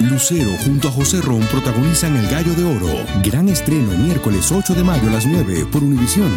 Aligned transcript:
Lucero 0.00 0.50
junto 0.64 0.88
a 0.88 0.90
José 0.90 1.20
Ron 1.20 1.40
protagonizan 1.42 2.16
El 2.16 2.28
Gallo 2.28 2.52
de 2.54 2.64
Oro. 2.64 3.06
Gran 3.22 3.48
estreno 3.48 3.92
miércoles 3.92 4.50
8 4.50 4.74
de 4.74 4.82
mayo 4.82 5.08
a 5.08 5.12
las 5.12 5.24
9 5.24 5.66
por 5.70 5.84
Univisión. 5.84 6.32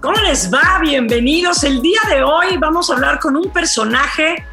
¿Cómo 0.00 0.16
les 0.22 0.50
va? 0.50 0.78
Bienvenidos. 0.80 1.64
El 1.64 1.82
día 1.82 2.00
de 2.08 2.22
hoy 2.22 2.56
vamos 2.58 2.88
a 2.88 2.94
hablar 2.94 3.20
con 3.20 3.36
un 3.36 3.50
personaje 3.52 4.46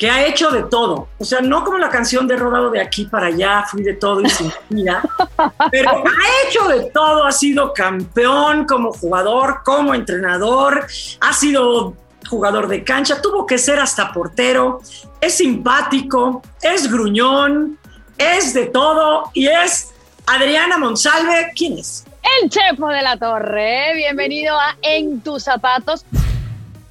que 0.00 0.10
ha 0.10 0.24
hecho 0.24 0.50
de 0.50 0.62
todo. 0.62 1.08
O 1.18 1.24
sea, 1.26 1.42
no 1.42 1.62
como 1.62 1.76
la 1.76 1.90
canción 1.90 2.26
de 2.26 2.34
Rodado 2.34 2.70
de 2.70 2.80
aquí 2.80 3.04
para 3.04 3.26
allá, 3.26 3.66
fui 3.70 3.82
de 3.82 3.92
todo 3.92 4.22
y 4.22 4.30
sin 4.30 4.50
mira, 4.70 5.02
pero 5.70 5.90
ha 5.90 6.48
hecho 6.48 6.66
de 6.68 6.90
todo. 6.90 7.26
Ha 7.26 7.32
sido 7.32 7.74
campeón 7.74 8.64
como 8.64 8.94
jugador, 8.94 9.60
como 9.62 9.94
entrenador, 9.94 10.86
ha 11.20 11.32
sido 11.34 11.94
jugador 12.26 12.66
de 12.68 12.82
cancha, 12.82 13.20
tuvo 13.20 13.44
que 13.44 13.58
ser 13.58 13.78
hasta 13.78 14.10
portero, 14.10 14.80
es 15.20 15.36
simpático, 15.36 16.40
es 16.62 16.90
gruñón, 16.90 17.78
es 18.16 18.54
de 18.54 18.66
todo 18.66 19.30
y 19.34 19.48
es 19.48 19.92
Adriana 20.26 20.78
Monsalve. 20.78 21.52
¿Quién 21.54 21.76
es? 21.76 22.06
El 22.42 22.48
Chepo 22.48 22.88
de 22.88 23.02
la 23.02 23.18
Torre. 23.18 23.94
Bienvenido 23.96 24.58
a 24.58 24.76
En 24.80 25.20
tus 25.20 25.42
zapatos. 25.44 26.06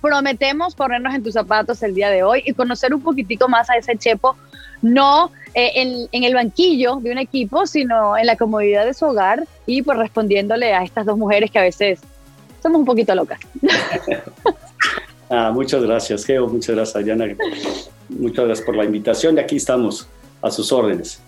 Prometemos 0.01 0.75
ponernos 0.75 1.13
en 1.13 1.23
tus 1.23 1.33
zapatos 1.33 1.81
el 1.83 1.93
día 1.93 2.09
de 2.09 2.23
hoy 2.23 2.43
y 2.45 2.53
conocer 2.53 2.93
un 2.93 3.01
poquitico 3.01 3.47
más 3.47 3.69
a 3.69 3.75
ese 3.75 3.97
Chepo, 3.97 4.35
no 4.81 5.31
eh, 5.53 5.71
en, 5.75 6.07
en, 6.11 6.23
el 6.23 6.33
banquillo 6.33 6.97
de 6.97 7.11
un 7.11 7.17
equipo, 7.17 7.65
sino 7.65 8.17
en 8.17 8.25
la 8.25 8.35
comodidad 8.35 8.85
de 8.85 8.93
su 8.93 9.05
hogar 9.05 9.45
y 9.65 9.81
pues 9.81 9.97
respondiéndole 9.97 10.73
a 10.73 10.83
estas 10.83 11.05
dos 11.05 11.17
mujeres 11.17 11.51
que 11.51 11.59
a 11.59 11.63
veces 11.63 11.99
somos 12.61 12.79
un 12.79 12.85
poquito 12.85 13.13
locas. 13.15 13.39
ah, 15.29 15.51
muchas 15.53 15.83
gracias, 15.83 16.25
Geo. 16.25 16.47
Muchas 16.47 16.75
gracias, 16.75 17.03
Diana. 17.03 17.25
Muchas 18.09 18.45
gracias 18.45 18.65
por 18.65 18.75
la 18.75 18.85
invitación 18.85 19.37
y 19.37 19.39
aquí 19.39 19.57
estamos 19.57 20.07
a 20.41 20.51
sus 20.51 20.71
órdenes. 20.71 21.21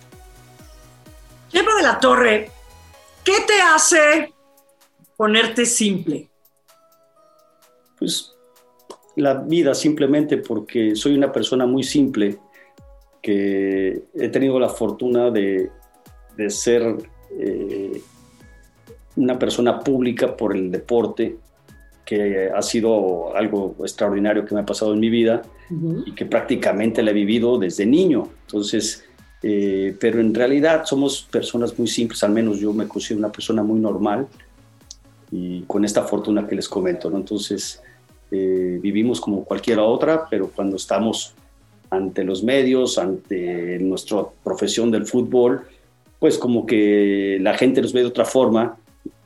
Chepo 1.50 1.74
de 1.76 1.84
la 1.84 2.00
Torre, 2.00 2.52
¿qué 3.24 3.34
te 3.46 3.62
hace 3.62 4.34
ponerte 5.18 5.66
simple? 5.66 6.30
Pues 8.00 8.31
la 9.22 9.36
vida 9.36 9.74
simplemente 9.74 10.38
porque 10.38 10.96
soy 10.96 11.16
una 11.16 11.32
persona 11.32 11.66
muy 11.66 11.84
simple, 11.84 12.40
que 13.22 14.04
he 14.16 14.30
tenido 14.30 14.60
la 14.60 14.70
fortuna 14.70 15.30
de, 15.30 15.70
de 16.36 16.50
ser 16.50 16.98
eh, 17.40 18.02
una 19.16 19.38
persona 19.38 19.80
pública 19.80 20.36
por 20.36 20.56
el 20.56 20.72
deporte, 20.72 21.38
que 22.04 22.50
ha 22.50 22.62
sido 22.62 23.36
algo 23.36 23.76
extraordinario 23.82 24.44
que 24.44 24.56
me 24.56 24.62
ha 24.62 24.66
pasado 24.66 24.94
en 24.94 25.00
mi 25.00 25.10
vida 25.10 25.44
uh 25.70 25.74
-huh. 25.74 26.04
y 26.08 26.12
que 26.14 26.26
prácticamente 26.26 27.04
la 27.04 27.12
he 27.12 27.14
vivido 27.14 27.60
desde 27.60 27.86
niño. 27.86 28.28
Entonces, 28.48 29.06
eh, 29.44 29.96
pero 30.00 30.20
en 30.20 30.34
realidad 30.34 30.84
somos 30.86 31.22
personas 31.32 31.78
muy 31.78 31.88
simples, 31.88 32.24
al 32.24 32.32
menos 32.32 32.60
yo 32.60 32.74
me 32.74 32.88
considero 32.88 33.20
una 33.20 33.32
persona 33.32 33.64
muy 33.64 33.80
normal 33.80 34.28
y 35.32 35.62
con 35.68 35.86
esta 35.86 36.02
fortuna 36.04 36.48
que 36.48 36.56
les 36.56 36.68
comento, 36.68 37.10
¿no? 37.10 37.18
Entonces, 37.18 37.82
vivimos 38.32 39.20
como 39.20 39.44
cualquiera 39.44 39.84
otra, 39.84 40.26
pero 40.30 40.50
cuando 40.50 40.78
estamos 40.78 41.34
ante 41.90 42.24
los 42.24 42.44
medios, 42.44 42.98
ante 42.98 43.78
nuestra 43.80 44.24
profesión 44.44 44.90
del 44.90 45.06
fútbol, 45.06 45.68
pues 46.20 46.38
como 46.38 46.66
que 46.66 47.38
la 47.42 47.58
gente 47.58 47.82
nos 47.82 47.94
ve 47.94 48.02
de 48.02 48.08
otra 48.08 48.26
forma, 48.26 48.78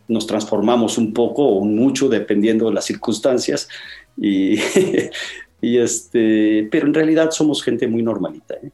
nos 0.08 0.26
transformamos 0.26 0.98
un 0.98 1.14
poco 1.14 1.44
o 1.44 1.64
mucho 1.64 2.10
dependiendo 2.10 2.68
de 2.68 2.74
las 2.74 2.86
circunstancias, 2.86 3.70
y 4.18 4.58
este, 5.62 6.68
pero 6.72 6.88
en 6.88 6.94
realidad 6.94 7.32
somos 7.32 7.64
gente 7.64 7.88
muy 7.88 8.02
normalita. 8.02 8.56
¿eh? 8.56 8.72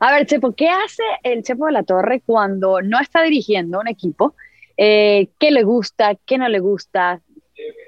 A 0.00 0.12
ver, 0.12 0.26
Chepo, 0.26 0.52
¿qué 0.52 0.68
hace 0.68 1.02
el 1.22 1.42
Chepo 1.42 1.66
de 1.66 1.72
la 1.72 1.82
Torre 1.82 2.22
cuando 2.24 2.82
no 2.82 3.00
está 3.00 3.22
dirigiendo 3.22 3.80
un 3.80 3.88
equipo? 3.88 4.34
Eh, 4.76 5.28
¿Qué 5.38 5.50
le 5.50 5.62
gusta? 5.62 6.16
¿Qué 6.26 6.36
no 6.36 6.48
le 6.48 6.60
gusta? 6.60 7.22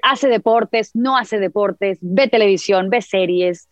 Hace 0.01 0.27
deportes, 0.27 0.91
no 0.95 1.17
hace 1.17 1.39
deportes, 1.39 1.97
ve 2.01 2.27
televisión, 2.27 2.89
ve 2.89 3.01
series, 3.01 3.67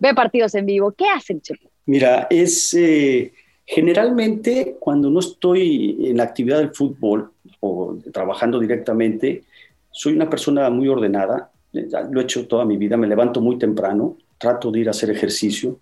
ve 0.00 0.14
partidos 0.14 0.54
en 0.54 0.66
vivo. 0.66 0.92
¿Qué 0.92 1.06
hace 1.08 1.34
el 1.34 1.42
Chepo? 1.42 1.70
Mira, 1.86 2.26
es 2.30 2.74
eh, 2.74 3.32
generalmente 3.64 4.76
cuando 4.78 5.10
no 5.10 5.20
estoy 5.20 5.96
en 6.08 6.16
la 6.16 6.24
actividad 6.24 6.58
del 6.58 6.74
fútbol 6.74 7.30
o 7.60 7.96
trabajando 8.12 8.58
directamente, 8.58 9.44
soy 9.90 10.14
una 10.14 10.28
persona 10.28 10.68
muy 10.70 10.88
ordenada. 10.88 11.50
Lo 11.72 12.20
he 12.20 12.24
hecho 12.24 12.46
toda 12.46 12.64
mi 12.64 12.76
vida. 12.76 12.96
Me 12.96 13.06
levanto 13.06 13.40
muy 13.40 13.58
temprano, 13.58 14.16
trato 14.38 14.70
de 14.70 14.80
ir 14.80 14.88
a 14.88 14.90
hacer 14.90 15.10
ejercicio. 15.10 15.80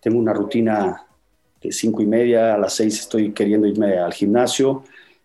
Tengo 0.00 0.18
una 0.18 0.32
rutina 0.32 1.04
de 1.62 1.72
cinco 1.72 2.02
y 2.02 2.06
media 2.06 2.54
a 2.54 2.58
las 2.58 2.74
seis 2.74 2.98
estoy 3.00 3.32
queriendo 3.32 3.68
irme 3.68 3.96
al 3.96 4.12
gimnasio 4.12 4.82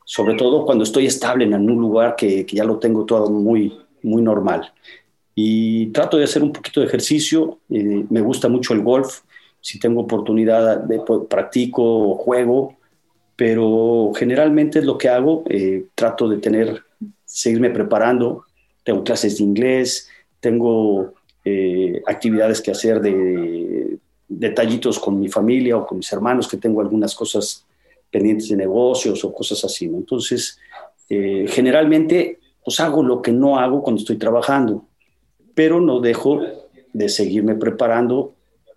sobre 0.10 0.36
todo 0.36 0.66
cuando 0.66 0.86
estoy 0.86 1.06
estable 1.06 1.44
en 1.44 1.54
un 1.54 1.82
lugar 1.82 2.16
que, 2.16 2.46
que, 2.46 2.56
ya 2.56 2.64
lo 2.64 2.80
tengo 2.80 3.04
todo 3.04 3.30
muy, 3.30 3.78
muy 4.08 4.22
normal. 4.22 4.74
Y 5.36 5.88
trato 5.88 6.18
de 6.18 6.24
hacer 6.24 6.42
un 6.42 6.52
poquito 6.52 6.80
de 6.80 6.88
ejercicio, 6.88 7.60
eh, 7.70 8.06
me 8.10 8.22
gusta 8.22 8.50
mucho 8.50 8.74
el 8.74 8.82
golf, 8.82 9.22
si 9.62 9.80
tengo 9.80 10.02
oportunidad 10.02 10.84
de 10.84 11.00
pues, 11.00 11.22
practico 11.30 11.84
o 11.84 12.16
juego, 12.16 12.78
pero 13.36 14.12
generalmente 14.16 14.80
es 14.80 14.86
lo 14.86 14.98
que 14.98 15.10
hago, 15.10 15.44
eh, 15.50 15.86
trato 15.94 16.28
de 16.28 16.38
tener, 16.38 16.84
seguirme 17.24 17.70
preparando, 17.70 18.46
tengo 18.84 19.04
clases 19.04 19.38
de 19.38 19.44
inglés, 19.44 20.10
tengo 20.40 21.14
eh, 21.46 22.02
actividades 22.08 22.62
que 22.62 22.72
hacer 22.72 23.02
de 23.02 24.00
detallitos 24.28 25.00
con 25.00 25.20
mi 25.20 25.30
familia 25.30 25.78
o 25.78 25.86
con 25.86 26.00
mis 26.00 26.12
hermanos, 26.12 26.48
que 26.48 26.58
tengo 26.58 26.82
algunas 26.82 27.16
cosas 27.16 27.66
pendientes 28.12 28.50
de 28.50 28.58
negocios 28.58 29.24
o 29.24 29.34
cosas 29.34 29.64
así. 29.64 29.88
¿no? 29.88 29.98
Entonces, 29.98 30.60
eh, 31.10 31.46
generalmente, 31.48 32.40
pues 32.68 32.82
hago 32.82 33.02
lo 33.02 33.22
que 33.22 33.32
no 33.32 33.60
hago 33.60 33.82
cuando 33.82 34.02
estoy 34.02 34.18
trabajando, 34.18 34.84
pero 35.56 35.80
no 35.80 36.02
dejo 36.02 36.42
de 36.92 37.08
seguirme 37.08 37.56
preparando 37.56 38.34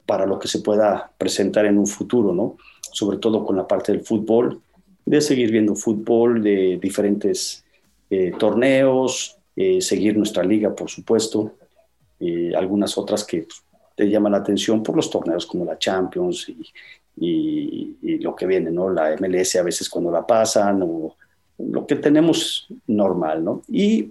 para 0.07 0.27
lo 0.27 0.39
que 0.39 0.47
se 0.47 0.61
pueda 0.61 1.11
presentar 1.19 1.67
en 1.67 1.77
un 1.77 1.89
futuro, 1.89 2.33
¿no? 2.33 2.57
Sobre 2.81 3.19
todo 3.19 3.45
con 3.45 3.57
la 3.57 3.67
parte 3.67 3.91
del 3.91 4.03
fútbol, 4.03 4.61
de 5.05 5.21
seguir 5.21 5.51
viendo 5.51 5.75
fútbol, 5.75 6.41
de 6.41 6.79
diferentes 6.81 7.65
eh, 8.11 8.31
torneos, 8.39 9.37
eh, 9.57 9.81
seguir 9.81 10.17
nuestra 10.17 10.45
liga, 10.45 10.73
por 10.73 10.89
supuesto, 10.89 11.57
algunas 12.55 12.97
otras 12.97 13.25
que 13.25 13.49
te 13.97 14.09
llaman 14.09 14.31
la 14.31 14.39
atención 14.39 14.85
por 14.85 14.95
los 14.95 15.11
torneos 15.11 15.47
como 15.47 15.65
la 15.65 15.79
Champions 15.79 16.49
y, 16.49 17.97
y, 18.01 18.19
lo 18.19 18.37
que 18.37 18.47
viene, 18.47 18.71
¿no? 18.71 18.89
La 18.89 19.17
MLS 19.17 19.57
a 19.57 19.65
veces 19.65 19.89
cuando 19.89 20.13
la 20.13 20.25
pasan 20.25 20.81
o 20.85 21.17
lo 21.71 21.87
que 21.87 21.97
tenemos 21.97 22.69
normal, 22.87 23.45
¿no? 23.45 23.63
Y 23.69 24.11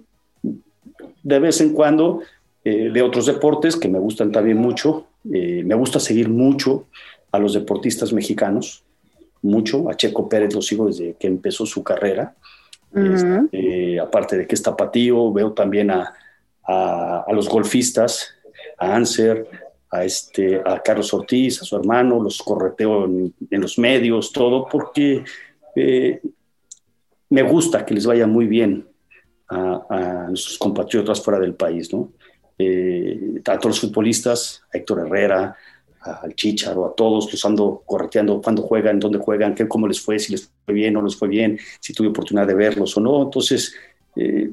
de 1.22 1.38
vez 1.38 1.60
en 1.60 1.72
cuando 1.72 2.20
eh, 2.64 2.90
de 2.92 3.02
otros 3.02 3.26
deportes 3.26 3.76
que 3.76 3.88
me 3.88 3.98
gustan 3.98 4.32
también 4.32 4.58
mucho, 4.58 5.06
eh, 5.32 5.62
me 5.64 5.74
gusta 5.74 6.00
seguir 6.00 6.28
mucho 6.28 6.86
a 7.32 7.38
los 7.38 7.54
deportistas 7.54 8.12
mexicanos, 8.12 8.82
mucho, 9.42 9.88
a 9.88 9.94
Checo 9.94 10.28
Pérez 10.28 10.54
lo 10.54 10.60
sigo 10.60 10.86
desde 10.86 11.14
que 11.14 11.26
empezó 11.26 11.64
su 11.64 11.82
carrera, 11.82 12.34
uh 12.92 12.98
-huh. 12.98 13.44
este, 13.44 14.00
aparte 14.00 14.36
de 14.36 14.46
que 14.46 14.54
es 14.54 14.62
tapatío, 14.62 15.32
veo 15.32 15.52
también 15.52 15.90
a, 15.90 16.12
a, 16.64 17.24
a 17.26 17.32
los 17.32 17.48
golfistas, 17.48 18.34
a 18.78 18.94
Anser, 18.94 19.46
a, 19.90 20.04
este, 20.04 20.60
a 20.64 20.80
Carlos 20.80 21.12
Ortiz, 21.12 21.62
a 21.62 21.64
su 21.64 21.76
hermano, 21.76 22.22
los 22.22 22.38
correteo 22.42 23.06
en, 23.06 23.34
en 23.50 23.60
los 23.60 23.78
medios, 23.78 24.32
todo, 24.32 24.66
porque 24.70 25.24
eh, 25.74 26.20
me 27.30 27.42
gusta 27.42 27.86
que 27.86 27.94
les 27.94 28.06
vaya 28.06 28.26
muy 28.26 28.46
bien 28.46 28.86
a, 29.48 30.26
nuestros 30.28 30.58
compatriotas 30.58 31.22
fuera 31.22 31.40
del 31.40 31.54
país, 31.54 31.92
¿no? 31.92 32.12
Eh, 32.58 33.40
a 33.46 33.58
todos 33.58 33.76
los 33.76 33.80
futbolistas, 33.80 34.62
a 34.72 34.78
Héctor 34.78 35.06
Herrera, 35.06 35.56
al 36.02 36.34
Chicharo, 36.34 36.86
a 36.86 36.94
todos, 36.94 37.30
los 37.30 37.44
ando 37.44 37.82
correteando 37.84 38.40
cuándo 38.40 38.62
juegan, 38.62 38.98
dónde 38.98 39.18
juegan, 39.18 39.54
qué, 39.54 39.66
cómo 39.66 39.86
les 39.88 40.00
fue, 40.00 40.18
si 40.18 40.32
les 40.32 40.50
fue 40.64 40.74
bien 40.74 40.96
o 40.96 41.00
no 41.00 41.06
les 41.06 41.16
fue 41.16 41.28
bien, 41.28 41.58
si 41.80 41.92
tuve 41.92 42.08
oportunidad 42.08 42.46
de 42.46 42.54
verlos 42.54 42.96
o 42.96 43.00
no. 43.00 43.22
Entonces, 43.22 43.74
eh, 44.16 44.50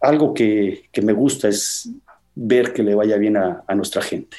algo 0.00 0.34
que, 0.34 0.88
que 0.92 1.02
me 1.02 1.12
gusta 1.12 1.48
es 1.48 1.88
ver 2.34 2.72
que 2.72 2.82
le 2.82 2.94
vaya 2.94 3.16
bien 3.16 3.36
a, 3.36 3.64
a 3.66 3.74
nuestra 3.74 4.02
gente. 4.02 4.36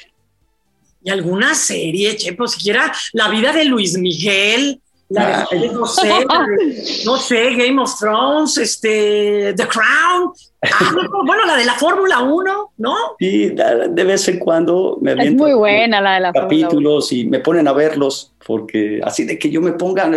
¿Y 1.04 1.10
alguna 1.10 1.54
serie, 1.54 2.16
Chepo? 2.16 2.46
Siquiera 2.46 2.92
la 3.12 3.28
vida 3.28 3.52
de 3.52 3.64
Luis 3.64 3.98
Miguel, 3.98 4.80
la 5.12 5.46
de, 5.50 5.68
no 5.68 5.86
sé, 5.86 6.10
no 7.04 7.16
sé, 7.16 7.54
Game 7.54 7.80
of 7.80 7.98
Thrones, 7.98 8.58
este, 8.58 9.54
The 9.56 9.66
Crown, 9.66 10.32
ah, 10.62 10.94
bueno, 11.24 11.44
la 11.46 11.56
de 11.56 11.64
la 11.64 11.74
Fórmula 11.74 12.20
1, 12.20 12.72
¿no? 12.78 12.96
Y 13.18 13.48
de 13.48 14.04
vez 14.04 14.28
en 14.28 14.38
cuando 14.38 14.98
me 15.00 15.12
Es 15.12 15.34
muy 15.34 15.52
buena 15.52 16.00
la 16.00 16.14
de 16.14 16.20
la 16.20 16.32
capítulos 16.32 17.12
y 17.12 17.24
me 17.24 17.40
ponen 17.40 17.68
a 17.68 17.72
verlos, 17.72 18.32
porque 18.46 19.00
así 19.04 19.24
de 19.24 19.38
que 19.38 19.50
yo 19.50 19.60
me 19.60 19.72
ponga 19.72 20.10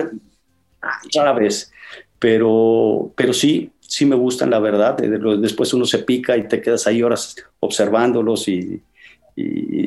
rara 1.14 1.34
vez. 1.34 1.72
pero, 2.20 3.12
pero 3.16 3.34
sí, 3.34 3.72
sí 3.88 4.06
me 4.06 4.16
gustan, 4.16 4.50
la 4.50 4.60
verdad. 4.60 4.98
Después 4.98 5.74
uno 5.74 5.86
se 5.86 6.00
pica 6.00 6.36
y 6.38 6.48
te 6.48 6.62
quedas 6.62 6.88
ahí 6.88 7.02
horas 7.04 7.36
observándolos 7.60 8.48
y, 8.48 8.82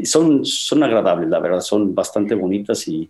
son, 0.05 0.44
son 0.44 0.82
agradables, 0.82 1.28
la 1.28 1.38
verdad, 1.38 1.60
son 1.60 1.94
bastante 1.94 2.34
bonitas 2.34 2.87
y, 2.88 3.08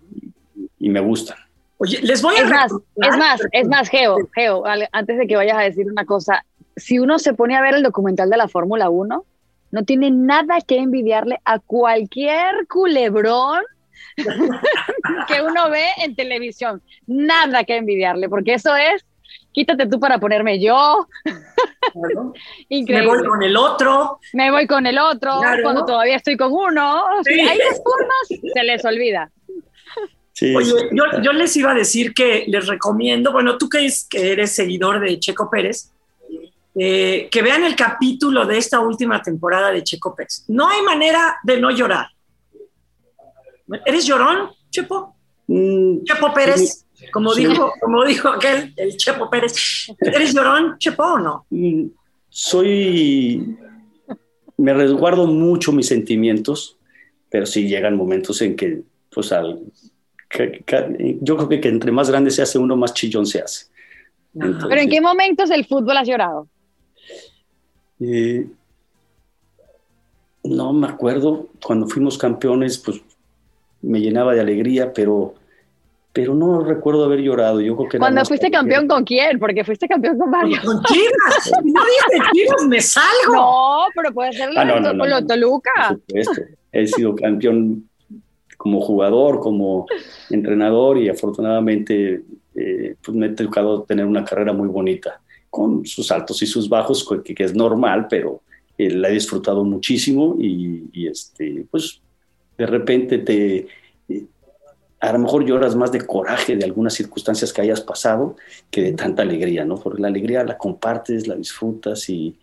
me 0.78 1.00
gustan. 1.00 1.36
Oye, 1.78 2.00
les 2.02 2.22
voy 2.22 2.36
a... 2.36 2.42
Es 2.42 2.50
más, 2.50 2.72
es 2.96 3.16
más, 3.16 3.40
es 3.52 3.68
más, 3.68 3.88
Geo, 3.88 4.16
Geo, 4.34 4.64
antes 4.92 5.18
de 5.18 5.26
que 5.26 5.36
vayas 5.36 5.58
a 5.58 5.62
decir 5.62 5.86
una 5.90 6.04
cosa, 6.04 6.44
si 6.76 6.98
uno 6.98 7.18
se 7.18 7.34
pone 7.34 7.56
a 7.56 7.62
ver 7.62 7.74
el 7.74 7.82
documental 7.82 8.30
de 8.30 8.36
la 8.36 8.48
Fórmula 8.48 8.88
1, 8.90 9.24
no 9.70 9.84
tiene 9.84 10.10
nada 10.10 10.60
que 10.60 10.78
envidiarle 10.78 11.40
a 11.44 11.58
cualquier 11.58 12.66
culebrón 12.68 13.62
que 14.16 15.42
uno 15.42 15.70
ve 15.70 15.86
en 15.98 16.14
televisión. 16.14 16.82
Nada 17.06 17.64
que 17.64 17.76
envidiarle, 17.76 18.28
porque 18.28 18.54
eso 18.54 18.74
es, 18.74 19.04
quítate 19.52 19.86
tú 19.86 20.00
para 20.00 20.18
ponerme 20.18 20.60
yo. 20.60 21.06
Me 22.70 23.06
voy 23.06 23.24
con 23.24 23.42
el 23.42 23.56
otro. 23.56 24.18
Me 24.32 24.50
voy 24.50 24.66
con 24.66 24.86
el 24.86 24.98
otro, 24.98 25.40
cuando 25.62 25.84
todavía 25.84 26.16
estoy 26.16 26.36
con 26.36 26.52
uno. 26.52 27.04
Hay 27.26 27.58
dos 27.58 27.82
formas, 27.82 28.52
se 28.54 28.62
les 28.64 28.84
olvida. 28.84 29.30
Oye, 30.40 30.72
yo, 30.92 31.32
les 31.32 31.56
iba 31.56 31.72
a 31.72 31.74
decir 31.74 32.14
que 32.14 32.44
les 32.46 32.66
recomiendo, 32.66 33.32
bueno, 33.32 33.58
tú 33.58 33.68
que, 33.68 33.88
que 34.08 34.32
eres 34.32 34.54
seguidor 34.54 35.00
de 35.00 35.18
Checo 35.18 35.50
Pérez, 35.50 35.90
eh, 36.80 37.28
que 37.30 37.42
vean 37.42 37.64
el 37.64 37.74
capítulo 37.74 38.46
de 38.46 38.58
esta 38.58 38.78
última 38.78 39.20
temporada 39.20 39.72
de 39.72 39.82
Checo 39.82 40.14
Pérez. 40.14 40.44
No 40.48 40.68
hay 40.68 40.82
manera 40.82 41.36
de 41.42 41.60
no 41.60 41.70
llorar. 41.70 42.06
¿Eres 43.84 44.06
llorón, 44.06 44.50
Chepo? 44.70 45.16
Mm, 45.48 46.04
Chepo 46.04 46.32
Pérez, 46.32 46.86
como, 47.12 47.34
dijo, 47.34 47.72
como 47.80 48.04
dijo 48.04 48.28
aquel, 48.28 48.72
el 48.76 48.96
Chepo 48.96 49.28
Pérez. 49.28 49.88
¿Eres 50.00 50.32
llorón, 50.34 50.76
Chepo, 50.78 51.02
o 51.02 51.18
no? 51.18 51.46
Mm, 51.50 51.86
soy. 52.28 53.56
Me 54.56 54.74
resguardo 54.74 55.26
mucho 55.26 55.72
mis 55.72 55.86
sentimientos, 55.86 56.76
pero 57.28 57.46
sí 57.46 57.68
llegan 57.68 57.96
momentos 57.96 58.40
en 58.42 58.56
que, 58.56 58.82
pues, 59.10 59.32
al, 59.32 59.60
yo 61.20 61.36
creo 61.36 61.48
que, 61.48 61.60
que, 61.60 61.68
entre 61.68 61.90
más 61.92 62.10
grande 62.10 62.30
se 62.30 62.42
hace 62.42 62.58
uno, 62.58 62.76
más 62.76 62.94
chillón 62.94 63.26
se 63.26 63.40
hace. 63.40 63.66
¿Pero 64.32 64.80
en 64.80 64.90
qué 64.90 65.00
momentos 65.00 65.48
del 65.48 65.64
fútbol 65.64 65.96
has 65.96 66.06
llorado? 66.06 66.46
Eh, 68.00 68.46
no 70.44 70.72
me 70.72 70.86
acuerdo, 70.86 71.48
cuando 71.64 71.86
fuimos 71.86 72.16
campeones, 72.16 72.78
pues 72.78 73.00
me 73.82 74.00
llenaba 74.00 74.34
de 74.34 74.40
alegría, 74.40 74.92
pero, 74.92 75.34
pero 76.12 76.34
no 76.34 76.62
recuerdo 76.62 77.04
haber 77.04 77.20
llorado. 77.20 77.60
Yo 77.60 77.76
creo 77.76 77.88
que 77.88 77.98
Cuando 77.98 78.24
fuiste 78.24 78.50
campeón 78.50 78.86
con 78.86 79.04
quién, 79.04 79.38
porque 79.38 79.64
fuiste 79.64 79.88
campeón 79.88 80.18
con 80.18 80.30
varios. 80.30 80.64
Con 80.64 80.82
Chivas, 80.84 81.52
no 81.64 81.80
dije 81.84 82.30
Chivas, 82.32 82.66
me 82.66 82.80
salgo. 82.80 83.34
No, 83.34 83.86
pero 83.94 84.12
puede 84.12 84.32
ser 84.32 84.50
ah, 84.56 84.80
con 84.82 84.96
no, 84.96 85.26
Toluca. 85.26 85.98
He 86.72 86.86
sido 86.86 87.14
campeón 87.14 87.88
como 88.58 88.82
jugador, 88.82 89.40
como 89.40 89.86
entrenador 90.28 90.98
y 90.98 91.08
afortunadamente 91.08 92.22
eh, 92.54 92.96
pues 93.02 93.16
me 93.16 93.26
he 93.26 93.30
tocado 93.30 93.84
tener 93.84 94.04
una 94.04 94.24
carrera 94.24 94.52
muy 94.52 94.68
bonita, 94.68 95.22
con 95.48 95.86
sus 95.86 96.10
altos 96.10 96.42
y 96.42 96.46
sus 96.46 96.68
bajos, 96.68 97.08
que, 97.24 97.42
es 97.42 97.54
normal, 97.54 98.08
pero 98.10 98.42
eh, 98.76 98.90
la 98.90 99.08
he 99.08 99.12
disfrutado 99.12 99.64
muchísimo 99.64 100.36
y, 100.38 101.06
este, 101.06 101.66
pues 101.70 102.02
de 102.58 102.66
repente 102.66 103.18
te, 103.18 103.68
a 105.00 105.12
lo 105.12 105.20
mejor 105.20 105.44
lloras 105.44 105.76
más 105.76 105.92
de 105.92 106.04
coraje 106.04 106.56
de 106.56 106.64
algunas 106.64 106.94
circunstancias 106.94 107.52
que 107.52 107.60
hayas 107.60 107.80
pasado 107.80 108.36
que 108.70 108.82
de 108.82 108.92
tanta 108.92 109.22
alegría, 109.22 109.64
¿no? 109.64 109.76
Porque 109.76 110.02
la 110.02 110.08
alegría 110.08 110.42
la 110.44 110.58
compartes, 110.58 111.26
la 111.26 111.36
disfrutas 111.36 112.08
y, 112.08 112.36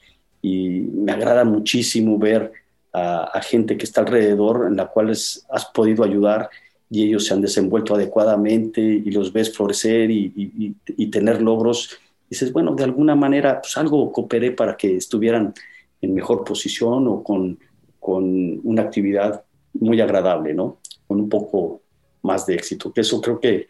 me 0.48 1.12
agrada 1.12 1.44
muchísimo 1.44 2.20
ver 2.20 2.52
a, 2.96 3.42
gente 3.42 3.78
que 3.78 3.86
está 3.86 4.02
alrededor 4.02 4.68
en 4.68 4.78
la 4.78 4.88
cual 4.88 5.10
has 5.12 5.66
podido 5.74 6.04
ayudar 6.04 6.50
y 6.90 7.04
ellos 7.04 7.26
se 7.26 7.34
han 7.34 7.42
desenvuelto 7.42 7.96
adecuadamente 7.96 8.82
y 8.82 9.12
los 9.12 9.34
ves 9.34 9.56
florecer 9.56 10.10
y, 10.12 10.76
tener 11.12 11.42
logros. 11.42 11.98
dices, 12.30 12.54
bueno, 12.54 12.76
de 12.76 12.84
alguna 12.84 13.16
manera 13.16 13.62
pues 13.62 13.76
algo 13.78 14.12
cooperé 14.12 14.52
para 14.52 14.78
que 14.78 14.98
estuvieran 14.98 15.54
en 16.02 16.14
mejor 16.14 16.44
posición 16.44 17.08
o 17.08 17.24
con, 17.24 17.60
con 18.00 18.62
una 18.64 18.84
actividad 18.84 19.44
muy 19.74 20.00
agradable, 20.00 20.54
¿no? 20.54 20.78
Con 21.08 21.20
un 21.20 21.30
poco 21.30 21.82
más 22.22 22.46
de 22.46 22.56
éxito. 22.56 22.94
Que 22.94 23.02
eso 23.02 23.20
creo 23.20 23.40
que 23.40 23.68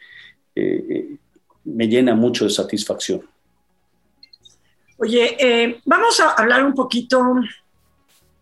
eh, 0.56 1.18
me 1.64 1.88
llena 1.88 2.16
mucho 2.16 2.46
de 2.46 2.52
satisfacción. 2.52 3.22
Oye, 4.98 5.36
eh, 5.40 5.82
vamos 5.86 6.20
a 6.20 6.32
hablar 6.32 6.64
un 6.64 6.74
poquito, 6.74 7.22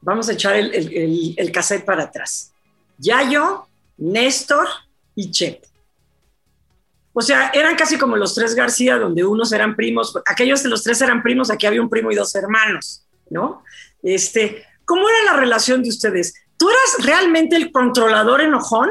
vamos 0.03 0.29
a 0.29 0.33
echar 0.33 0.55
el, 0.55 1.51
cassette 1.51 1.85
para 1.85 2.03
atrás. 2.03 2.51
Yayo, 2.97 3.67
Néstor 3.97 4.67
y 5.15 5.31
Chepo. 5.31 5.67
O 7.13 7.21
sea, 7.21 7.51
eran 7.53 7.75
casi 7.75 7.97
como 7.97 8.17
los 8.17 8.33
tres 8.33 8.55
García, 8.55 8.97
donde 8.97 9.23
unos 9.23 9.51
eran 9.51 9.75
primos, 9.75 10.17
aquellos 10.25 10.63
de 10.63 10.69
los 10.69 10.83
tres 10.83 10.99
eran 11.01 11.21
primos, 11.21 11.51
aquí 11.51 11.67
había 11.67 11.81
un 11.81 11.89
primo 11.89 12.11
y 12.11 12.15
dos 12.15 12.33
hermanos, 12.33 13.05
¿no? 13.29 13.63
Este, 14.01 14.65
¿Cómo 14.85 15.07
era 15.07 15.33
la 15.33 15.39
relación 15.39 15.83
de 15.83 15.89
ustedes? 15.89 16.33
¿Tú 16.57 16.69
eras 16.69 17.05
realmente 17.05 17.55
el 17.55 17.71
controlador 17.71 18.41
enojón? 18.41 18.89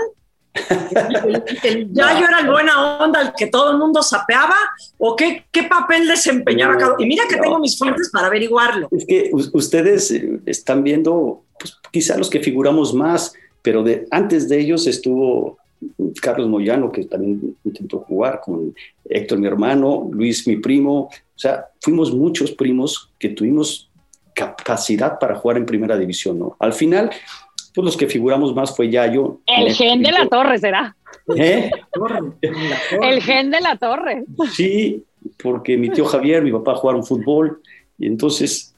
¿El, 0.54 1.90
Yayo 1.92 2.26
era 2.26 2.40
el 2.40 2.50
buena 2.50 2.98
onda, 2.98 3.22
el 3.22 3.32
que 3.36 3.46
todo 3.46 3.72
el 3.72 3.78
mundo 3.78 4.02
sapeaba? 4.02 4.56
¿O 4.98 5.16
qué, 5.16 5.44
qué 5.50 5.64
papel 5.64 6.06
desempeñaba 6.06 6.76
cada 6.76 6.94
Y 6.98 7.06
mira 7.06 7.24
que 7.28 7.36
tengo 7.36 7.58
mis 7.58 7.78
fuentes 7.78 8.10
para 8.10 8.26
averiguarlo. 8.26 8.88
Es 8.90 9.06
que 9.06 9.30
ustedes 9.52 10.10
eh, 10.10 10.40
están 10.46 10.82
viendo, 10.82 11.44
pues, 11.58 11.76
quizá 11.90 12.16
los 12.16 12.28
que 12.28 12.40
figuramos 12.40 12.94
más, 12.94 13.32
pero 13.62 13.82
de, 13.82 14.06
antes 14.10 14.48
de 14.48 14.58
ellos 14.58 14.86
estuvo 14.86 15.58
Carlos 16.20 16.48
Moyano, 16.48 16.92
que 16.92 17.04
también 17.04 17.56
intentó 17.64 18.00
jugar 18.00 18.40
con 18.44 18.74
Héctor, 19.04 19.38
mi 19.38 19.46
hermano, 19.46 20.08
Luis, 20.12 20.46
mi 20.46 20.56
primo. 20.56 21.10
O 21.10 21.38
sea, 21.38 21.66
fuimos 21.80 22.12
muchos 22.12 22.52
primos 22.52 23.10
que 23.18 23.30
tuvimos 23.30 23.90
capacidad 24.34 25.18
para 25.18 25.34
jugar 25.34 25.56
en 25.58 25.66
primera 25.66 25.96
división, 25.96 26.38
¿no? 26.38 26.56
Al 26.58 26.72
final, 26.72 27.10
pues 27.74 27.84
los 27.84 27.96
que 27.96 28.06
figuramos 28.06 28.54
más 28.54 28.74
fue 28.74 28.90
Yayo. 28.90 29.40
El 29.46 29.72
gen 29.74 30.02
de 30.02 30.12
la 30.12 30.28
torre 30.28 30.58
será. 30.58 30.96
¿Eh? 31.36 31.70
El 33.02 33.22
gen 33.22 33.50
de 33.50 33.60
la 33.60 33.76
torre. 33.76 34.24
Sí, 34.52 35.04
porque 35.42 35.76
mi 35.76 35.90
tío 35.90 36.04
Javier, 36.04 36.42
mi 36.42 36.52
papá 36.52 36.74
jugaron 36.74 37.04
fútbol, 37.04 37.60
y 37.98 38.06
entonces 38.06 38.74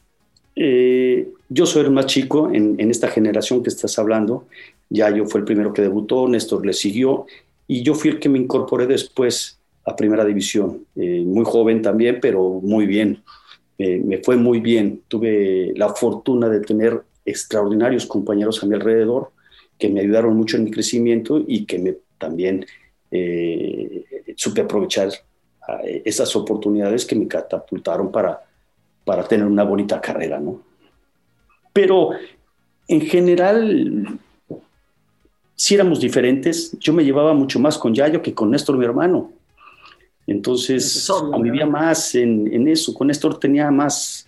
eh, 0.56 1.28
yo 1.48 1.66
soy 1.66 1.84
el 1.84 1.90
más 1.90 2.06
chico 2.06 2.50
en, 2.52 2.78
esta 2.90 3.08
generación 3.08 3.62
que 3.62 3.70
estás 3.70 3.98
hablando. 3.98 4.46
Yayo 4.90 5.26
fue 5.26 5.40
el 5.40 5.46
primero 5.46 5.72
que 5.72 5.82
debutó, 5.82 6.28
Néstor 6.28 6.64
le 6.64 6.72
siguió, 6.72 7.26
y 7.66 7.82
yo 7.82 7.94
fui 7.94 8.10
el 8.10 8.20
que 8.20 8.28
me 8.28 8.38
incorporé 8.38 8.86
después 8.86 9.58
a 9.86 9.96
primera 9.96 10.24
división. 10.24 10.84
Eh, 10.96 11.22
muy 11.24 11.44
joven 11.44 11.82
también, 11.82 12.18
pero 12.20 12.60
muy 12.62 12.86
bien. 12.86 13.22
me 13.78 14.18
fue 14.18 14.36
muy 14.36 14.60
bien. 14.60 15.02
Tuve 15.08 15.72
la 15.74 15.88
fortuna 15.94 16.48
de 16.48 16.60
tener 16.60 17.02
extraordinarios 17.24 18.06
compañeros 18.06 18.62
a 18.62 18.66
mi 18.66 18.74
alrededor 18.74 19.30
que 19.78 19.88
me 19.88 20.00
ayudaron 20.00 20.36
mucho 20.36 20.56
en 20.56 20.64
mi 20.64 20.70
crecimiento 20.70 21.42
y 21.46 21.64
que 21.64 21.78
me 21.78 21.96
también 22.18 22.64
eh, 23.10 24.04
supe 24.36 24.60
aprovechar 24.60 25.08
eh, 25.84 26.02
esas 26.04 26.34
oportunidades 26.36 27.04
que 27.04 27.16
me 27.16 27.26
catapultaron 27.28 28.10
para, 28.10 28.40
para 29.04 29.26
tener 29.26 29.46
una 29.46 29.64
bonita 29.64 30.00
carrera, 30.00 30.38
¿no? 30.38 30.62
Pero 31.72 32.10
en 32.86 33.00
general, 33.00 34.18
si 35.56 35.74
éramos 35.74 36.00
diferentes, 36.00 36.76
yo 36.78 36.92
me 36.92 37.04
llevaba 37.04 37.34
mucho 37.34 37.58
más 37.58 37.76
con 37.76 37.94
Yayo 37.94 38.22
que 38.22 38.34
con 38.34 38.50
Néstor, 38.50 38.76
mi 38.78 38.84
hermano. 38.84 39.32
Entonces, 40.26 41.10
vivía 41.40 41.66
más 41.66 42.14
en, 42.14 42.52
en, 42.52 42.68
eso. 42.68 42.94
Con 42.94 43.08
Néstor 43.08 43.38
tenía 43.38 43.70
más, 43.70 44.26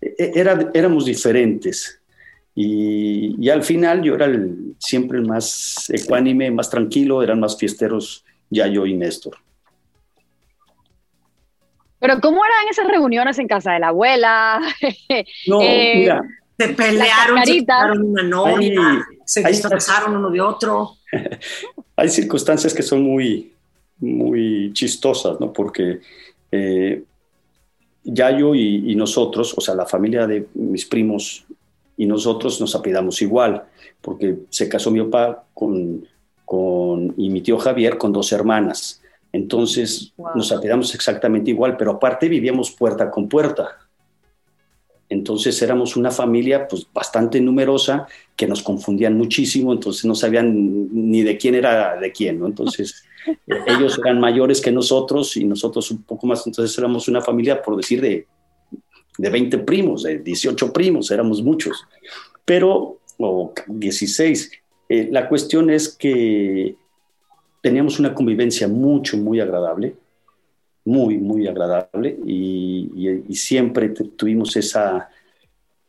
e, 0.00 0.14
e, 0.18 0.32
era, 0.34 0.70
éramos 0.74 1.04
diferentes. 1.04 2.00
Y, 2.58 3.50
al 3.50 3.62
final 3.62 4.02
yo 4.02 4.14
era 4.14 4.28
siempre 4.78 5.18
el 5.18 5.26
más 5.26 5.90
ecuánime, 5.90 6.50
más 6.50 6.70
tranquilo, 6.70 7.22
eran 7.22 7.38
más 7.38 7.58
fiesteros 7.58 8.24
ya 8.48 8.66
yo 8.66 8.86
y 8.86 8.94
Néstor. 8.94 9.36
Pero 11.98 12.18
¿cómo 12.20 12.42
eran 12.42 12.68
esas 12.70 12.88
reuniones 12.88 13.38
en 13.38 13.46
casa 13.46 13.72
de 13.72 13.80
la 13.80 13.88
abuela? 13.88 14.60
No, 15.46 15.60
eh, 15.60 15.92
mira. 15.96 16.22
Se 16.58 16.68
pelearon, 16.70 17.44
se 17.44 17.52
quitaron 17.52 18.02
una 18.02 18.22
novia, 18.22 19.06
se 19.26 19.46
disfrazaron 19.46 20.16
uno 20.16 20.30
de 20.30 20.40
otro. 20.40 20.92
hay 21.96 22.08
circunstancias 22.08 22.72
que 22.72 22.82
son 22.82 23.02
muy, 23.02 23.52
muy 23.98 24.72
chistosas, 24.72 25.38
¿no? 25.38 25.52
Porque 25.52 26.00
eh, 26.50 27.02
Yayo 28.04 28.54
y, 28.54 28.90
y, 28.90 28.96
nosotros, 28.96 29.52
o 29.54 29.60
sea, 29.60 29.74
la 29.74 29.84
familia 29.84 30.26
de 30.26 30.46
mis 30.54 30.86
primos 30.86 31.44
y 31.96 32.06
nosotros 32.06 32.60
nos 32.60 32.74
apidamos 32.74 33.22
igual, 33.22 33.64
porque 34.00 34.36
se 34.50 34.68
casó 34.68 34.90
mi 34.90 35.02
papá 35.02 35.44
con, 35.54 36.06
con, 36.44 37.14
y 37.16 37.30
mi 37.30 37.40
tío 37.40 37.58
Javier 37.58 37.98
con 37.98 38.12
dos 38.12 38.32
hermanas. 38.32 39.02
Entonces 39.32 40.12
nos 40.34 40.52
apellidamos 40.52 40.94
exactamente 40.94 41.50
igual, 41.50 41.76
pero 41.76 41.92
aparte 41.92 42.28
vivíamos 42.28 42.70
puerta 42.70 43.10
con 43.10 43.28
puerta. 43.28 43.76
Entonces 45.08 45.60
éramos 45.62 45.96
una 45.96 46.10
familia 46.10 46.66
pues 46.66 46.86
bastante 46.92 47.40
numerosa 47.40 48.06
que 48.34 48.46
nos 48.46 48.62
confundían 48.62 49.16
muchísimo, 49.16 49.72
entonces 49.72 50.04
no 50.04 50.14
sabían 50.14 50.88
ni 50.92 51.22
de 51.22 51.36
quién 51.36 51.54
era 51.54 51.96
de 51.96 52.10
quién, 52.12 52.40
¿no? 52.40 52.46
Entonces 52.46 53.04
ellos 53.66 53.98
eran 54.04 54.18
mayores 54.18 54.60
que 54.60 54.72
nosotros 54.72 55.36
y 55.36 55.44
nosotros 55.44 55.90
un 55.90 56.02
poco 56.02 56.26
más, 56.26 56.46
entonces 56.46 56.76
éramos 56.76 57.08
una 57.08 57.20
familia, 57.20 57.62
por 57.62 57.76
decir, 57.76 58.00
de, 58.00 58.26
de 59.18 59.30
20 59.30 59.58
primos, 59.58 60.02
de 60.02 60.18
18 60.18 60.72
primos, 60.72 61.10
éramos 61.10 61.42
muchos, 61.42 61.84
pero, 62.44 62.98
o 63.18 63.52
16. 63.66 64.50
Eh, 64.88 65.08
la 65.10 65.28
cuestión 65.28 65.70
es 65.70 65.88
que 65.88 66.76
teníamos 67.60 67.98
una 67.98 68.14
convivencia 68.14 68.68
mucho, 68.68 69.16
muy 69.16 69.40
agradable, 69.40 69.94
muy, 70.84 71.18
muy 71.18 71.48
agradable 71.48 72.16
y, 72.24 72.74
siempre 73.34 73.90
tuvimos 73.90 74.56
esa 74.56 75.10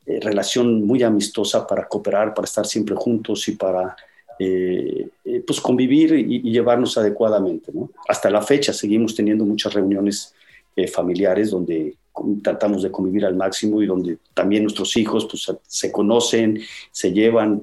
eh, 0.06 0.20
relación 0.20 0.84
muy 0.84 1.02
amistosa 1.02 1.66
para 1.66 1.88
cooperar, 1.88 2.34
para 2.34 2.46
estar 2.46 2.66
siempre 2.66 2.94
juntos 2.96 3.48
y 3.48 3.54
para 3.54 3.96
eh, 4.38 5.10
pues 5.46 5.62
convivir 5.62 6.14
y, 6.14 6.42
llevarnos 6.52 6.98
adecuadamente. 6.98 7.72
Hasta 8.08 8.30
la 8.30 8.42
fecha 8.42 8.74
seguimos 8.74 9.16
teniendo 9.16 9.46
muchas 9.46 9.74
reuniones 9.74 10.34
familiares 10.94 11.50
donde 11.50 11.96
tratamos 12.44 12.84
de 12.84 12.92
convivir 12.92 13.26
al 13.26 13.36
máximo 13.36 13.82
y 13.82 13.86
donde 13.86 14.18
también 14.34 14.64
nuestros 14.64 14.96
hijos 14.98 15.26
pues, 15.26 15.52
se 15.68 15.92
conocen, 15.92 16.62
se 16.92 17.12
llevan, 17.12 17.62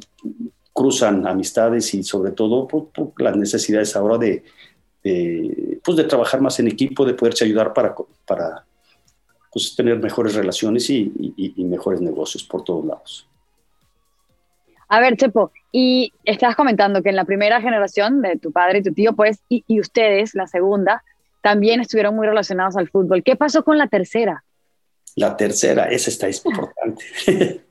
cruzan 0.73 1.26
amistades 1.26 1.94
y 1.94 2.02
sobre 2.02 2.32
todo 2.32 2.68
las 3.18 3.37
necesidades 3.37 3.94
ahora 3.96 4.18
de, 4.18 4.42
pues 5.82 5.96
de 5.96 6.04
trabajar 6.04 6.40
más 6.40 6.58
en 6.61 6.68
equipo, 6.68 7.04
de 7.04 7.14
poderse 7.14 7.44
ayudar 7.44 7.73
para, 7.73 7.94
para 8.26 8.64
pues, 9.52 9.75
tener 9.76 9.99
mejores 9.99 10.34
relaciones 10.34 10.88
y, 10.90 11.54
mejores 11.58 12.00
negocios 12.00 12.44
por 12.44 12.64
todos 12.64 12.84
lados. 12.84 13.28
A 14.88 15.00
ver, 15.00 15.16
Chepo, 15.16 15.50
y 15.73 16.12
estabas 16.25 16.56
comentando 16.56 17.02
que 17.02 17.08
en 17.08 17.16
la 17.16 17.25
primera 17.25 17.61
generación 17.61 18.23
de 18.23 18.37
tu 18.37 18.52
padre 18.52 18.78
y 18.78 18.82
tu 18.82 18.92
tío, 18.92 19.14
pues, 19.14 19.40
y 19.49 19.80
ustedes, 19.80 20.34
la 20.34 20.46
segunda, 20.46 21.02
también 21.44 21.80
estuvieron 21.80 22.16
muy 22.16 22.26
relacionados 22.26 22.75
al 22.75 22.88
fútbol. 22.88 23.23
¿Qué 23.23 23.37
pasó 23.37 23.64
con 23.64 23.76
la 23.76 23.87
tercera? 23.87 24.43
La 25.16 25.37
tercera, 25.37 25.85
esa 25.90 26.11
está 26.11 26.28
importante. 26.28 27.04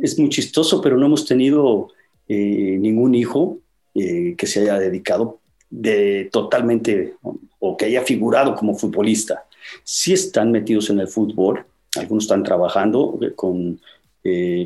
es, 0.00 0.18
muy, 0.18 0.28
chistoso, 0.28 0.80
pero 0.80 0.96
no 0.96 1.06
hemos 1.06 1.26
tenido 1.26 1.88
eh, 2.28 2.76
ningún 2.78 3.14
hijo 3.14 3.58
eh, 3.94 4.34
que 4.36 4.46
se 4.46 4.60
haya 4.60 4.78
dedicado 4.78 5.40
de 5.70 6.28
totalmente 6.32 7.14
o 7.58 7.76
que 7.76 7.86
haya 7.86 8.02
figurado 8.02 8.54
como 8.54 8.76
futbolista. 8.76 9.44
Sí 9.82 10.12
están 10.12 10.52
metidos 10.52 10.90
en 10.90 11.00
el 11.00 11.08
fútbol, 11.08 11.64
algunos 11.96 12.24
están 12.24 12.42
trabajando 12.42 13.18
eh, 13.22 13.32
con, 13.34 13.80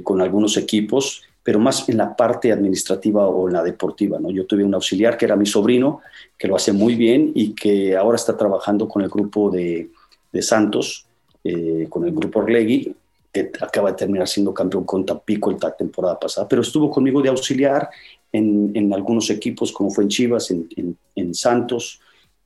con 0.04 0.20
algunos 0.20 0.56
equipos, 0.56 1.22
pero 1.42 1.58
más 1.58 1.88
en 1.88 1.96
la 1.96 2.14
parte 2.14 2.52
administrativa 2.52 3.26
o 3.26 3.48
en 3.48 3.54
la 3.54 3.62
deportiva. 3.62 4.18
¿no? 4.20 4.30
Yo 4.30 4.46
tuve 4.46 4.64
un 4.64 4.74
auxiliar 4.74 5.16
que 5.16 5.24
era 5.24 5.34
mi 5.34 5.46
sobrino, 5.46 6.00
que 6.36 6.46
lo 6.46 6.54
hace 6.54 6.72
muy 6.72 6.94
bien 6.94 7.32
y 7.34 7.54
que 7.54 7.96
ahora 7.96 8.16
está 8.16 8.36
trabajando 8.36 8.86
con 8.86 9.02
el 9.02 9.08
grupo 9.08 9.50
de, 9.50 9.90
de 10.32 10.42
Santos, 10.42 11.07
con 11.88 12.04
el 12.04 12.12
grupo 12.12 12.40
Orlegui, 12.40 12.94
que 13.32 13.50
acaba 13.60 13.90
de 13.90 13.96
terminar 13.96 14.26
siendo 14.26 14.54
campeón 14.54 14.84
con 14.84 15.04
Tampico 15.04 15.50
la 15.50 15.76
temporada 15.76 16.18
pasada, 16.18 16.48
pero 16.48 16.62
estuvo 16.62 16.90
conmigo 16.90 17.20
de 17.20 17.28
auxiliar 17.28 17.88
en, 18.32 18.70
en 18.74 18.92
algunos 18.92 19.30
equipos, 19.30 19.72
como 19.72 19.90
fue 19.90 20.04
en 20.04 20.10
Chivas, 20.10 20.50
en, 20.50 20.68
en, 21.14 21.34
Santos, 21.34 22.00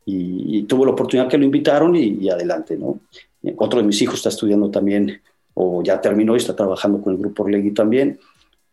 y, 0.04 0.62
tuvo 0.64 0.84
la 0.84 0.92
oportunidad 0.92 1.28
que 1.28 1.38
lo 1.38 1.44
invitaron 1.44 1.94
y, 1.96 2.28
adelante, 2.28 2.76
¿no? 2.76 3.00
Otro 3.56 3.80
de 3.80 3.86
mis 3.86 4.00
hijos 4.02 4.16
está 4.16 4.28
estudiando 4.28 4.70
también, 4.70 5.20
o 5.54 5.82
ya 5.82 6.00
terminó 6.00 6.34
y 6.34 6.38
está 6.38 6.54
trabajando 6.54 7.00
con 7.00 7.12
el 7.12 7.18
grupo 7.18 7.42
Orlegui 7.42 7.72
también. 7.72 8.18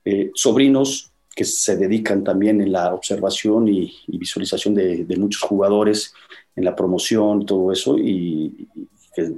Eh, 0.05 0.31
sobrinos 0.33 1.11
que 1.35 1.45
se 1.45 1.77
dedican 1.77 2.23
también 2.23 2.61
en 2.61 2.71
la 2.71 2.93
observación 2.93 3.67
y, 3.67 3.93
visualización 4.07 4.73
de, 4.75 5.05
de, 5.05 5.17
muchos 5.17 5.41
jugadores, 5.41 6.13
en 6.55 6.65
la 6.65 6.75
promoción, 6.75 7.45
todo 7.45 7.71
eso, 7.71 7.97
y, 7.97 8.67
que, 9.15 9.33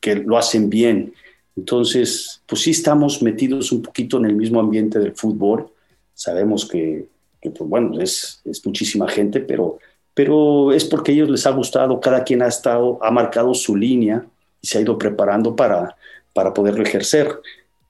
que 0.00 0.16
lo 0.16 0.38
hacen 0.38 0.70
bien 0.70 1.12
entonces, 1.58 2.40
pues 2.46 2.62
sí 2.62 2.70
estamos 2.70 3.20
metidos 3.20 3.72
un 3.72 3.82
poquito 3.82 4.18
en 4.18 4.26
el 4.26 4.36
mismo 4.36 4.60
ambiente 4.60 5.00
del 5.00 5.12
fútbol. 5.16 5.68
Sabemos 6.14 6.68
que, 6.68 7.06
pues 7.40 7.68
bueno, 7.68 8.00
es, 8.00 8.40
es, 8.44 8.64
muchísima 8.64 9.08
gente, 9.08 9.40
pero, 9.40 9.78
pero 10.14 10.72
es 10.72 10.84
porque 10.84 11.10
a 11.10 11.14
ellos 11.16 11.30
les 11.30 11.46
ha 11.46 11.50
gustado, 11.50 11.98
cada 11.98 12.22
quien 12.22 12.42
ha 12.42 12.46
estado, 12.46 13.00
ha 13.02 13.10
marcado 13.10 13.54
su 13.54 13.74
línea 13.74 14.24
y 14.62 14.68
se 14.68 14.78
ha 14.78 14.82
ido 14.82 14.96
preparando 14.96 15.56
para, 15.56 15.96
para 16.32 16.54
poderlo 16.54 16.84
ejercer. 16.84 17.28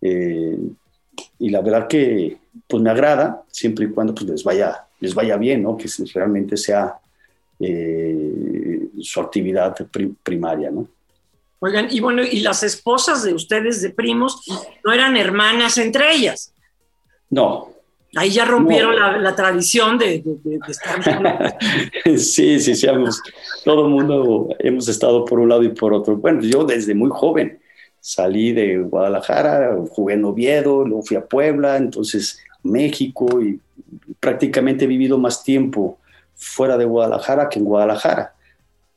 Eh, 0.01 0.59
y 1.39 1.51
la 1.51 1.61
verdad 1.61 1.89
que 1.89 2.39
pues 2.67 2.83
me 2.83 2.89
agrada, 2.89 3.45
siempre 3.51 3.85
y 3.85 3.91
cuando 3.91 4.15
pues 4.15 4.31
les 4.31 4.45
vaya, 4.45 4.87
les 4.99 5.15
vaya 5.15 5.37
bien, 5.37 5.63
¿no? 5.63 5.77
que 5.77 5.89
realmente 6.15 6.57
sea 6.57 6.95
eh, 7.61 8.89
su 8.99 9.21
actividad 9.21 9.77
primaria. 10.23 10.71
¿no? 10.71 10.89
Oigan, 11.61 11.89
y 11.91 12.01
bueno, 12.01 12.23
y 12.23 12.41
las 12.41 12.63
esposas 12.63 13.25
de 13.25 13.35
ustedes 13.35 13.83
de 13.83 13.91
primos 13.91 14.43
no 14.85 14.93
eran 14.93 15.17
hermanas 15.17 15.77
entre 15.79 16.13
ellas. 16.13 16.55
No. 17.31 17.71
Ahí 18.17 18.31
ya 18.31 18.45
rompieron 18.45 18.97
la, 18.97 19.37
tradición 19.37 19.99
de, 19.99 20.25
estar. 20.67 21.59
sí, 22.17 22.59
sí, 22.59 22.75
sí. 22.75 22.87
todo 23.65 23.85
el 23.85 23.91
mundo 23.91 24.49
hemos 24.61 24.89
estado 24.89 25.25
por 25.27 25.39
un 25.39 25.51
lado 25.51 25.63
y 25.63 25.69
por 25.69 25.93
otro. 25.93 26.17
Bueno, 26.17 26.41
yo 26.41 26.65
desde 26.65 26.95
muy 26.95 27.11
joven 27.11 27.61
salí 28.01 28.53
de 28.53 28.79
Guadalajara, 28.79 29.77
jugué 29.91 30.15
en 30.15 30.25
Oviedo, 30.25 30.85
luego 30.85 31.03
fui 31.03 31.19
a 31.19 31.27
Puebla, 31.27 31.77
entonces 31.77 32.41
México 32.63 33.43
y 33.43 33.61
prácticamente 34.21 34.85
he 34.87 34.89
vivido 34.89 35.19
más 35.19 35.45
tiempo 35.45 35.99
fuera 36.35 36.79
de 36.79 36.87
Guadalajara 36.87 37.49
que 37.51 37.59
en 37.59 37.67
Guadalajara 37.67 38.35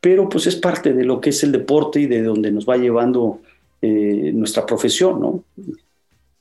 pero 0.02 0.28
pues 0.28 0.48
es 0.48 0.56
parte 0.56 0.94
de 0.94 1.06
lo 1.06 1.22
que 1.22 1.30
es 1.30 1.44
el 1.44 1.52
deporte 1.52 2.02
y 2.02 2.08
de 2.08 2.24
donde 2.24 2.52
nos 2.52 2.68
va 2.68 2.76
llevando 2.76 3.40
eh, 3.82 4.32
nuestra 4.34 4.66
profesión, 4.66 5.22
¿no? 5.22 5.44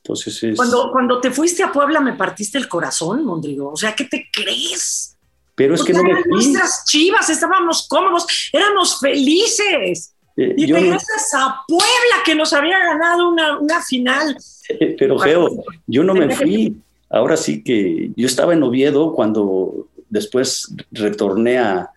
Entonces 0.03 0.43
es... 0.43 0.57
Cuando, 0.57 0.91
cuando 0.91 1.21
te 1.21 1.29
fuiste 1.29 1.61
a 1.61 1.71
Puebla 1.71 2.01
me 2.01 2.13
partiste 2.13 2.57
el 2.57 2.67
corazón, 2.67 3.23
Mondrigo, 3.23 3.71
o 3.71 3.77
sea, 3.77 3.95
¿qué 3.95 4.05
te 4.05 4.27
crees? 4.33 5.15
Pero 5.53 5.75
es 5.75 5.83
que 5.83 5.93
no 5.93 6.03
me 6.03 6.15
fui. 6.23 6.31
Nuestras 6.31 6.85
chivas, 6.85 7.29
estábamos 7.29 7.87
cómodos, 7.87 8.25
éramos 8.51 8.99
felices. 8.99 10.15
Eh, 10.37 10.55
y 10.57 10.71
regresas 10.71 11.31
a 11.35 11.61
Puebla, 11.67 12.23
que 12.25 12.33
nos 12.33 12.51
había 12.53 12.79
ganado 12.79 13.29
una, 13.29 13.59
una 13.59 13.81
final. 13.83 14.35
pero, 14.97 15.19
Geo, 15.19 15.63
yo 15.85 16.03
no 16.03 16.15
me 16.15 16.35
fui. 16.35 16.77
Ahora 17.11 17.37
sí 17.37 17.63
que 17.63 18.11
yo 18.15 18.25
estaba 18.25 18.53
en 18.53 18.63
Oviedo 18.63 19.13
cuando 19.13 19.87
después 20.09 20.73
retorné 20.91 21.59
a, 21.59 21.91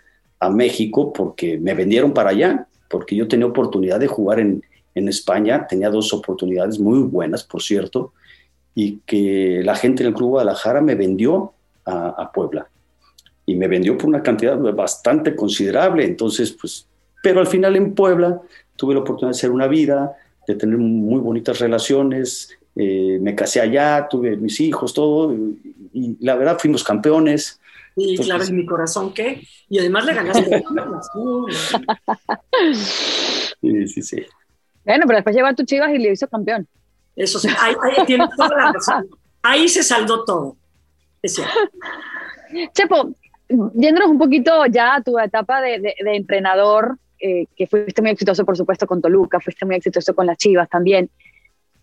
a 0.44 0.50
México 0.50 1.12
porque 1.12 1.58
me 1.58 1.74
vendieron 1.74 2.12
para 2.12 2.30
allá, 2.30 2.66
porque 2.88 3.16
yo 3.16 3.26
tenía 3.26 3.46
oportunidad 3.46 3.98
de 3.98 4.06
jugar 4.06 4.40
en, 4.40 4.62
en 4.94 5.08
España, 5.08 5.66
tenía 5.66 5.90
dos 5.90 6.12
oportunidades 6.12 6.78
muy 6.78 7.00
buenas, 7.00 7.44
por 7.44 7.62
cierto, 7.62 8.12
y 8.74 8.98
que 9.06 9.62
la 9.64 9.74
gente 9.74 10.02
en 10.02 10.08
el 10.08 10.14
Club 10.14 10.30
Guadalajara 10.30 10.80
me 10.80 10.94
vendió 10.94 11.52
a, 11.86 12.30
Puebla. 12.32 12.66
Y 13.46 13.56
me 13.56 13.68
vendió 13.68 13.98
por 13.98 14.08
una 14.08 14.22
cantidad 14.22 14.58
bastante 14.58 15.36
considerable, 15.36 16.04
entonces, 16.04 16.52
pues, 16.52 16.86
pero 17.22 17.40
al 17.40 17.46
final 17.46 17.76
en 17.76 17.94
Puebla 17.94 18.40
tuve 18.76 18.94
la 18.94 19.00
oportunidad 19.00 19.32
de 19.32 19.38
hacer 19.38 19.50
una 19.50 19.66
vida, 19.66 20.16
de 20.46 20.54
tener 20.54 20.78
muy 20.78 21.20
bonitas 21.20 21.58
relaciones, 21.58 22.50
eh, 22.74 23.18
me 23.20 23.34
casé 23.34 23.60
allá, 23.60 24.08
tuve 24.08 24.36
mis 24.36 24.60
hijos, 24.60 24.94
todo, 24.94 25.34
y 25.92 26.16
la 26.20 26.36
verdad 26.36 26.58
fuimos 26.58 26.82
campeones, 26.82 27.60
y 27.96 28.16
claro, 28.18 28.44
en 28.44 28.56
mi 28.56 28.66
corazón, 28.66 29.12
¿qué? 29.12 29.46
Y 29.68 29.78
además 29.78 30.04
le 30.04 30.14
ganaste. 30.14 30.64
sí, 33.60 33.88
sí, 33.88 34.02
sí. 34.02 34.26
Bueno, 34.84 35.04
pero 35.06 35.18
después 35.18 35.34
llegó 35.34 35.48
a 35.48 35.54
tu 35.54 35.64
Chivas 35.64 35.90
y 35.94 35.98
le 35.98 36.12
hizo 36.12 36.28
campeón. 36.28 36.66
Eso 37.16 37.38
sí, 37.38 37.48
ahí, 37.60 37.74
tiene 38.06 38.26
toda 38.36 38.48
la 38.48 38.72
razón. 38.72 39.08
Ahí 39.42 39.68
se 39.68 39.82
saldó 39.82 40.24
todo. 40.24 40.56
Es 41.22 41.34
cierto. 41.34 41.52
Chepo, 42.72 43.14
yéndonos 43.48 44.10
un 44.10 44.18
poquito 44.18 44.66
ya 44.66 44.96
a 44.96 45.02
tu 45.02 45.18
etapa 45.18 45.60
de, 45.60 45.78
de, 45.80 46.16
entrenador, 46.16 46.98
eh, 47.18 47.46
que 47.56 47.66
fuiste 47.66 48.02
muy 48.02 48.10
exitoso, 48.10 48.44
por 48.44 48.56
supuesto, 48.56 48.86
con 48.86 49.00
Toluca, 49.00 49.40
fuiste 49.40 49.64
muy 49.64 49.76
exitoso 49.76 50.14
con 50.14 50.26
las 50.26 50.36
Chivas 50.36 50.68
también. 50.68 51.10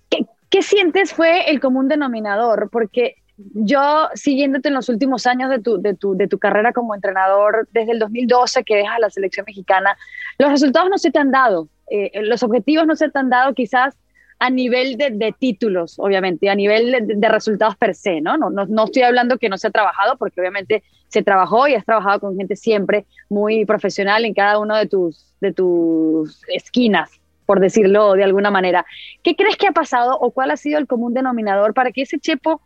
¿Qué, 0.10 0.26
¿Qué, 0.50 0.62
sientes 0.62 1.14
fue 1.14 1.50
el 1.50 1.60
común 1.60 1.88
denominador? 1.88 2.70
Porque 2.72 3.16
yo 3.54 4.10
siguiéndote 4.14 4.70
en 4.70 4.76
los 4.76 4.90
últimos 4.90 5.26
años 5.28 5.50
de 5.50 5.60
tu, 5.60 5.82
de 5.82 5.94
tu, 5.96 6.16
de 6.16 6.28
tu 6.28 6.40
carrera 6.40 6.74
como 6.74 6.96
entrenador, 6.96 7.68
desde 7.72 7.94
el 7.94 8.00
2012 8.00 8.64
que 8.64 8.76
dejas 8.76 9.00
la 9.00 9.10
selección 9.10 9.46
mexicana, 9.46 9.98
los 10.38 10.52
resultados 10.52 10.90
no 10.90 10.98
se 10.98 11.12
te 11.12 11.20
han 11.20 11.32
dado, 11.32 11.68
eh, 11.90 12.12
los 12.24 12.44
objetivos 12.44 12.88
no 12.88 12.96
se 12.96 13.10
te 13.10 13.20
han 13.20 13.30
dado 13.30 13.54
quizás 13.54 13.98
a 14.40 14.50
nivel 14.50 14.98
de, 14.98 15.12
de 15.12 15.36
títulos, 15.38 16.00
obviamente, 16.00 16.50
a 16.50 16.56
nivel 16.56 17.08
de, 17.08 17.30
resultados 17.30 17.76
per 17.76 17.94
se, 17.94 18.22
¿no? 18.22 18.38
No, 18.38 18.50
¿no? 18.50 18.66
no 18.66 18.86
estoy 18.86 19.04
hablando 19.04 19.38
que 19.38 19.50
no 19.50 19.58
se 19.60 19.68
ha 19.68 19.72
trabajado, 19.72 20.18
porque 20.18 20.42
obviamente 20.42 20.84
se 21.10 21.22
trabajó 21.22 21.68
y 21.68 21.76
has 21.76 21.86
trabajado 21.86 22.22
con 22.22 22.36
gente 22.36 22.56
siempre 22.56 23.06
muy 23.30 23.66
profesional 23.66 24.26
en 24.26 24.34
cada 24.34 24.58
uno 24.58 24.76
de 24.76 24.88
tus, 24.88 25.32
de 25.42 25.54
tus 25.54 26.42
esquinas, 26.48 27.12
por 27.46 27.60
decirlo 27.60 28.14
de 28.14 28.24
alguna 28.24 28.50
manera. 28.50 28.84
¿Qué 29.22 29.36
crees 29.36 29.58
que 29.58 29.68
ha 29.68 29.74
pasado 29.74 30.18
o 30.20 30.32
cuál 30.32 30.50
ha 30.50 30.58
sido 30.58 30.80
el 30.80 30.88
común 30.88 31.14
denominador 31.14 31.76
para 31.76 31.92
que 31.92 32.02
ese 32.02 32.18
Chepo 32.18 32.62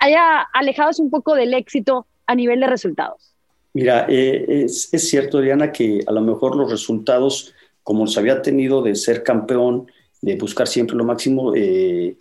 haya 0.00 0.40
alejado 0.52 0.90
un 0.98 1.10
poco 1.10 1.34
del 1.34 1.54
éxito 1.54 2.06
a 2.26 2.34
nivel 2.34 2.60
de 2.60 2.66
resultados? 2.66 3.34
Mira, 3.74 4.06
eh, 4.08 4.64
es, 4.64 4.88
es, 4.92 5.08
cierto, 5.08 5.40
Diana, 5.40 5.70
que 5.72 6.00
a 6.06 6.12
lo 6.12 6.20
mejor 6.20 6.56
los 6.56 6.70
resultados, 6.70 7.54
como 7.82 8.06
se 8.06 8.18
había 8.20 8.42
tenido 8.42 8.82
de 8.82 8.94
ser 8.94 9.22
campeón, 9.22 9.90
de 10.20 10.36
buscar 10.36 10.66
siempre 10.66 10.96
lo 10.96 11.04
máximo, 11.04 11.54
eh, 11.54 12.16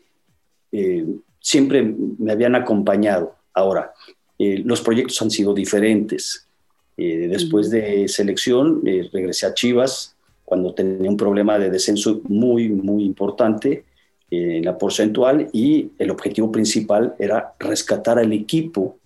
eh, 0.72 1.06
siempre 1.40 1.96
me 2.20 2.32
habían 2.32 2.56
acompañado. 2.56 3.36
Ahora, 3.54 3.92
los 4.38 4.82
proyectos 4.82 5.20
han 5.22 5.32
sido 5.32 5.54
diferentes. 5.54 6.48
después 6.96 7.72
de 7.72 8.08
selección, 8.08 8.84
regresé 9.12 9.48
a 9.48 9.54
Chivas 9.54 10.16
cuando 10.46 10.76
tenía 10.76 11.10
un 11.10 11.18
problema 11.18 11.58
de 11.58 11.72
descenso 11.72 12.22
muy, 12.26 12.70
muy 12.70 13.04
importante 13.04 13.84
en 14.30 14.66
la 14.66 14.78
porcentual 14.78 15.50
y 15.54 15.92
el 15.98 16.12
objetivo 16.12 16.52
principal 16.52 17.16
era 17.18 17.54
rescatar 17.60 18.20
al 18.20 18.34
equipo 18.34 18.98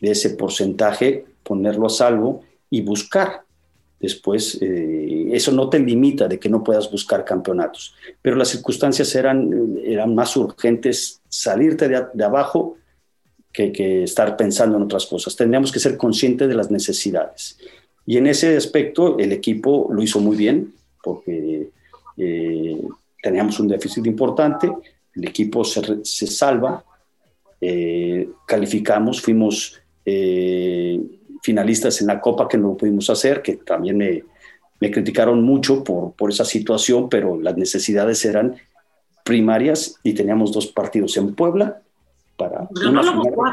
de 0.00 0.10
ese 0.10 0.30
porcentaje, 0.30 1.24
ponerlo 1.42 1.86
a 1.86 1.90
salvo 1.90 2.42
y 2.70 2.82
buscar. 2.82 3.42
Después, 4.00 4.58
eh, 4.60 5.28
eso 5.32 5.52
no 5.52 5.70
te 5.70 5.78
limita 5.78 6.28
de 6.28 6.38
que 6.38 6.48
no 6.48 6.62
puedas 6.62 6.90
buscar 6.90 7.24
campeonatos, 7.24 7.94
pero 8.20 8.36
las 8.36 8.48
circunstancias 8.48 9.14
eran, 9.14 9.78
eran 9.82 10.14
más 10.14 10.36
urgentes 10.36 11.20
salirte 11.28 11.88
de, 11.88 12.24
abajo 12.24 12.76
que, 13.52 13.72
que, 13.72 14.02
estar 14.02 14.36
pensando 14.36 14.76
en 14.76 14.82
otras 14.82 15.06
cosas. 15.06 15.36
Tendríamos 15.36 15.72
que 15.72 15.78
ser 15.78 15.96
conscientes 15.96 16.48
de 16.48 16.54
las 16.54 16.70
necesidades. 16.70 17.56
Y 18.04 18.18
en 18.18 18.26
ese 18.26 18.56
aspecto 18.56 19.18
el 19.18 19.32
equipo 19.32 19.88
lo 19.90 20.02
hizo 20.02 20.20
muy 20.20 20.36
bien 20.36 20.74
porque 21.02 21.70
eh, 22.16 22.80
teníamos 23.24 23.58
un 23.58 23.68
déficit 23.68 24.04
importante, 24.06 24.70
el 25.14 25.24
equipo 25.26 25.64
se, 25.64 26.04
se 26.04 26.26
salva, 26.26 26.84
eh, 27.58 28.28
calificamos, 28.46 29.22
fuimos 29.22 29.80
eh, 30.04 31.00
finalistas 31.42 32.02
en 32.02 32.08
la 32.08 32.20
Copa 32.20 32.46
que 32.46 32.58
no 32.58 32.68
lo 32.68 32.76
pudimos 32.76 33.08
hacer, 33.08 33.40
que 33.40 33.56
también 33.56 33.96
me, 33.96 34.24
me 34.78 34.90
criticaron 34.90 35.42
mucho 35.42 35.82
por, 35.82 36.12
por, 36.12 36.30
esa 36.30 36.44
situación, 36.44 37.08
pero 37.08 37.40
las 37.40 37.56
necesidades 37.56 38.22
eran 38.26 38.56
primarias 39.24 39.98
y 40.02 40.12
teníamos 40.12 40.52
dos 40.52 40.66
partidos 40.66 41.16
en 41.16 41.34
Puebla 41.34 41.80
para 42.36 42.68
una, 42.86 43.02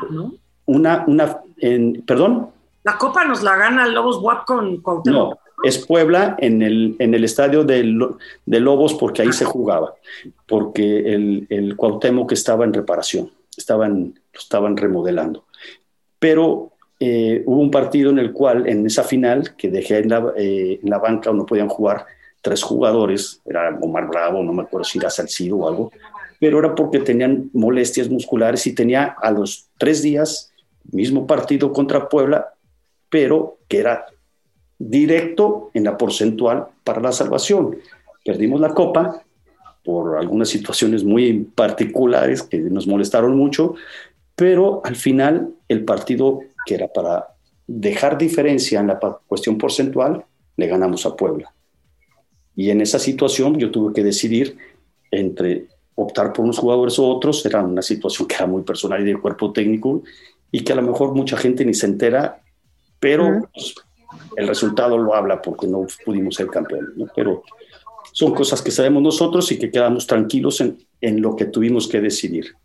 ¿no? 0.10 0.34
una, 0.66 1.06
una 1.08 1.38
en, 1.60 2.02
perdón. 2.02 2.50
La 2.84 2.98
Copa 2.98 3.24
nos 3.24 3.42
la 3.42 3.56
gana 3.56 3.88
Lobos 3.88 4.18
WAP 4.22 4.46
con 4.46 4.82
No, 5.06 5.38
es 5.64 5.86
Puebla 5.86 6.36
en 6.40 6.62
el, 6.62 6.96
en 7.00 7.14
el 7.14 7.24
estadio 7.24 7.64
de, 7.64 7.84
de 8.46 8.60
Lobos 8.60 8.94
porque 8.96 9.22
ahí 9.22 9.34
se 9.34 9.46
jugaba, 9.46 9.94
porque 10.48 11.14
el, 11.14 11.48
el 11.50 11.76
Cuauhtémoc 11.76 12.32
estaba 12.32 12.66
en 12.66 12.74
reparación, 12.74 13.32
estaban, 13.56 14.14
lo 14.34 14.40
estaban 14.40 14.78
remodelando. 14.78 15.46
Pero 16.20 16.72
eh, 17.00 17.44
hubo 17.46 17.62
un 17.62 17.72
partido 17.72 18.12
en 18.12 18.20
el 18.20 18.32
cual, 18.32 18.68
en 18.68 18.86
esa 18.86 19.04
final, 19.04 19.56
que 19.56 19.70
dejé 19.70 20.00
en 20.00 20.10
la, 20.10 20.34
eh, 20.38 20.80
en 20.82 20.90
la 20.90 21.00
banca, 21.00 21.32
no 21.32 21.46
podían 21.46 21.70
jugar 21.70 22.06
tres 22.42 22.64
jugadores, 22.64 23.42
era 23.46 23.78
Omar 23.82 24.08
Bravo, 24.08 24.44
no 24.44 24.54
me 24.54 24.64
acuerdo 24.64 24.84
si 24.84 25.00
era 25.00 25.10
Salcido 25.10 25.58
o 25.58 25.68
algo, 25.68 25.92
pero 26.40 26.60
era 26.60 26.74
porque 26.74 27.00
tenían 27.00 27.50
molestias 27.54 28.10
musculares 28.10 28.66
y 28.66 28.74
tenía 28.74 29.16
a 29.22 29.32
los 29.32 29.70
tres 29.78 30.02
días 30.02 30.52
mismo 30.92 31.28
partido 31.28 31.72
contra 31.72 32.10
Puebla, 32.10 32.54
pero 33.10 33.60
que 33.68 33.80
era 33.80 34.06
directo 34.90 35.70
en 35.74 35.84
la 35.84 35.98
porcentual 35.98 36.68
para 36.84 37.02
la 37.02 37.12
salvación. 37.12 37.78
Perdimos 38.26 38.60
la 38.60 38.74
copa 38.74 39.24
por 39.84 40.18
algunas 40.18 40.50
situaciones 40.50 41.04
muy 41.04 41.34
particulares 41.56 42.44
que 42.44 42.58
nos 42.58 42.88
molestaron 42.88 43.36
mucho, 43.36 43.76
pero 44.36 44.82
al 44.84 44.96
final 44.96 45.50
el 45.68 45.84
partido 45.86 46.40
que 46.66 46.76
era 46.76 46.88
para 46.88 47.28
dejar 47.68 48.18
diferencia 48.18 48.80
en 48.80 48.88
la 48.88 49.00
cuestión 49.28 49.58
porcentual, 49.58 50.26
le 50.58 50.68
ganamos 50.68 51.06
a 51.06 51.16
Puebla. 51.16 51.54
Y 52.56 52.70
en 52.70 52.82
esa 52.82 53.00
situación 53.00 53.58
yo 53.58 53.72
tuve 53.72 53.94
que 53.94 54.04
decidir 54.04 54.58
entre 55.10 55.68
optar 55.96 56.34
por 56.34 56.44
unos 56.44 56.60
jugadores 56.60 57.00
o 57.00 57.08
otros, 57.08 57.46
era 57.46 57.62
una 57.62 57.82
situación 57.82 58.28
que 58.28 58.36
era 58.36 58.46
muy 58.46 58.64
personal 58.64 59.02
y 59.02 59.06
de 59.06 59.20
cuerpo 59.20 59.52
técnico 59.52 60.04
y 60.52 60.64
que 60.64 60.74
a 60.74 60.76
lo 60.76 60.82
mejor 60.82 61.14
mucha 61.16 61.38
gente 61.38 61.66
ni 61.66 61.74
se 61.74 61.86
entera, 61.86 62.42
pero 63.00 63.50
el 64.36 64.48
resultado 64.48 64.98
lo 64.98 65.14
habla 65.14 65.42
porque 65.42 65.68
no 65.68 65.86
pudimos 66.06 66.36
ser 66.36 66.48
campeones, 66.48 66.90
pero 67.16 67.44
son 68.12 68.34
cosas 68.34 68.62
que 68.62 68.72
sabemos 68.72 69.02
nosotros 69.02 69.52
y 69.52 69.60
que 69.60 69.72
quedamos 69.72 70.08
tranquilos 70.08 70.62
en, 70.62 70.78
en 71.00 71.22
lo 71.22 71.36
que 71.36 71.46
tuvimos 71.46 71.88
que 71.88 72.02
decidir, 72.02 72.56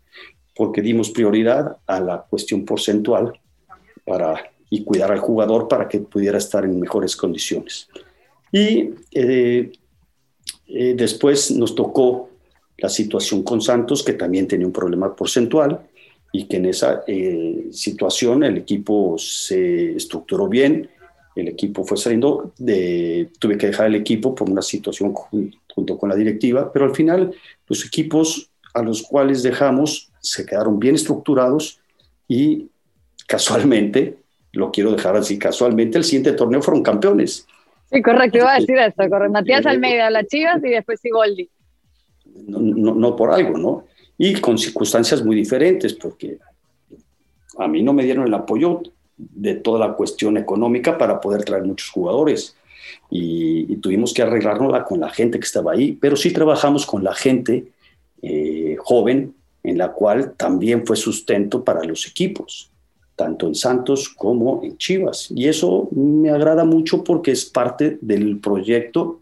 porque 0.55 0.81
dimos 0.81 1.09
prioridad 1.09 1.77
a 1.85 1.99
la 1.99 2.21
cuestión 2.29 2.65
porcentual 2.65 3.39
para, 4.05 4.51
y 4.69 4.83
cuidar 4.83 5.11
al 5.11 5.19
jugador 5.19 5.67
para 5.67 5.87
que 5.87 5.99
pudiera 5.99 6.37
estar 6.37 6.65
en 6.65 6.79
mejores 6.79 7.15
condiciones. 7.15 7.87
Y 8.51 8.89
eh, 9.11 9.71
eh, 10.67 10.93
después 10.95 11.51
nos 11.51 11.75
tocó 11.75 12.29
la 12.77 12.89
situación 12.89 13.43
con 13.43 13.61
Santos, 13.61 14.03
que 14.03 14.13
también 14.13 14.47
tenía 14.47 14.67
un 14.67 14.73
problema 14.73 15.15
porcentual, 15.15 15.81
y 16.31 16.45
que 16.45 16.57
en 16.57 16.65
esa 16.65 17.03
eh, 17.07 17.67
situación 17.71 18.43
el 18.43 18.57
equipo 18.57 19.17
se 19.17 19.95
estructuró 19.95 20.47
bien, 20.47 20.89
el 21.37 21.47
equipo 21.49 21.83
fue 21.83 21.97
saliendo, 21.97 22.51
de, 22.57 23.29
tuve 23.39 23.57
que 23.57 23.67
dejar 23.67 23.87
el 23.87 23.95
equipo 23.95 24.33
por 24.33 24.49
una 24.49 24.61
situación 24.61 25.13
junto 25.13 25.97
con 25.97 26.09
la 26.09 26.15
directiva, 26.15 26.71
pero 26.71 26.85
al 26.85 26.95
final 26.95 27.33
los 27.67 27.85
equipos 27.85 28.49
a 28.73 28.81
los 28.81 29.03
cuales 29.03 29.43
dejamos 29.43 30.11
se 30.19 30.45
quedaron 30.45 30.79
bien 30.79 30.95
estructurados 30.95 31.79
y 32.27 32.69
casualmente, 33.27 34.17
lo 34.53 34.71
quiero 34.71 34.91
dejar 34.91 35.15
así, 35.15 35.37
casualmente 35.37 35.97
el 35.97 36.03
siguiente 36.03 36.33
torneo 36.33 36.61
fueron 36.61 36.83
campeones. 36.83 37.45
Sí, 37.91 38.01
correcto, 38.01 38.39
iba 38.39 38.53
a 38.53 38.59
decir 38.59 38.77
esto, 38.77 39.07
correcto. 39.09 39.31
Matías 39.31 39.65
Almeida, 39.65 40.09
las 40.09 40.27
Chivas 40.27 40.63
y 40.63 40.69
después 40.69 40.99
Sigoldi. 40.99 41.49
No, 42.47 42.59
no, 42.59 42.95
no 42.95 43.15
por 43.15 43.31
algo, 43.31 43.57
¿no? 43.57 43.85
Y 44.17 44.35
con 44.35 44.57
circunstancias 44.57 45.23
muy 45.23 45.35
diferentes, 45.35 45.93
porque 45.93 46.37
a 47.57 47.67
mí 47.67 47.83
no 47.83 47.93
me 47.93 48.03
dieron 48.03 48.27
el 48.27 48.33
apoyo 48.33 48.81
de 49.17 49.55
toda 49.55 49.87
la 49.87 49.93
cuestión 49.95 50.37
económica 50.37 50.97
para 50.97 51.19
poder 51.19 51.43
traer 51.43 51.63
muchos 51.63 51.89
jugadores. 51.89 52.55
Y, 53.09 53.75
tuvimos 53.77 54.13
que 54.13 54.21
arreglárnosla 54.21 54.83
con 54.83 54.99
la 54.99 55.09
gente 55.09 55.39
que 55.39 55.45
estaba 55.45 55.73
ahí, 55.73 55.93
pero 55.93 56.15
sí 56.15 56.31
trabajamos 56.31 56.85
con 56.85 57.03
la 57.03 57.13
gente 57.13 57.71
eh, 58.21 58.75
joven, 58.79 59.33
en 59.63 59.77
la 59.77 59.91
cual 59.91 60.33
también 60.35 60.85
fue 60.85 60.95
sustento 60.95 61.63
para 61.63 61.83
los 61.83 62.07
equipos, 62.07 62.71
tanto 63.15 63.47
en 63.47 63.55
Santos 63.55 64.09
como 64.09 64.61
en 64.63 64.77
Chivas. 64.77 65.29
Y 65.31 65.47
eso 65.47 65.89
me 65.91 66.29
agrada 66.29 66.63
mucho 66.63 67.03
porque 67.03 67.31
es 67.31 67.45
parte 67.45 67.97
del 68.01 68.39
proyecto 68.39 69.21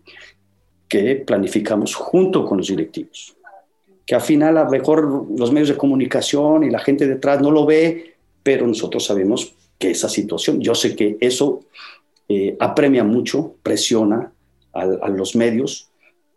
que 0.87 1.15
planificamos 1.15 1.95
junto 1.95 2.45
con 2.45 2.57
los 2.57 2.67
directivos. 2.67 3.35
Que 4.05 4.15
al 4.15 4.21
final 4.21 4.57
a 4.57 4.65
lo 4.65 4.69
mejor 4.69 5.27
los 5.35 5.51
medios 5.51 5.69
de 5.69 5.77
comunicación 5.77 6.63
y 6.63 6.69
la 6.69 6.79
gente 6.79 7.07
detrás 7.07 7.41
no 7.41 7.49
lo 7.49 7.65
ve, 7.65 8.15
pero 8.43 8.67
nosotros 8.67 9.03
sabemos 9.03 9.55
que 9.77 9.91
esa 9.91 10.09
situación. 10.09 10.61
Yo 10.61 10.75
sé 10.75 10.95
que 10.95 11.17
eso 11.19 11.61
eh, 12.27 12.55
apremia 12.59 13.03
mucho, 13.03 13.55
presiona 13.61 14.31
a, 14.73 15.09
los 15.09 15.35
medios. 15.35 15.89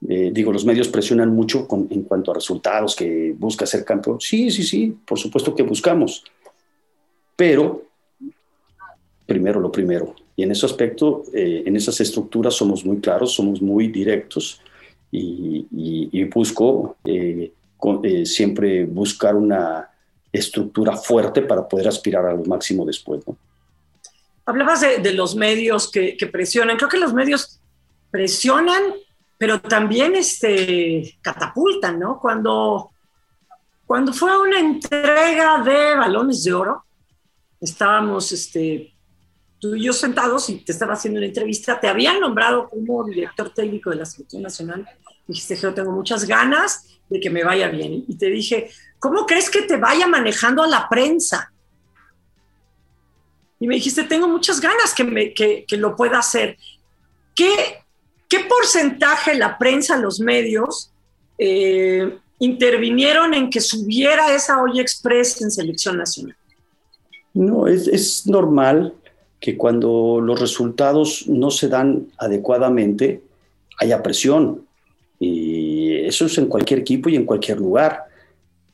Eh, 0.09 0.31
digo, 0.33 0.53
los 0.53 0.65
medios 0.65 0.89
presionan 0.89 1.35
mucho 1.35 1.67
en 1.91 2.03
cuanto 2.03 2.31
a 2.31 2.35
resultados, 2.35 2.95
que 2.95 3.35
busca 3.37 3.67
ser 3.67 3.85
campeón. 3.85 4.21
Sí, 4.21 4.51
sí, 4.51 4.63
sí, 4.63 4.97
por 5.07 5.19
supuesto 5.19 5.55
que 5.55 5.63
buscamos. 5.63 6.25
Pero 7.37 7.85
primero 9.27 9.61
lo 9.61 9.73
primero. 9.73 10.15
Y 10.37 10.45
en 10.45 10.53
ese 10.53 10.67
aspecto, 10.67 11.25
eh, 11.35 11.65
en 11.67 11.77
esas 11.77 12.01
estructuras 12.01 12.55
somos 12.55 12.85
muy 12.85 12.99
claros, 12.99 13.33
somos 13.33 13.61
muy 13.61 13.89
directos 13.89 14.61
y, 15.11 15.67
y 15.71 16.25
busco 16.25 16.97
siempre 18.25 18.85
buscar 18.85 19.35
una, 19.35 19.89
estructura 20.33 20.97
fuerte 20.97 21.43
para 21.43 21.67
poder 21.67 21.89
aspirar 21.89 22.27
a 22.27 22.35
lo 22.35 22.45
máximo 22.45 22.85
después. 22.85 23.23
Hablabas 24.45 24.81
de, 24.81 25.13
los 25.13 25.35
medios 25.35 25.91
que, 25.91 26.17
presionan. 26.31 26.77
Creo 26.77 26.89
que 26.89 26.99
los 26.99 27.13
medios 27.13 27.61
presionan, 28.11 28.83
pero 29.37 29.61
también 29.61 30.17
este, 30.17 31.19
catapultan, 31.21 31.99
¿no? 31.99 32.19
Cuando, 32.19 32.91
cuando 33.87 34.13
fue 34.13 34.39
una 34.41 34.59
entrega 34.59 35.63
de 35.63 35.97
balones 35.97 36.45
de 36.45 36.53
oro, 36.55 36.85
estábamos 37.61 38.33
este, 38.33 38.95
tú 39.59 39.75
y 39.75 39.85
yo 39.85 39.93
sentados 39.93 40.49
y 40.49 40.59
te 40.59 40.73
estaba 40.73 40.95
haciendo 40.95 41.19
una 41.19 41.27
entrevista, 41.27 41.79
te 41.79 41.89
habían 41.89 42.21
nombrado 42.21 42.69
como 42.69 43.05
director 43.05 43.51
técnico 43.51 43.91
de 43.91 43.97
la 43.97 44.07
selección 44.07 44.43
nacional. 44.43 44.89
Dijiste, 45.29 45.55
yo 45.55 45.73
tengo 45.73 45.93
muchas 45.93 46.25
ganas 46.25 46.99
de 47.09 47.21
que 47.21 47.31
me 47.31 47.45
vaya 47.45 47.69
bien. 47.69 48.05
Y 48.09 48.17
te 48.17 48.27
dije, 48.27 48.71
¿cómo 48.99 49.25
crees 49.27 49.49
que 49.49 49.63
te 49.63 49.77
vaya 49.77 50.09
manejando 50.09 50.65
a 50.65 50.67
la 50.67 50.89
prensa? 50.89 51.53
y 53.61 53.67
me 53.67 53.75
dijiste, 53.75 54.05
tengo 54.05 54.29
muchas 54.29 54.61
ganas 54.61 54.95
que, 54.95 55.05
me, 55.05 55.35
que, 55.35 55.65
que 55.67 55.77
lo 55.77 55.97
pueda 55.97 56.19
hacer. 56.19 56.57
¿Qué, 57.35 57.53
¿Qué 58.29 58.41
porcentaje 58.41 59.35
la 59.35 59.59
prensa, 59.59 59.97
los 59.97 60.21
medios, 60.21 60.93
eh, 61.39 62.19
intervinieron 62.39 63.35
en 63.35 63.51
que 63.51 63.61
subiera 63.61 64.35
esa 64.35 64.63
olla 64.63 64.81
express 64.81 65.43
en 65.43 65.51
selección 65.51 65.99
nacional? 65.99 66.37
No, 67.35 67.67
es, 67.67 67.89
es 67.89 68.27
normal 68.27 68.95
que 69.41 69.57
cuando 69.57 70.21
los 70.23 70.41
resultados 70.41 71.27
no 71.27 71.51
se 71.51 71.69
dan 71.69 72.09
adecuadamente, 72.17 73.23
haya 73.81 74.03
presión. 74.03 74.68
Y 75.19 75.95
eso 76.07 76.27
es 76.27 76.39
en 76.39 76.47
cualquier 76.47 76.81
equipo 76.81 77.09
y 77.09 77.17
en 77.17 77.25
cualquier 77.25 77.59
lugar. 77.59 78.05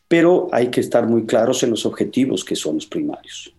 Pero 0.08 0.48
hay 0.52 0.68
que 0.68 0.80
estar 0.80 1.06
muy 1.06 1.24
claros 1.24 1.62
en 1.62 1.70
los 1.70 1.86
objetivos 1.86 2.44
que 2.44 2.54
son 2.54 2.76
los 2.76 2.86
primarios. 2.86 3.52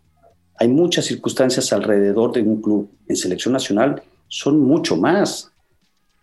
Hay 0.58 0.68
muchas 0.68 1.06
circunstancias 1.06 1.74
alrededor 1.74 2.32
de 2.32 2.42
un 2.42 2.62
club. 2.62 2.90
En 3.08 3.16
selección 3.16 3.54
nacional 3.54 4.02
son 4.28 4.60
mucho 4.60 4.96
más. 4.96 5.52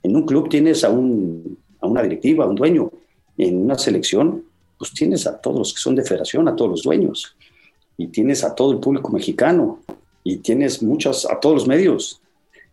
En 0.02 0.16
un 0.16 0.24
club 0.24 0.48
tienes 0.48 0.84
a, 0.84 0.90
un, 0.90 1.58
a 1.80 1.86
una 1.86 2.02
directiva, 2.02 2.44
a 2.44 2.48
un 2.48 2.54
dueño. 2.54 2.90
En 3.36 3.62
una 3.62 3.76
selección, 3.76 4.44
pues 4.78 4.92
tienes 4.92 5.26
a 5.26 5.38
todos 5.38 5.58
los 5.58 5.74
que 5.74 5.80
son 5.80 5.94
de 5.94 6.04
federación, 6.04 6.48
a 6.48 6.56
todos 6.56 6.70
los 6.70 6.82
dueños. 6.82 7.36
Y 7.96 8.06
tienes 8.06 8.42
a 8.44 8.54
todo 8.54 8.72
el 8.72 8.78
público 8.78 9.10
mexicano. 9.12 9.80
Y 10.24 10.36
tienes 10.36 10.82
muchas, 10.82 11.26
a 11.26 11.38
todos 11.38 11.56
los 11.56 11.66
medios. 11.66 12.20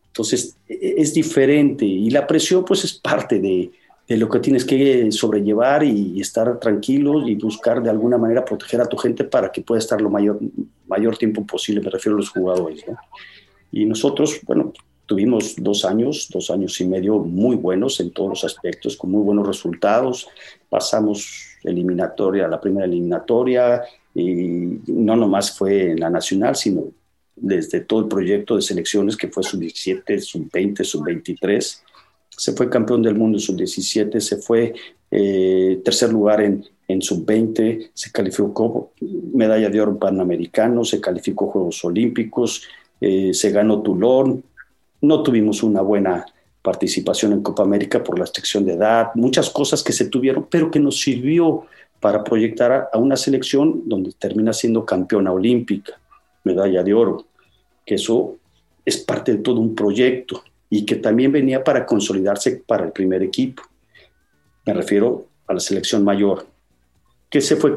Entonces, 0.08 0.56
e, 0.68 0.74
e, 0.74 1.02
es 1.02 1.14
diferente. 1.14 1.86
Y 1.86 2.10
la 2.10 2.26
presión, 2.26 2.64
pues, 2.64 2.86
es 2.86 2.94
parte 2.94 3.40
de, 3.40 3.72
de 4.10 4.18
lo 4.18 4.28
que 4.28 4.40
tienes 4.40 4.66
que 4.66 5.12
sobrellevar 5.12 5.84
y 5.84 6.20
estar 6.20 6.60
tranquilo 6.60 7.28
y 7.28 7.36
buscar 7.36 7.82
de 7.84 7.92
alguna 7.92 8.18
manera 8.18 8.44
proteger 8.44 8.82
a 8.82 8.88
tu 8.88 8.98
gente 8.98 9.24
para 9.24 9.52
que 9.52 9.62
pueda 9.62 9.78
estar 9.78 10.02
lo 10.02 10.10
mayor, 10.10 10.40
mayor 10.88 11.16
tiempo 11.16 11.46
posible, 11.46 11.80
me 11.80 11.92
refiero 11.92 12.16
a 12.16 12.20
los 12.20 12.30
jugadores. 12.30 12.84
¿no? 12.88 12.98
Y 13.72 13.86
nosotros, 13.86 14.40
bueno, 14.48 14.74
tuvimos 15.06 15.54
dos 15.58 15.86
años, 15.86 16.28
dos 16.34 16.50
años 16.50 16.82
y 16.82 16.88
medio 16.88 17.20
muy 17.20 17.56
buenos 17.56 18.00
en 18.00 18.10
todos 18.10 18.30
los 18.30 18.44
aspectos, 18.44 18.98
con 18.98 19.12
muy 19.12 19.22
buenos 19.22 19.46
resultados. 19.46 20.28
Pasamos 20.70 21.58
eliminatoria, 21.64 22.48
la 22.48 22.60
primera 22.60 22.88
eliminatoria, 22.88 23.84
y 24.16 24.80
no 24.88 25.16
nomás 25.16 25.56
fue 25.56 25.92
en 25.92 26.00
la 26.00 26.10
nacional, 26.10 26.56
sino 26.56 26.86
desde 27.36 27.82
todo 27.82 28.00
el 28.00 28.08
proyecto 28.08 28.56
de 28.56 28.64
selecciones 28.64 29.16
que 29.16 29.28
fue 29.28 29.44
sub-17, 29.44 30.20
sub-20, 30.20 30.84
sub-23 30.84 31.84
se 32.40 32.54
fue 32.54 32.70
campeón 32.70 33.02
del 33.02 33.16
mundo 33.16 33.38
en 33.38 33.42
sub-17, 33.42 34.18
se 34.22 34.38
fue 34.38 34.74
eh, 35.12 35.82
tercer 35.84 36.10
lugar 36.10 36.40
en, 36.42 36.64
en 36.88 37.02
sub-20, 37.02 37.92
se 37.94 38.12
calificó 38.14 38.94
medalla 39.34 39.70
de 39.70 39.82
oro 39.82 40.00
panamericano, 40.00 40.86
se 40.86 41.02
calificó 41.02 41.48
Juegos 41.48 41.84
Olímpicos, 41.84 42.64
eh, 43.02 43.34
se 43.34 43.52
ganó 43.52 43.82
Toulon, 43.82 44.42
no 45.02 45.22
tuvimos 45.22 45.64
una 45.64 45.82
buena 45.82 46.26
participación 46.62 47.34
en 47.34 47.44
Copa 47.44 47.64
América 47.64 48.02
por 48.02 48.18
la 48.18 48.24
restricción 48.24 48.66
de 48.66 48.74
edad, 48.74 49.10
muchas 49.16 49.50
cosas 49.50 49.84
que 49.84 49.92
se 49.92 50.06
tuvieron, 50.06 50.48
pero 50.50 50.72
que 50.72 50.80
nos 50.80 51.02
sirvió 51.02 51.66
para 52.00 52.24
proyectar 52.24 52.88
a 52.94 52.98
una 52.98 53.18
selección 53.18 53.82
donde 53.86 54.14
termina 54.14 54.54
siendo 54.54 54.86
campeona 54.86 55.34
olímpica, 55.34 56.00
medalla 56.46 56.84
de 56.84 56.94
oro, 56.94 57.26
que 57.86 57.96
eso 57.96 58.38
es 58.86 58.98
parte 58.98 59.34
de 59.34 59.40
todo 59.40 59.60
un 59.60 59.76
proyecto 59.76 60.42
y 60.70 60.86
que 60.86 60.96
también 60.96 61.32
venía 61.32 61.64
para 61.64 61.86
consolidarse 61.86 62.64
para 62.66 62.86
el 62.86 62.92
primer 62.92 63.24
equipo. 63.24 63.64
Me 64.66 64.74
refiero 64.74 65.26
a 65.48 65.54
la 65.54 65.60
selección 65.60 66.04
mayor, 66.04 66.46
que 67.30 67.42
se 67.42 67.56
fue 67.56 67.74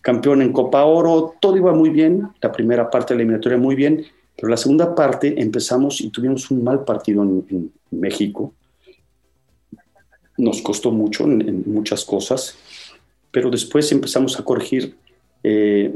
campeón 0.00 0.42
en 0.42 0.52
Copa 0.52 0.84
Oro, 0.84 1.34
todo 1.40 1.56
iba 1.56 1.72
muy 1.72 1.90
bien, 1.90 2.28
la 2.40 2.52
primera 2.52 2.90
parte 2.90 3.14
de 3.14 3.18
la 3.18 3.22
eliminatoria 3.22 3.58
muy 3.58 3.74
bien, 3.74 4.04
pero 4.36 4.48
la 4.48 4.56
segunda 4.56 4.94
parte 4.94 5.40
empezamos 5.40 6.00
y 6.00 6.10
tuvimos 6.10 6.50
un 6.50 6.64
mal 6.64 6.84
partido 6.84 7.22
en, 7.22 7.72
México. 7.90 8.54
Nos 10.38 10.62
costó 10.62 10.90
mucho 10.90 11.24
en, 11.24 11.62
muchas 11.66 12.04
cosas, 12.04 12.56
pero 13.30 13.50
después 13.50 13.92
empezamos 13.92 14.38
a 14.38 14.44
corregir 14.44 14.96
eh, 15.42 15.94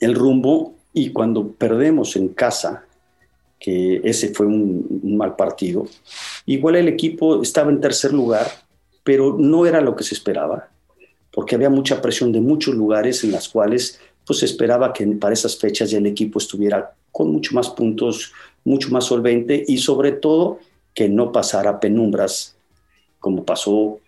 el 0.00 0.14
rumbo 0.14 0.74
y 0.92 1.10
cuando 1.10 1.52
perdemos 1.52 2.16
en 2.16 2.28
casa 2.28 2.84
que 3.64 4.02
ese 4.04 4.28
fue 4.28 4.44
un, 4.44 5.00
mal 5.16 5.36
partido. 5.36 5.86
Igual 6.44 6.76
el 6.76 6.86
equipo 6.86 7.40
estaba 7.40 7.70
en 7.70 7.80
tercer 7.80 8.12
lugar, 8.12 8.46
pero 9.02 9.36
no 9.38 9.64
era 9.64 9.80
lo 9.80 9.96
que 9.96 10.04
se 10.04 10.14
esperaba, 10.14 10.68
porque 11.32 11.54
había 11.54 11.70
mucha 11.70 12.02
presión 12.02 12.30
de 12.30 12.42
muchos 12.42 12.74
lugares 12.74 13.24
en 13.24 13.32
las 13.32 13.48
cuales 13.48 13.98
pues 14.26 14.40
se 14.40 14.44
esperaba 14.44 14.92
que 14.92 15.06
para 15.06 15.32
esas 15.32 15.56
fechas 15.56 15.90
ya 15.90 15.96
el 15.96 16.04
equipo 16.04 16.38
estuviera 16.38 16.92
con 17.10 17.32
mucho 17.32 17.54
más 17.54 17.70
puntos, 17.70 18.34
mucho 18.64 18.90
más 18.90 19.04
solvente 19.04 19.64
y 19.66 19.78
sobre 19.78 20.12
todo 20.12 20.58
que 20.92 21.08
no 21.08 21.32
pasara 21.32 21.80
penumbras 21.80 22.54
como 23.18 23.46
pasó 23.46 23.98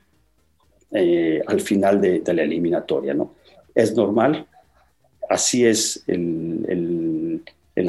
eh, 0.91 1.41
al 1.47 1.63
final 1.63 1.99
de, 2.03 2.23
la 2.27 2.43
eliminatoria. 2.43 3.15
¿no? 3.15 3.33
Es 3.75 3.97
normal, 3.97 4.47
así 5.31 5.65
es 5.65 6.05
el, 6.07 6.67
el 6.69 7.06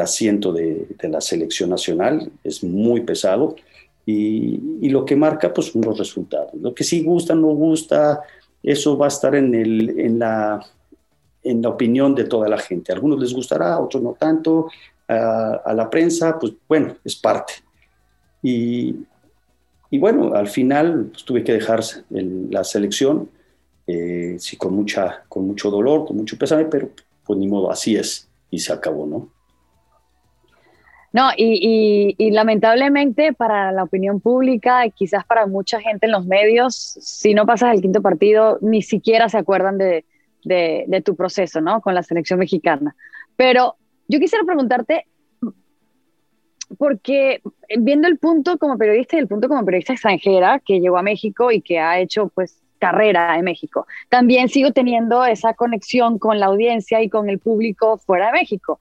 asiento 0.02 0.52
de, 0.52 0.88
la 1.02 1.21
selección 1.21 1.69
nacional, 1.69 2.30
es 2.43 2.63
muy 2.63 3.02
pesado 3.02 3.56
y, 4.06 4.89
lo 4.89 5.06
que 5.06 5.15
marca 5.15 5.54
pues 5.54 5.67
son 5.67 5.82
los 5.82 5.97
resultados. 5.97 6.54
Lo 6.54 6.73
que 6.73 6.84
sí 6.84 7.04
gusta, 7.04 7.36
no 7.36 7.47
gusta, 7.47 8.21
eso 8.63 8.97
va 8.97 9.06
a 9.06 9.10
estar 9.10 9.36
en, 9.36 9.54
el, 9.56 10.00
en, 10.00 10.19
la, 10.19 10.65
en 11.43 11.62
la 11.62 11.69
opinión 11.69 12.13
de 12.15 12.26
toda 12.26 12.47
la 12.47 12.58
gente. 12.58 12.91
A 12.91 12.95
algunos 12.95 13.19
les 13.19 13.34
gustará, 13.34 13.73
a 13.73 13.80
otros 13.80 14.04
no 14.04 14.13
tanto, 14.13 14.69
a, 15.08 15.73
la 15.73 15.89
prensa, 15.89 16.38
pues 16.39 16.54
bueno, 16.67 16.95
es 17.04 17.15
parte. 17.15 17.54
Y, 18.43 18.95
y 19.89 19.97
bueno, 20.00 20.34
al 20.34 20.47
final 20.47 21.10
pues, 21.12 21.23
tuve 21.23 21.43
que 21.43 21.54
dejar 21.54 21.82
la 22.10 22.63
selección, 22.63 23.30
eh, 23.88 24.36
sí, 24.39 24.58
con, 24.58 24.73
mucha, 24.73 25.23
con 25.30 25.47
mucho 25.47 25.71
dolor, 25.71 26.06
con 26.06 26.17
mucho 26.17 26.38
pesar, 26.38 26.69
pero 26.69 26.89
pues 27.26 27.39
ni 27.39 27.47
modo, 27.47 27.71
así 27.71 27.95
es, 27.95 28.28
y 28.52 28.60
se 28.60 28.73
acabó, 28.73 29.06
¿no? 29.06 29.37
No, 31.17 31.32
y, 31.36 32.15
lamentablemente 32.30 33.34
para 33.34 33.71
la 33.71 33.86
opinión 33.86 34.19
pública, 34.19 34.88
quizás 34.89 35.25
para 35.25 35.47
mucha 35.47 35.82
gente 35.82 36.06
en 36.06 36.12
los 36.12 36.27
medios, 36.27 36.75
si 36.75 37.34
no 37.34 37.47
pasas 37.47 37.73
el 37.73 37.82
quinto 37.82 38.03
partido, 38.03 38.60
ni 38.62 38.84
siquiera 38.84 39.27
se 39.27 39.39
acuerdan 39.39 39.80
de, 39.80 40.06
tu 41.03 41.15
proceso, 41.15 41.60
¿no? 41.60 41.82
Con 41.82 41.95
la 41.95 42.03
selección 42.03 42.38
mexicana. 42.38 42.95
Pero 43.36 43.77
yo 44.08 44.19
quisiera 44.19 44.45
preguntarte, 44.45 45.08
porque 46.77 47.41
viendo 47.80 48.08
el 48.08 48.19
punto 48.19 48.60
como 48.60 48.77
periodista 48.77 49.15
y 49.15 49.19
el 49.19 49.27
punto 49.27 49.47
como 49.47 49.65
periodista 49.65 49.93
extranjera 49.93 50.62
que 50.63 50.80
llegó 50.80 50.99
a 50.99 51.01
México 51.01 51.51
y 51.51 51.62
que 51.62 51.80
ha 51.80 51.99
hecho 51.99 52.27
pues 52.27 52.62
carrera 52.77 53.36
en 53.39 53.43
México, 53.43 53.88
también 54.10 54.49
sigo 54.49 54.71
teniendo 54.71 55.25
esa 55.25 55.56
conexión 55.56 56.19
con 56.19 56.39
la 56.39 56.45
audiencia 56.45 57.01
y 57.01 57.10
con 57.10 57.27
el 57.27 57.39
público 57.39 57.97
fuera 57.97 58.27
de 58.27 58.34
México. 58.34 58.80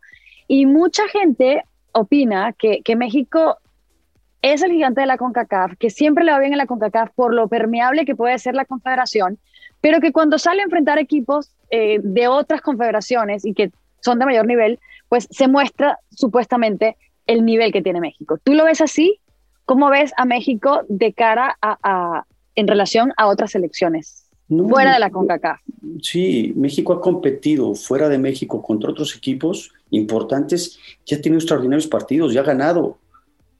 Y 0.48 0.66
mucha 0.66 1.08
gente 1.08 1.64
opina 1.96 2.52
que, 2.52 2.82
México 2.96 3.56
es 4.42 4.62
el 4.62 4.70
gigante 4.70 5.00
de 5.00 5.06
la 5.06 5.16
CONCACAF, 5.16 5.76
que 5.78 5.90
siempre 5.90 6.24
le 6.24 6.32
va 6.32 6.38
bien 6.38 6.52
en 6.52 6.58
la 6.58 6.66
CONCACAF 6.66 7.10
por 7.14 7.34
lo 7.34 7.48
permeable 7.48 8.04
que 8.04 8.14
puede 8.14 8.38
ser 8.38 8.54
la 8.54 8.64
confederación, 8.64 9.38
pero 9.80 10.00
que 10.00 10.12
cuando 10.12 10.38
sale 10.38 10.60
a 10.60 10.64
enfrentar 10.64 10.98
equipos 10.98 11.54
eh, 11.70 11.98
de 12.02 12.28
otras 12.28 12.60
confederaciones 12.60 13.44
y 13.44 13.54
que 13.54 13.72
son 14.00 14.18
de 14.18 14.26
mayor 14.26 14.46
nivel, 14.46 14.78
pues 15.08 15.26
se 15.30 15.48
muestra 15.48 15.98
supuestamente 16.10 16.96
el 17.26 17.44
nivel 17.44 17.72
que 17.72 17.82
tiene 17.82 18.00
México. 18.00 18.38
¿Tú 18.42 18.54
lo 18.54 18.64
ves 18.64 18.80
así? 18.80 19.18
¿Cómo 19.64 19.90
ves 19.90 20.12
a 20.16 20.24
México 20.26 20.82
de 20.88 21.12
cara 21.12 21.56
a, 21.60 22.24
en 22.54 22.68
relación 22.68 23.12
a 23.16 23.26
otras 23.26 23.50
selecciones? 24.48 24.70
fuera 24.70 24.92
de 24.94 24.98
la 25.00 25.10
CONCACAF. 25.10 25.60
Sí, 26.02 26.52
México 26.56 26.92
ha 26.92 27.00
competido 27.00 27.74
fuera 27.74 28.08
de 28.08 28.18
México 28.18 28.62
contra 28.62 28.90
otros 28.90 29.16
equipos 29.16 29.72
importantes, 29.90 30.78
ya 31.04 31.20
tiene 31.20 31.38
extraordinarios 31.38 31.86
partidos, 31.86 32.32
ya 32.32 32.40
ha 32.40 32.44
ganado. 32.44 32.98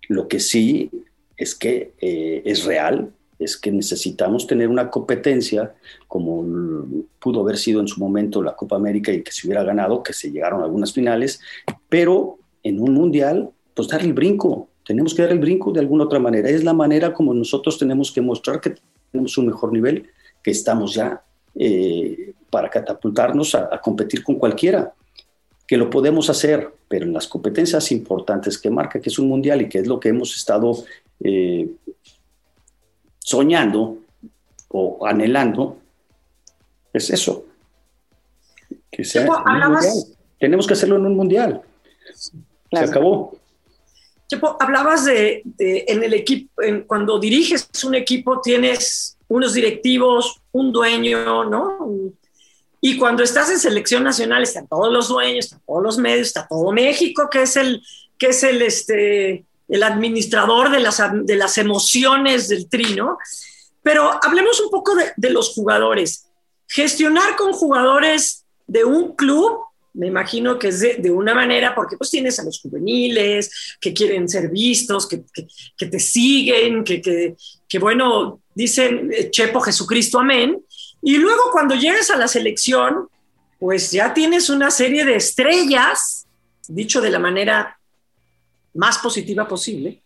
Lo 0.09 0.29
que 0.29 0.41
sí 0.41 0.91
es 1.37 1.55
que 1.55 1.93
eh, 2.01 2.43
es 2.45 2.65
real, 2.65 3.13
es 3.39 3.57
que 3.57 3.71
necesitamos 3.71 4.47
tener 4.47 4.69
una 4.69 4.91
competencia 4.91 5.75
como 6.09 6.87
pudo 7.19 7.41
haber 7.43 7.59
sido 7.59 7.81
en 7.81 7.89
su 7.89 8.01
momento 8.01 8.43
la 8.43 8.57
Copa 8.57 8.77
América 8.77 9.13
y 9.13 9.23
que 9.23 9.33
se 9.33 9.47
hubiera 9.47 9.63
ganado, 9.63 10.03
que 10.03 10.13
se 10.13 10.31
llegaron 10.31 10.63
a 10.63 10.65
algunas 10.65 10.93
finales, 10.93 11.41
pero 11.89 12.39
en 12.63 12.81
un 12.81 12.95
mundial, 12.95 13.51
pues 13.75 13.89
dar 13.89 14.03
el 14.03 14.15
brinco, 14.15 14.69
tenemos 14.87 15.15
que 15.15 15.23
dar 15.23 15.33
el 15.33 15.39
brinco 15.39 15.73
de 15.73 15.81
alguna 15.81 16.05
otra 16.05 16.19
manera. 16.19 16.49
Es 16.49 16.65
la 16.65 16.73
manera 16.73 17.13
como 17.13 17.35
nosotros 17.35 17.79
tenemos 17.79 18.11
que 18.11 18.21
mostrar 18.21 18.61
que 18.61 18.75
tenemos 19.11 19.37
un 19.37 19.47
mejor 19.47 19.73
nivel, 19.73 20.09
que 20.47 20.53
estamos 20.53 20.95
ya 20.95 21.21
eh, 21.57 22.33
para 22.51 22.71
catapultarnos 22.71 23.57
a 23.57 23.81
competir 23.81 24.23
con 24.23 24.37
cualquiera 24.37 24.95
que 25.67 25.77
lo 25.77 25.91
podemos 25.91 26.31
hacer, 26.31 26.73
pero 26.87 27.05
en 27.05 27.13
las 27.13 27.27
competencias 27.27 27.91
importantes 27.91 28.57
que 28.57 28.71
marca 28.71 29.01
que 29.01 29.09
es 29.09 29.19
un 29.19 29.27
mundial 29.27 29.63
y 29.63 29.69
que 29.69 29.81
es 29.81 29.89
lo 29.89 29.99
que 29.99 30.11
hemos 30.11 30.37
estado 30.37 30.85
eh, 31.19 31.69
soñando 33.19 33.99
o 34.69 35.05
anhelando, 35.05 35.79
es 36.93 37.11
eso. 37.11 37.45
Que 38.89 39.03
sea 39.03 39.27
Tenemos 40.39 40.65
que 40.65 40.75
hacerlo 40.75 40.95
en 40.95 41.07
un 41.07 41.17
mundial. 41.17 41.61
Se 42.15 42.79
acabó. 42.79 43.37
Chepo, 44.29 44.57
hablabas 44.61 45.07
de, 45.07 45.43
en 45.59 46.05
el 46.05 46.15
equipo, 46.15 46.63
cuando 46.87 47.19
diriges 47.19 47.69
un 47.83 47.97
equipo 47.97 48.41
tienes 48.41 49.16
unos 49.29 49.55
directivos, 49.55 50.41
un 50.53 50.73
dueño, 50.73 51.45
¿no? 51.45 52.13
Y 52.81 52.99
cuando 52.99 53.23
estás 53.23 53.51
en 53.51 53.59
selección 53.59 54.05
nacional 54.05 54.43
están 54.43 54.69
todos 54.69 54.93
los 54.93 55.09
dueños, 55.09 55.47
están 55.47 55.63
todos 55.67 55.83
los 55.83 55.99
medios, 55.99 56.29
está 56.29 56.47
todo 56.47 56.71
México, 56.73 57.29
que 57.31 57.43
es 57.43 57.57
el, 57.57 57.83
que 58.19 58.29
es 58.29 58.43
el, 58.43 58.63
este, 58.63 59.45
el 59.69 59.83
administrador 59.83 60.71
de 60.71 60.81
las, 60.81 61.03
de 61.13 61.37
las 61.37 61.59
emociones 61.59 62.49
del 62.49 62.69
trino. 62.69 63.19
Pero 63.83 64.19
hablemos 64.23 64.61
un 64.61 64.71
poco 64.71 64.95
de, 64.95 65.31
los 65.31 65.51
jugadores. 65.51 66.27
Gestionar 66.69 67.37
con 67.37 67.53
jugadores 67.53 68.45
de 68.67 68.85
un 68.85 69.15
club 69.15 69.61
me 69.95 70.09
imagino 70.09 70.59
que 70.59 70.69
es 70.69 70.81
de, 70.81 71.11
una 71.11 71.35
manera, 71.35 71.75
porque 71.75 71.97
pues 71.97 72.11
tienes 72.11 72.39
a 72.39 72.45
los 72.45 72.61
juveniles 72.61 73.79
que 73.81 73.95
quieren 73.95 74.29
ser 74.29 74.51
vistos, 74.51 75.09
que, 75.09 75.25
que, 75.75 75.87
te 75.87 75.99
siguen, 75.99 76.85
que, 76.85 77.01
que, 77.67 77.79
bueno, 77.79 78.43
dicen 78.57 79.13
eh, 79.13 79.31
Chepo 79.31 79.61
Jesucristo, 79.61 80.19
amén. 80.19 80.61
Y 81.03 81.19
luego 81.19 81.43
cuando 81.53 81.77
llegues 81.77 82.11
a 82.11 82.17
la 82.17 82.27
selección, 82.27 83.09
pues 83.61 83.93
ya 83.93 84.13
tienes 84.13 84.51
una 84.51 84.71
serie 84.71 85.05
de 85.05 85.15
estrellas, 85.15 86.27
dicho 86.67 87.01
de 87.01 87.11
la 87.11 87.21
manera 87.21 87.79
más 88.75 88.99
positiva 88.99 89.47
posible, 89.47 90.03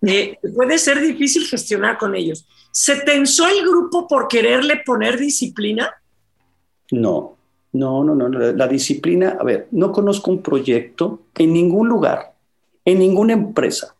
eh, 0.00 0.38
puede 0.54 0.78
ser 0.78 1.00
difícil 1.00 1.46
gestionar 1.46 1.98
con 1.98 2.14
ellos. 2.14 2.46
¿Se 2.70 2.96
tensó 3.00 3.46
el 3.48 3.62
grupo 3.62 4.08
por 4.08 4.28
quererle 4.28 4.82
poner 4.84 5.18
disciplina? 5.18 5.92
No, 6.90 7.36
no, 7.72 8.04
no, 8.04 8.14
no. 8.14 8.28
La, 8.28 8.68
disciplina, 8.68 9.36
a 9.38 9.44
ver, 9.44 9.68
no 9.72 9.92
conozco 9.92 10.30
un 10.30 10.42
proyecto 10.42 11.22
en 11.36 11.52
ningún 11.52 11.88
lugar, 11.88 12.32
en 12.84 12.98
ninguna 12.98 13.32
empresa, 13.32 13.94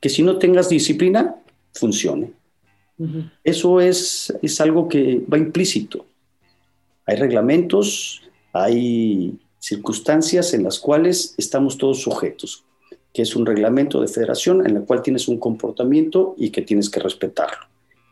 que 0.00 0.08
si 0.08 0.22
no 0.22 0.38
tengas 0.38 0.68
disciplina, 0.68 1.36
funcione. 1.72 2.37
Eso 3.44 3.80
es, 3.80 4.34
es 4.42 4.60
algo 4.60 4.88
que 4.88 5.24
va 5.32 5.38
implícito. 5.38 6.04
Hay 7.06 7.16
reglamentos, 7.16 8.22
hay 8.52 9.38
circunstancias 9.58 10.52
en 10.54 10.64
las 10.64 10.78
cuales 10.78 11.34
estamos 11.38 11.78
todos 11.78 12.02
sujetos, 12.02 12.64
que 13.12 13.22
es 13.22 13.36
un 13.36 13.46
reglamento 13.46 14.00
de 14.00 14.08
federación 14.08 14.66
en 14.66 14.76
el 14.76 14.84
cual 14.84 15.02
tienes 15.02 15.28
un 15.28 15.38
comportamiento 15.38 16.34
y 16.36 16.50
que 16.50 16.62
tienes 16.62 16.90
que 16.90 17.00
respetarlo. 17.00 17.66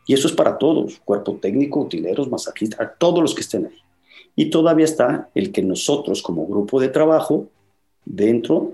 Y 0.05 0.13
eso 0.13 0.27
es 0.27 0.33
para 0.33 0.57
todos, 0.57 1.01
cuerpo 1.03 1.37
técnico, 1.41 1.81
utileros, 1.81 2.29
masajistas, 2.29 2.91
todos 2.97 3.21
los 3.21 3.35
que 3.35 3.41
estén 3.41 3.65
ahí. 3.65 3.77
Y 4.35 4.49
todavía 4.49 4.85
está 4.85 5.29
el 5.35 5.51
que 5.51 5.61
nosotros 5.61 6.21
como 6.21 6.47
grupo 6.47 6.79
de 6.79 6.87
trabajo 6.87 7.49
dentro 8.05 8.73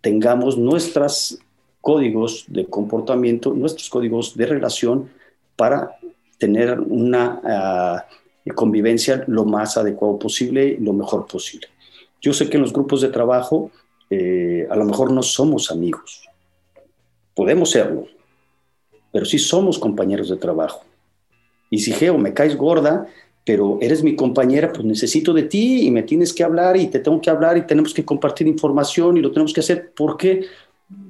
tengamos 0.00 0.58
nuestros 0.58 1.38
códigos 1.80 2.44
de 2.48 2.66
comportamiento, 2.66 3.54
nuestros 3.54 3.88
códigos 3.88 4.36
de 4.36 4.46
relación 4.46 5.08
para 5.56 5.98
tener 6.38 6.78
una 6.78 7.40
ah, 7.44 8.06
convivencia 8.54 9.24
lo 9.26 9.44
más 9.44 9.76
adecuado 9.76 10.18
posible 10.18 10.66
y 10.66 10.76
lo 10.76 10.92
mejor 10.92 11.26
posible. 11.26 11.68
Yo 12.20 12.32
sé 12.32 12.48
que 12.48 12.56
en 12.56 12.62
los 12.62 12.72
grupos 12.72 13.00
de 13.00 13.08
trabajo 13.08 13.70
eh, 14.10 14.66
a 14.70 14.76
lo 14.76 14.84
mejor 14.84 15.10
no 15.12 15.22
somos 15.22 15.70
amigos, 15.70 16.28
podemos 17.34 17.70
serlo, 17.70 18.06
pero 19.12 19.24
sí 19.24 19.38
somos 19.38 19.78
compañeros 19.78 20.28
de 20.28 20.36
trabajo. 20.36 20.84
Y 21.70 21.78
si 21.78 21.92
Geo 21.92 22.16
me 22.16 22.32
caes 22.32 22.56
gorda, 22.56 23.06
pero 23.44 23.78
eres 23.80 24.02
mi 24.02 24.16
compañera, 24.16 24.72
pues 24.72 24.84
necesito 24.84 25.32
de 25.32 25.44
ti 25.44 25.86
y 25.86 25.90
me 25.90 26.02
tienes 26.02 26.32
que 26.32 26.44
hablar 26.44 26.76
y 26.76 26.88
te 26.88 26.98
tengo 26.98 27.20
que 27.20 27.30
hablar 27.30 27.56
y 27.56 27.66
tenemos 27.66 27.94
que 27.94 28.04
compartir 28.04 28.46
información 28.46 29.16
y 29.16 29.20
lo 29.20 29.30
tenemos 29.30 29.52
que 29.52 29.60
hacer. 29.60 29.92
¿Por? 29.92 30.16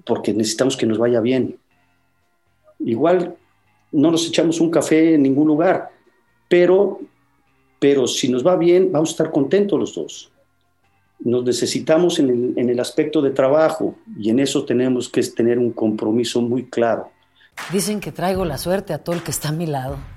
Porque 0.05 0.33
necesitamos 0.35 0.77
que 0.77 0.87
nos 0.87 0.99
vaya 0.99 1.21
bien. 1.21 1.59
Igual 2.79 3.37
no 3.93 4.11
nos 4.11 4.27
echamos 4.27 4.61
un 4.61 4.71
café 4.71 5.15
en 5.15 5.23
ningún 5.23 5.49
lugar, 5.49 5.91
pero, 6.49 7.01
pero 7.79 8.07
si 8.07 8.29
nos 8.29 8.47
va 8.47 8.57
bien, 8.57 8.91
vamos 8.93 9.11
a 9.11 9.13
estar 9.13 9.31
contentos 9.31 9.79
los 9.79 9.95
dos. 9.95 10.31
Nos 11.21 11.45
necesitamos 11.45 12.19
en 12.19 12.31
el, 12.31 12.53
en 12.57 12.69
el 12.69 12.79
aspecto 12.79 13.23
de 13.23 13.31
trabajo 13.31 13.95
y 14.19 14.31
en 14.31 14.39
eso 14.39 14.65
tenemos 14.65 15.09
que 15.09 15.23
tener 15.23 15.59
un 15.59 15.73
compromiso 15.73 16.41
muy 16.43 16.67
claro. 16.67 17.11
Dicen 17.73 18.01
que 18.01 18.13
traigo 18.13 18.45
la 18.45 18.59
suerte 18.59 18.93
a 18.93 18.99
todo 18.99 19.17
el 19.17 19.23
que 19.23 19.31
está 19.31 19.49
a 19.49 19.53
mi 19.53 19.67
lado. 19.67 19.97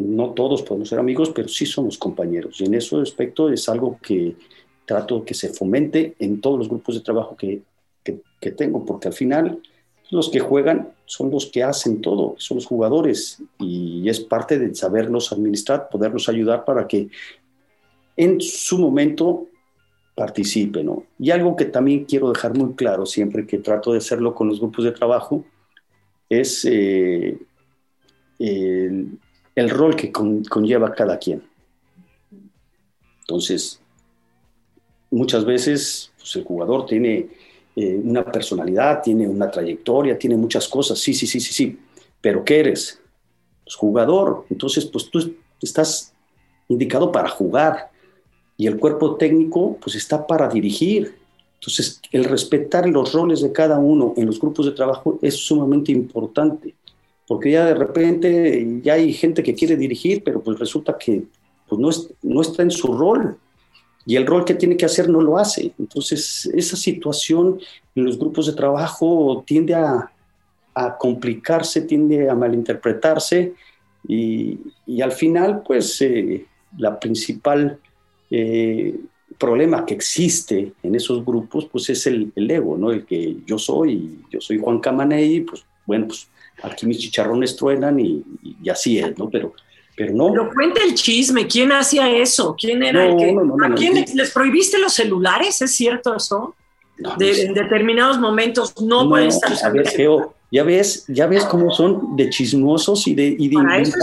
no 0.00 0.30
todos 0.30 0.62
podemos 0.62 0.88
ser 0.88 0.98
amigos, 0.98 1.30
pero 1.34 1.48
sí 1.48 1.66
somos 1.66 1.98
compañeros. 1.98 2.60
Y 2.60 2.64
en 2.64 2.74
ese 2.74 2.96
aspecto 2.96 3.50
es 3.50 3.68
algo 3.68 3.98
que 4.02 4.36
trato 4.84 5.24
que 5.24 5.34
se 5.34 5.48
fomente 5.48 6.14
en 6.18 6.40
todos 6.40 6.58
los 6.58 6.68
grupos 6.68 6.94
de 6.94 7.00
trabajo 7.00 7.36
que, 7.36 7.62
que, 8.04 8.50
tengo, 8.52 8.84
porque 8.84 9.08
al 9.08 9.14
final 9.14 9.60
los 10.10 10.30
que 10.30 10.38
juegan 10.38 10.92
son 11.04 11.30
los 11.32 11.46
que 11.46 11.64
hacen 11.64 12.00
todo, 12.00 12.36
son 12.38 12.58
los 12.58 12.66
jugadores 12.66 13.42
y 13.58 14.08
es 14.08 14.20
parte 14.20 14.58
de 14.58 14.72
saberlos 14.72 15.32
administrar, 15.32 15.88
poderlos 15.90 16.28
ayudar 16.28 16.64
para 16.64 16.86
que 16.86 17.08
en 18.16 18.40
su 18.40 18.78
momento 18.78 19.48
participen. 20.14 20.86
¿no? 20.86 21.04
Y 21.18 21.30
algo 21.30 21.56
que 21.56 21.64
también 21.64 22.04
quiero 22.04 22.32
dejar 22.32 22.56
muy 22.56 22.74
claro 22.74 23.04
siempre 23.04 23.46
que 23.46 23.58
trato 23.58 23.92
de 23.92 23.98
hacerlo 23.98 24.34
con 24.34 24.46
los 24.48 24.60
grupos 24.60 24.84
de 24.84 24.92
trabajo 24.92 25.44
es 26.28 26.64
eh, 26.64 27.38
el 29.56 29.70
rol 29.70 29.96
que 29.96 30.12
conlleva 30.12 30.94
cada 30.94 31.18
quien. 31.18 31.42
Entonces, 33.20 33.80
muchas 35.10 35.44
veces 35.44 36.12
pues, 36.18 36.36
el 36.36 36.44
jugador 36.44 36.86
tiene 36.86 37.28
eh, 37.74 38.00
una 38.04 38.22
personalidad, 38.24 39.02
tiene 39.02 39.26
una 39.26 39.50
trayectoria, 39.50 40.18
tiene 40.18 40.36
muchas 40.36 40.68
cosas, 40.68 40.98
sí, 40.98 41.14
sí, 41.14 41.26
sí, 41.26 41.40
sí, 41.40 41.52
sí, 41.52 41.78
pero 42.20 42.44
¿qué 42.44 42.60
eres? 42.60 43.00
Pues 43.64 43.74
jugador, 43.74 44.44
entonces 44.50 44.84
pues 44.84 45.10
tú 45.10 45.34
estás 45.60 46.12
indicado 46.68 47.10
para 47.10 47.28
jugar 47.28 47.90
y 48.58 48.66
el 48.66 48.78
cuerpo 48.78 49.16
técnico 49.16 49.78
pues 49.80 49.96
está 49.96 50.26
para 50.26 50.48
dirigir. 50.48 51.16
Entonces, 51.54 52.00
el 52.12 52.24
respetar 52.24 52.86
los 52.86 53.12
roles 53.12 53.40
de 53.40 53.50
cada 53.50 53.78
uno 53.78 54.12
en 54.16 54.26
los 54.26 54.38
grupos 54.38 54.66
de 54.66 54.72
trabajo 54.72 55.18
es 55.22 55.34
sumamente 55.34 55.90
importante 55.90 56.74
porque 57.26 57.50
ya 57.50 57.66
de 57.66 57.74
repente 57.74 58.80
ya 58.82 58.94
hay 58.94 59.12
gente 59.12 59.42
que 59.42 59.54
quiere 59.54 59.76
dirigir, 59.76 60.22
pero 60.24 60.42
pues 60.42 60.58
resulta 60.58 60.96
que 60.96 61.24
pues 61.68 61.80
no, 61.80 61.90
no 62.22 62.40
está 62.40 62.62
en 62.62 62.70
su 62.70 62.96
rol 62.96 63.38
y 64.06 64.14
el 64.14 64.24
rol 64.24 64.44
que 64.44 64.54
tiene 64.54 64.76
que 64.76 64.84
hacer 64.84 65.08
no 65.08 65.20
lo 65.20 65.36
hace. 65.36 65.72
Entonces, 65.78 66.48
esa 66.54 66.76
situación 66.76 67.58
en 67.96 68.04
los 68.04 68.16
grupos 68.16 68.46
de 68.46 68.52
trabajo 68.52 69.42
tiende 69.44 69.74
a, 69.74 70.12
complicarse, 71.00 71.80
tiende 71.82 72.28
a 72.28 72.34
malinterpretarse 72.34 73.54
y, 74.06 74.60
al 75.02 75.10
final, 75.10 75.62
pues, 75.66 76.00
eh, 76.02 76.46
la 76.78 77.00
principal 77.00 77.78
eh, 78.30 78.94
problema 79.38 79.84
que 79.84 79.94
existe 79.94 80.72
en 80.82 80.94
esos 80.94 81.24
grupos, 81.24 81.64
pues 81.64 81.88
es 81.90 82.06
el, 82.06 82.30
el, 82.36 82.50
ego, 82.50 82.76
¿no? 82.76 82.92
El 82.92 83.06
que 83.06 83.38
yo 83.46 83.58
soy, 83.58 84.20
yo 84.30 84.40
soy 84.40 84.58
Juan 84.58 84.78
Camaney, 84.80 85.40
pues, 85.40 85.64
bueno, 85.86 86.08
pues 86.08 86.28
aquí 86.66 86.86
mis 86.86 86.98
chicharrones 86.98 87.56
truenan 87.56 87.98
y, 88.00 88.24
así 88.70 88.98
es, 88.98 89.16
¿no? 89.18 89.28
Pero, 89.30 89.54
pero 89.96 90.12
no. 90.12 90.32
Pero 90.32 90.50
cuenta 90.52 90.82
el 90.82 90.94
chisme, 90.94 91.46
¿quién 91.46 91.72
hacía 91.72 92.10
eso? 92.10 92.56
¿Quién 92.58 92.82
era 92.82 93.06
el 93.06 93.16
que.? 93.16 93.36
¿A 93.64 93.74
quién 93.74 94.04
les, 94.14 94.30
prohibiste 94.30 94.78
los 94.78 94.92
celulares? 94.92 95.60
¿Es 95.62 95.72
cierto 95.72 96.16
eso? 96.16 96.54
en 96.98 97.52
determinados 97.52 98.18
momentos 98.18 98.72
no, 98.80 99.06
pueden 99.06 99.28
estar 99.28 99.52
a 99.62 99.68
ver, 99.68 99.86
ya 100.50 100.62
ves, 100.62 101.04
ya 101.08 101.26
ves 101.26 101.44
cómo 101.44 101.70
son 101.70 102.16
de 102.16 102.30
chismosos 102.30 103.06
y 103.06 103.14
de, 103.14 103.36
y 103.38 103.48
de 103.48 103.54
para 103.56 103.78
eso 103.78 103.98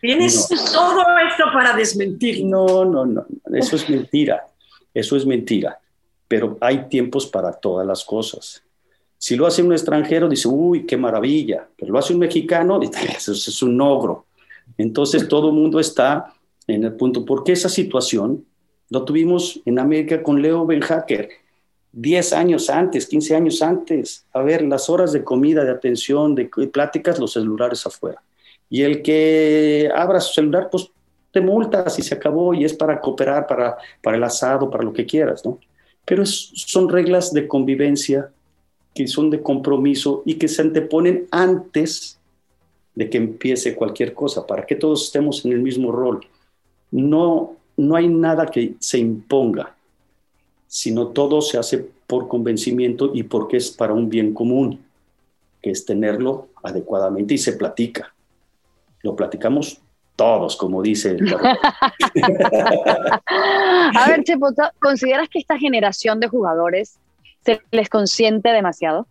Tienes 0.00 0.48
todo 0.72 1.02
esto 1.28 1.44
para 1.52 1.74
desmentir. 1.74 2.44
No, 2.44 2.84
no, 2.84 3.04
no, 3.04 3.26
eso 3.52 3.76
es 3.76 3.88
mentira. 3.90 4.46
Eso 4.94 5.16
es 5.16 5.26
mentira. 5.26 5.80
Pero 6.28 6.56
hay 6.60 6.88
tiempos 6.88 7.26
para 7.26 7.52
todas 7.52 7.86
las 7.86 8.04
cosas. 8.04 8.62
Si 9.18 9.34
lo 9.36 9.46
hace 9.46 9.62
un 9.62 9.72
extranjero, 9.72 10.28
dice, 10.28 10.48
uy, 10.48 10.86
qué 10.86 10.96
maravilla, 10.96 11.68
pero 11.76 11.92
lo 11.92 11.98
hace 11.98 12.12
un 12.12 12.20
mexicano, 12.20 12.80
eso 13.16 13.32
es 13.32 13.62
un 13.62 13.80
ogro. 13.80 14.26
Entonces 14.76 15.26
todo 15.26 15.48
el 15.48 15.54
mundo 15.54 15.80
está 15.80 16.34
en 16.66 16.84
el 16.84 16.92
punto, 16.94 17.24
porque 17.24 17.52
esa 17.52 17.68
situación 17.68 18.44
lo 18.90 19.04
tuvimos 19.04 19.60
en 19.64 19.78
América 19.78 20.22
con 20.22 20.40
Leo 20.40 20.64
Benhacker. 20.64 21.28
10 21.92 22.32
años 22.34 22.70
antes, 22.70 23.06
15 23.06 23.34
años 23.34 23.62
antes. 23.62 24.26
A 24.32 24.42
ver, 24.42 24.62
las 24.62 24.88
horas 24.88 25.12
de 25.12 25.24
comida, 25.24 25.64
de 25.64 25.72
atención, 25.72 26.34
de 26.34 26.46
pláticas, 26.72 27.18
los 27.18 27.32
celulares 27.32 27.84
afuera. 27.86 28.22
Y 28.70 28.82
el 28.82 29.02
que 29.02 29.90
abra 29.94 30.20
su 30.20 30.34
celular, 30.34 30.68
pues 30.70 30.90
te 31.32 31.40
multas 31.40 31.98
y 31.98 32.02
se 32.02 32.14
acabó 32.14 32.54
y 32.54 32.64
es 32.64 32.74
para 32.74 33.00
cooperar, 33.00 33.46
para, 33.46 33.76
para 34.02 34.16
el 34.16 34.24
asado, 34.24 34.70
para 34.70 34.84
lo 34.84 34.92
que 34.92 35.06
quieras, 35.06 35.44
¿no? 35.44 35.58
Pero 36.04 36.24
son 36.24 36.88
reglas 36.88 37.32
de 37.32 37.46
convivencia 37.48 38.30
que 38.98 39.06
son 39.06 39.30
de 39.30 39.40
compromiso 39.40 40.24
y 40.26 40.34
que 40.34 40.48
se 40.48 40.60
anteponen 40.60 41.28
antes 41.30 42.18
de 42.96 43.08
que 43.08 43.16
empiece 43.16 43.76
cualquier 43.76 44.12
cosa, 44.12 44.44
para 44.44 44.66
que 44.66 44.74
todos 44.74 45.04
estemos 45.04 45.44
en 45.44 45.52
el 45.52 45.60
mismo 45.60 45.92
rol. 45.92 46.26
No, 46.90 47.54
no 47.76 47.94
hay 47.94 48.08
nada 48.08 48.46
que 48.46 48.74
se 48.80 48.98
imponga, 48.98 49.76
sino 50.66 51.06
todo 51.06 51.40
se 51.40 51.58
hace 51.58 51.78
por 52.08 52.26
convencimiento 52.26 53.12
y 53.14 53.22
porque 53.22 53.58
es 53.58 53.70
para 53.70 53.92
un 53.92 54.08
bien 54.08 54.34
común, 54.34 54.84
que 55.62 55.70
es 55.70 55.84
tenerlo 55.84 56.48
adecuadamente 56.64 57.34
y 57.34 57.38
se 57.38 57.52
platica. 57.52 58.12
Lo 59.04 59.14
platicamos 59.14 59.80
todos, 60.16 60.56
como 60.56 60.82
dice. 60.82 61.10
El 61.10 61.32
A 63.94 64.08
ver, 64.08 64.24
Chepo, 64.24 64.48
¿consideras 64.80 65.28
que 65.28 65.38
esta 65.38 65.56
generación 65.56 66.18
de 66.18 66.26
jugadores 66.26 66.98
se 67.44 67.60
les 67.70 67.88
consiente 67.88 68.50
demasiado? 68.50 69.06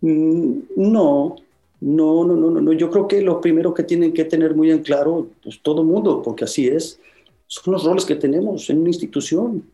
Mm, 0.00 0.60
no, 0.76 1.36
no, 1.80 2.24
no, 2.24 2.36
no, 2.36 2.60
no. 2.60 2.72
Yo 2.72 2.90
creo 2.90 3.08
que 3.08 3.22
lo 3.22 3.40
primero 3.40 3.72
que 3.74 3.82
tienen 3.82 4.12
que 4.12 4.24
tener 4.24 4.54
muy 4.54 4.70
en 4.70 4.82
claro, 4.82 5.28
pues 5.42 5.60
todo 5.62 5.84
mundo, 5.84 6.22
porque 6.22 6.44
así 6.44 6.68
es, 6.68 7.00
son 7.46 7.72
los 7.72 7.84
roles 7.84 8.04
que 8.04 8.16
tenemos 8.16 8.68
en 8.70 8.80
una 8.80 8.90
institución. 8.90 9.64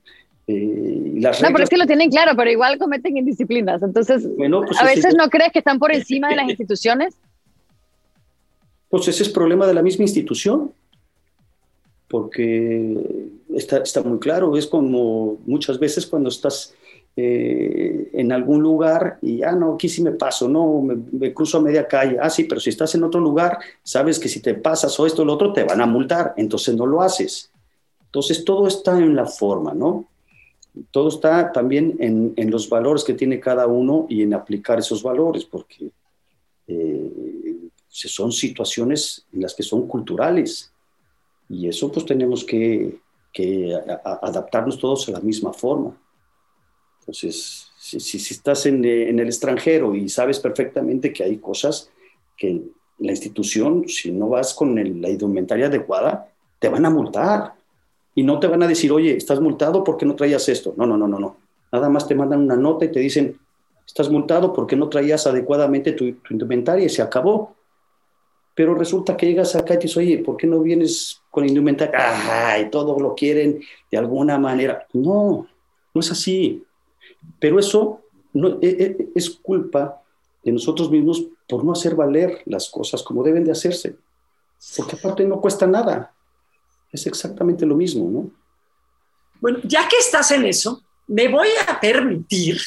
Eh, 0.47 1.13
las 1.17 1.43
no, 1.43 1.49
pero 1.51 1.65
es 1.65 1.71
que 1.71 1.77
lo 1.77 1.87
tienen 1.87 2.11
claro, 2.11 2.33
pero 2.37 2.51
igual 2.51 2.79
cometen 2.79 3.17
indisciplinas. 3.17 3.83
Entonces, 3.83 4.27
pues 4.37 4.81
a 4.81 4.85
veces 4.85 5.15
no 5.17 5.29
crees 5.29 5.53
que 5.53 5.59
están 5.59 5.79
por 5.79 5.93
encima 5.95 6.29
de 6.29 6.37
las 6.37 6.49
instituciones. 6.49 7.15
Pues 8.89 9.09
ese 9.09 9.25
es 9.25 9.29
problema 9.29 9.67
de 9.67 9.75
la 9.75 9.83
misma 9.83 10.05
institución, 10.05 10.73
porque 12.09 13.31
está, 13.55 13.79
está 13.79 14.03
muy 14.03 14.19
claro, 14.19 14.57
es 14.57 14.67
como 14.67 15.39
muchas 15.47 15.79
veces 15.79 16.07
cuando 16.07 16.29
estás 16.29 16.75
eh, 17.17 18.11
en 18.13 18.31
algún 18.31 18.63
lugar 18.63 19.19
y, 19.23 19.43
ah, 19.43 19.53
no, 19.53 19.75
aquí 19.75 19.89
sí 19.89 20.03
me 20.03 20.13
paso, 20.13 20.49
no, 20.49 20.83
me, 20.83 21.33
cruzo 21.33 21.59
a 21.59 21.63
media 21.63 21.89
calle, 21.89 22.19
ah, 22.21 22.31
sí, 22.31 22.45
pero 22.45 22.61
si 22.61 22.71
estás 22.71 22.95
en 22.95 23.05
otro 23.05 23.21
lugar, 23.21 23.59
sabes 23.83 24.19
que 24.19 24.29
si 24.29 24.41
te 24.41 24.55
pasas 24.55 24.99
o 25.01 25.07
esto 25.07 25.23
o 25.23 25.25
lo 25.25 25.35
otro, 25.35 25.53
te 25.53 25.65
van 25.65 25.81
a 25.81 25.87
multar, 25.87 26.35
entonces 26.37 26.77
no 26.77 26.87
lo 26.87 27.03
haces. 27.03 27.51
Entonces 28.05 28.45
todo 28.45 28.67
está 28.67 28.99
en 28.99 29.17
la 29.17 29.27
forma, 29.27 29.75
¿no? 29.75 30.07
Todo 30.91 31.09
está 31.09 31.53
también 31.53 31.97
en, 32.01 32.35
en 32.37 32.51
los 32.51 32.69
valores 32.69 33.03
que 33.03 33.15
tiene 33.15 33.41
cada 33.41 33.67
uno 33.67 34.07
y 34.09 34.23
en 34.23 34.35
aplicar 34.35 34.79
esos 34.79 35.03
valores, 35.03 35.45
porque 35.45 35.91
eh, 36.69 37.11
son 37.89 38.33
situaciones 38.33 39.27
en 39.33 39.43
las 39.43 39.55
que 39.55 39.63
son 39.63 39.87
culturales. 39.87 40.71
Y 41.49 41.69
eso 41.69 41.91
pues 41.91 42.05
tenemos 42.07 42.45
que, 42.45 42.99
adaptarnos 44.05 44.79
todos 44.79 45.09
a 45.09 45.13
la 45.13 45.21
misma 45.21 45.53
forma. 45.53 45.97
Entonces, 47.01 47.69
si, 47.79 48.17
estás 48.17 48.67
en, 48.67 48.85
en, 48.85 49.19
el 49.19 49.27
extranjero 49.27 49.95
y 49.95 50.09
sabes 50.09 50.41
perfectamente 50.41 51.13
que 51.13 51.23
hay 51.23 51.37
cosas 51.37 51.91
que 52.37 52.63
la 52.99 53.13
institución, 53.13 53.87
si 53.89 54.11
no 54.11 54.29
vas 54.29 54.55
con 54.55 54.75
la 54.75 55.11
indumentaria 55.11 55.67
adecuada, 55.67 56.33
te 56.59 56.69
van 56.69 56.87
a 56.87 56.91
multar. 56.91 57.55
Y 58.15 58.23
no 58.23 58.41
te 58.41 58.47
van 58.47 58.63
a 58.63 58.69
decir, 58.69 58.91
oye, 58.91 59.15
estás 59.15 59.41
multado 59.41 59.85
porque 59.85 60.07
no 60.07 60.17
traías 60.17 60.49
esto. 60.49 60.75
No, 60.77 60.87
no, 60.87 60.97
no, 60.97 61.07
no, 61.07 61.19
no. 61.19 61.37
Nada 61.71 61.91
más 61.91 62.09
te 62.09 62.15
mandan 62.15 62.41
una 62.41 62.57
nota 62.57 62.87
y 62.87 62.93
te 62.93 63.01
dicen, 63.01 63.39
estás 63.87 64.09
multado 64.11 64.55
porque 64.55 64.77
no 64.77 64.89
traías 64.89 65.27
adecuadamente 65.27 65.93
tu, 65.93 66.11
tu 66.15 66.33
indumentaria 66.33 66.87
y 66.87 66.89
se 66.89 67.03
acabó 67.03 67.56
pero 68.57 68.75
resulta 68.75 69.19
que 69.19 69.27
llegas 69.27 69.55
acá 69.55 69.75
y 69.75 69.77
te 69.77 69.83
dices, 69.83 69.99
oye, 69.99 70.19
¿por 70.19 70.39
qué 70.39 70.47
no 70.47 70.61
vienes 70.61 71.21
con 71.31 71.47
indumentaria? 71.47 71.93
¡Ay! 72.55 72.71
Todos 72.71 73.01
lo 73.03 73.15
quieren 73.15 73.61
de 73.91 73.99
alguna 73.99 74.39
manera. 74.39 74.87
No, 74.95 75.47
no 75.93 76.01
es 76.01 76.11
así. 76.11 76.65
Pero 77.39 77.59
eso 77.59 78.01
no, 78.33 78.59
e, 78.63 78.69
e, 78.69 79.09
es, 79.15 79.29
culpa 79.29 80.01
de 80.43 80.53
nosotros 80.53 80.91
mismos 80.91 81.23
por 81.47 81.65
no 81.65 81.73
hacer 81.73 81.95
valer 81.95 82.41
las 82.47 82.71
cosas 82.71 83.03
como 83.03 83.23
deben 83.23 83.45
de 83.45 83.53
hacerse. 83.53 83.97
Porque 84.75 84.97
aparte 84.97 85.27
no 85.27 85.39
cuesta 85.39 85.67
nada. 85.67 86.15
Es 86.91 87.07
exactamente 87.07 87.67
lo 87.67 87.77
mismo, 87.77 88.09
¿no? 88.11 88.31
Bueno, 89.39 89.59
ya 89.65 89.87
que 89.87 89.99
estás 89.99 90.31
en 90.31 90.47
eso, 90.47 90.83
me 91.09 91.29
voy 91.29 91.49
a 91.69 91.79
permitir 91.79 92.59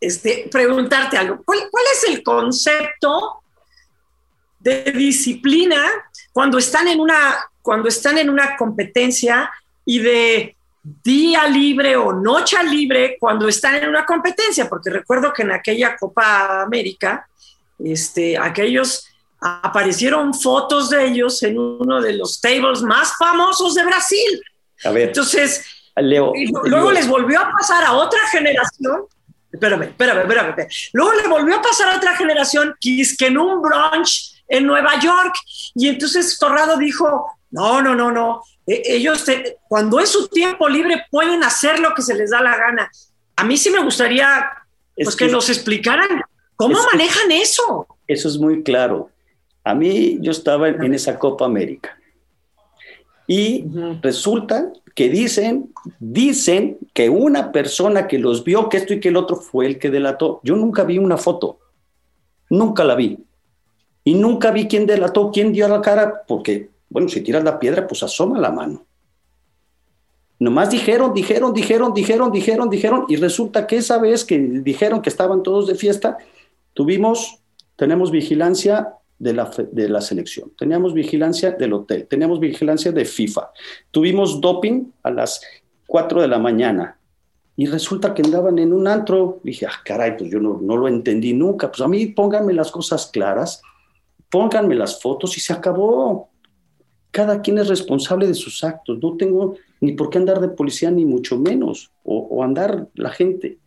este, 0.00 0.48
preguntarte 0.50 1.16
algo. 1.16 1.40
¿Cuál, 1.44 1.60
¿Cuál, 1.70 1.84
es 1.92 2.08
el 2.08 2.24
concepto 2.24 3.44
de 4.60 4.92
disciplina 4.92 5.84
cuando 6.32 6.58
están 6.58 6.86
en 6.88 7.00
una, 7.00 7.36
cuando 7.62 7.88
están 7.88 8.18
en 8.18 8.30
una 8.30 8.56
competencia 8.56 9.50
y 9.84 9.98
de 9.98 10.56
día 10.82 11.46
libre 11.46 11.96
o 11.96 12.12
noche 12.12 12.56
libre 12.64 13.16
cuando 13.18 13.48
están 13.48 13.76
en 13.76 13.88
una 13.88 14.06
competencia, 14.06 14.68
porque 14.68 14.90
recuerdo 14.90 15.32
que 15.32 15.42
en 15.42 15.52
aquella 15.52 15.96
Copa 15.96 16.62
América, 16.62 17.26
este, 17.78 18.38
aquellos 18.38 19.06
aparecieron 19.40 20.34
fotos 20.34 20.90
de 20.90 21.06
ellos 21.06 21.42
en 21.42 21.58
uno 21.58 22.00
de 22.00 22.14
los 22.14 22.40
tables 22.40 22.82
más 22.82 23.14
famosos 23.18 23.74
de 23.74 23.84
Brasil. 23.84 24.42
A 24.84 24.90
ver. 24.90 25.08
Entonces, 25.08 25.64
Leo, 25.96 26.32
luego 26.64 26.92
les 26.92 27.08
volvió 27.08 27.40
a 27.40 27.50
pasar 27.50 27.84
a 27.84 27.92
otra 27.94 28.20
generación. 28.30 29.04
Espérame, 29.52 29.82
espérame, 29.82 30.20
espérame, 30.20 30.68
Luego 30.92 31.12
le 31.14 31.28
volvió 31.28 31.56
a 31.56 31.62
pasar 31.62 31.88
a 31.88 31.96
otra 31.96 32.16
generación 32.16 32.74
que 32.80 33.00
es 33.00 33.16
que 33.16 33.26
en 33.26 33.38
un 33.38 33.60
brunch 33.60 34.39
en 34.50 34.66
Nueva 34.66 35.00
York. 35.00 35.34
Y 35.74 35.88
entonces 35.88 36.38
Torrado 36.38 36.76
dijo, 36.76 37.26
no, 37.50 37.80
no, 37.80 37.94
no, 37.94 38.12
no, 38.12 38.42
e, 38.66 38.82
ellos 38.84 39.24
cuando 39.68 39.98
es 39.98 40.10
su 40.10 40.28
tiempo 40.28 40.68
libre 40.68 41.04
pueden 41.10 41.42
hacer 41.42 41.80
lo 41.80 41.94
que 41.94 42.02
se 42.02 42.14
les 42.14 42.30
da 42.30 42.42
la 42.42 42.56
gana. 42.56 42.90
A 43.36 43.44
mí 43.44 43.56
sí 43.56 43.70
me 43.70 43.82
gustaría 43.82 44.50
pues, 44.94 45.16
que, 45.16 45.28
nos 45.28 45.48
explicaran 45.48 46.22
cómo 46.56 46.78
manejan 46.92 47.32
eso. 47.32 47.86
Eso 48.06 48.28
es 48.28 48.38
muy 48.38 48.62
claro. 48.62 49.10
A 49.64 49.74
mí 49.74 50.18
yo 50.20 50.30
estaba 50.30 50.68
en, 50.68 50.94
esa 50.94 51.18
Copa 51.18 51.44
América 51.44 51.96
y 53.26 53.64
resulta 54.02 54.72
que 54.94 55.08
dicen, 55.08 55.72
dicen 56.00 56.78
que 56.92 57.08
una 57.08 57.52
persona 57.52 58.08
que 58.08 58.18
los 58.18 58.42
vio, 58.42 58.68
que 58.68 58.78
esto 58.78 58.94
y 58.94 59.00
que 59.00 59.08
el 59.08 59.16
otro 59.16 59.36
fue 59.36 59.66
el 59.66 59.78
que 59.78 59.90
delató. 59.90 60.40
Yo 60.42 60.56
nunca 60.56 60.82
vi 60.84 60.98
una 60.98 61.16
foto, 61.16 61.58
nunca 62.48 62.84
la 62.84 62.94
vi. 62.94 63.18
Y 64.04 64.14
nunca 64.14 64.50
vi 64.50 64.66
quién 64.66 64.86
delató, 64.86 65.30
quién 65.30 65.52
dio 65.52 65.68
la 65.68 65.80
cara, 65.80 66.22
porque, 66.26 66.70
bueno, 66.88 67.08
si 67.08 67.20
tiras 67.20 67.44
la 67.44 67.58
piedra, 67.58 67.86
pues 67.86 68.02
asoma 68.02 68.38
la 68.38 68.50
mano. 68.50 68.84
Nomás 70.38 70.70
dijeron, 70.70 71.12
dijeron, 71.12 71.52
dijeron, 71.52 71.92
dijeron, 71.92 72.32
dijeron, 72.32 72.70
dijeron, 72.70 73.04
y 73.08 73.16
resulta 73.16 73.66
que 73.66 73.76
esa 73.76 73.98
vez 73.98 74.24
que 74.24 74.38
dijeron 74.38 75.02
que 75.02 75.10
estaban 75.10 75.42
todos 75.42 75.66
de 75.66 75.74
fiesta, 75.74 76.16
tuvimos, 76.72 77.40
tenemos 77.76 78.10
vigilancia 78.10 78.94
de 79.18 79.34
la, 79.34 79.50
de 79.70 79.88
la 79.90 80.00
selección, 80.00 80.50
teníamos 80.56 80.94
vigilancia 80.94 81.50
del 81.50 81.74
hotel, 81.74 82.06
teníamos 82.06 82.40
vigilancia 82.40 82.90
de 82.90 83.04
FIFA, 83.04 83.50
tuvimos 83.90 84.40
doping 84.40 84.86
a 85.02 85.10
las 85.10 85.42
4 85.86 86.22
de 86.22 86.28
la 86.28 86.38
mañana, 86.38 86.96
y 87.60 87.66
resulta 87.66 88.14
que 88.14 88.22
andaban 88.22 88.58
en 88.58 88.72
un 88.72 88.88
antro. 88.88 89.38
Dije, 89.44 89.66
ah, 89.66 89.82
caray, 89.84 90.16
pues 90.16 90.30
yo 90.30 90.40
no, 90.40 90.58
no, 90.62 90.78
lo 90.78 90.88
entendí 90.88 91.34
nunca. 91.34 91.70
Pues 91.70 91.82
a 91.82 91.88
mí 91.88 92.06
pónganme 92.06 92.54
las 92.54 92.70
cosas 92.70 93.10
claras 93.12 93.60
pónganme 94.30 94.74
las 94.74 95.00
fotos 95.02 95.36
y 95.36 95.40
se 95.40 95.52
acabó. 95.52 96.30
Cada 97.10 97.42
quien 97.42 97.58
es 97.58 97.68
responsable 97.68 98.26
de 98.26 98.34
sus 98.34 98.62
actos. 98.62 98.98
No 99.02 99.16
tengo 99.16 99.56
ni 99.80 99.92
por 99.92 100.10
qué 100.10 100.18
andar 100.18 100.40
de 100.40 100.48
policía, 100.48 100.90
ni 100.90 101.04
mucho 101.04 101.36
menos, 101.36 101.90
o, 102.04 102.42
andar 102.42 102.88
la 102.94 103.10
gente. 103.10 103.58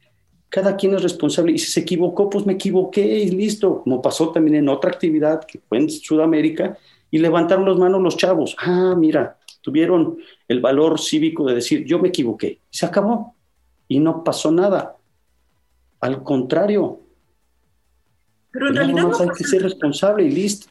Cada 0.48 0.78
quien 0.78 0.94
es 0.94 1.04
responsable. 1.04 1.52
Y 1.52 1.58
si 1.58 1.72
se 1.72 1.82
equivocó, 1.82 2.30
pues 2.30 2.46
me 2.46 2.54
equivoqué 2.54 3.20
y 3.20 3.32
listo. 3.32 3.82
Como 3.84 4.02
pasó 4.02 4.32
también 4.32 4.56
en 4.56 4.70
otra 4.70 4.92
actividad 4.92 5.44
que 5.46 5.60
fue 5.60 5.80
en 5.80 5.90
Sudamérica, 5.90 6.78
y 7.12 7.20
levantaron 7.20 7.66
las 7.70 7.78
manos 7.78 8.02
los 8.02 8.18
chavos. 8.18 8.56
Ah, 8.58 8.96
mira, 8.98 9.38
tuvieron 9.62 10.18
el 10.48 10.62
valor 10.62 11.00
cívico 11.00 11.46
de 11.46 11.54
decir, 11.54 11.86
yo 11.86 12.00
me 12.00 12.08
equivoqué. 12.08 12.60
Se 12.72 12.88
acabó. 12.88 13.36
Y 13.88 14.00
no 14.00 14.24
pasó 14.24 14.52
nada. 14.52 14.98
Al 16.00 16.24
contrario, 16.24 17.03
pero 18.54 18.70
en 18.70 18.76
realidad 18.76 19.04
no 19.04 19.20
hay 19.20 19.30
que 19.36 19.44
ser 19.44 19.64
responsable 19.64 20.24
y 20.24 20.30
listo. 20.30 20.68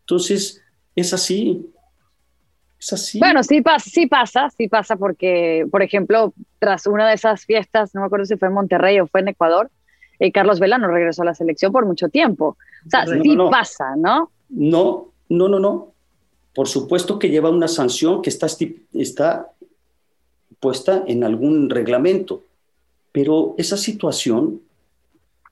Entonces, 0.00 0.60
es 0.96 1.14
así. 1.14 1.70
Es 2.78 2.92
así. 2.92 3.20
Bueno, 3.20 3.44
sí 3.44 3.62
pasa, 3.62 3.88
sí 3.88 4.06
pasa, 4.08 4.50
sí 4.50 4.66
pasa 4.66 4.96
porque, 4.96 5.64
por 5.70 5.82
ejemplo, 5.82 6.34
tras 6.58 6.88
una 6.88 7.08
de 7.08 7.14
esas 7.14 7.46
fiestas, 7.46 7.94
no 7.94 8.00
me 8.00 8.08
acuerdo 8.08 8.26
si 8.26 8.36
fue 8.36 8.48
en 8.48 8.54
Monterrey 8.54 8.98
o 8.98 9.06
fue 9.06 9.20
en 9.20 9.28
Ecuador, 9.28 9.70
eh, 10.18 10.32
Carlos 10.32 10.58
Vela 10.58 10.76
no 10.76 10.88
regresó 10.88 11.22
a 11.22 11.26
la 11.26 11.34
selección 11.34 11.70
por 11.70 11.86
mucho 11.86 12.08
tiempo. 12.08 12.56
O 12.84 12.90
sea, 12.90 13.06
sí 13.06 13.36
pasa, 13.50 13.94
¿no? 13.96 14.32
No, 14.48 15.12
no, 15.28 15.48
no, 15.48 15.60
no. 15.60 15.92
Por 16.52 16.66
supuesto 16.66 17.18
que 17.18 17.30
lleva 17.30 17.48
una 17.48 17.68
sanción 17.68 18.22
que 18.22 18.30
está, 18.30 18.48
está 18.92 19.52
puesta 20.58 21.04
en 21.06 21.22
algún 21.22 21.70
reglamento. 21.70 22.42
Pero 23.12 23.54
esa 23.56 23.76
situación, 23.76 24.62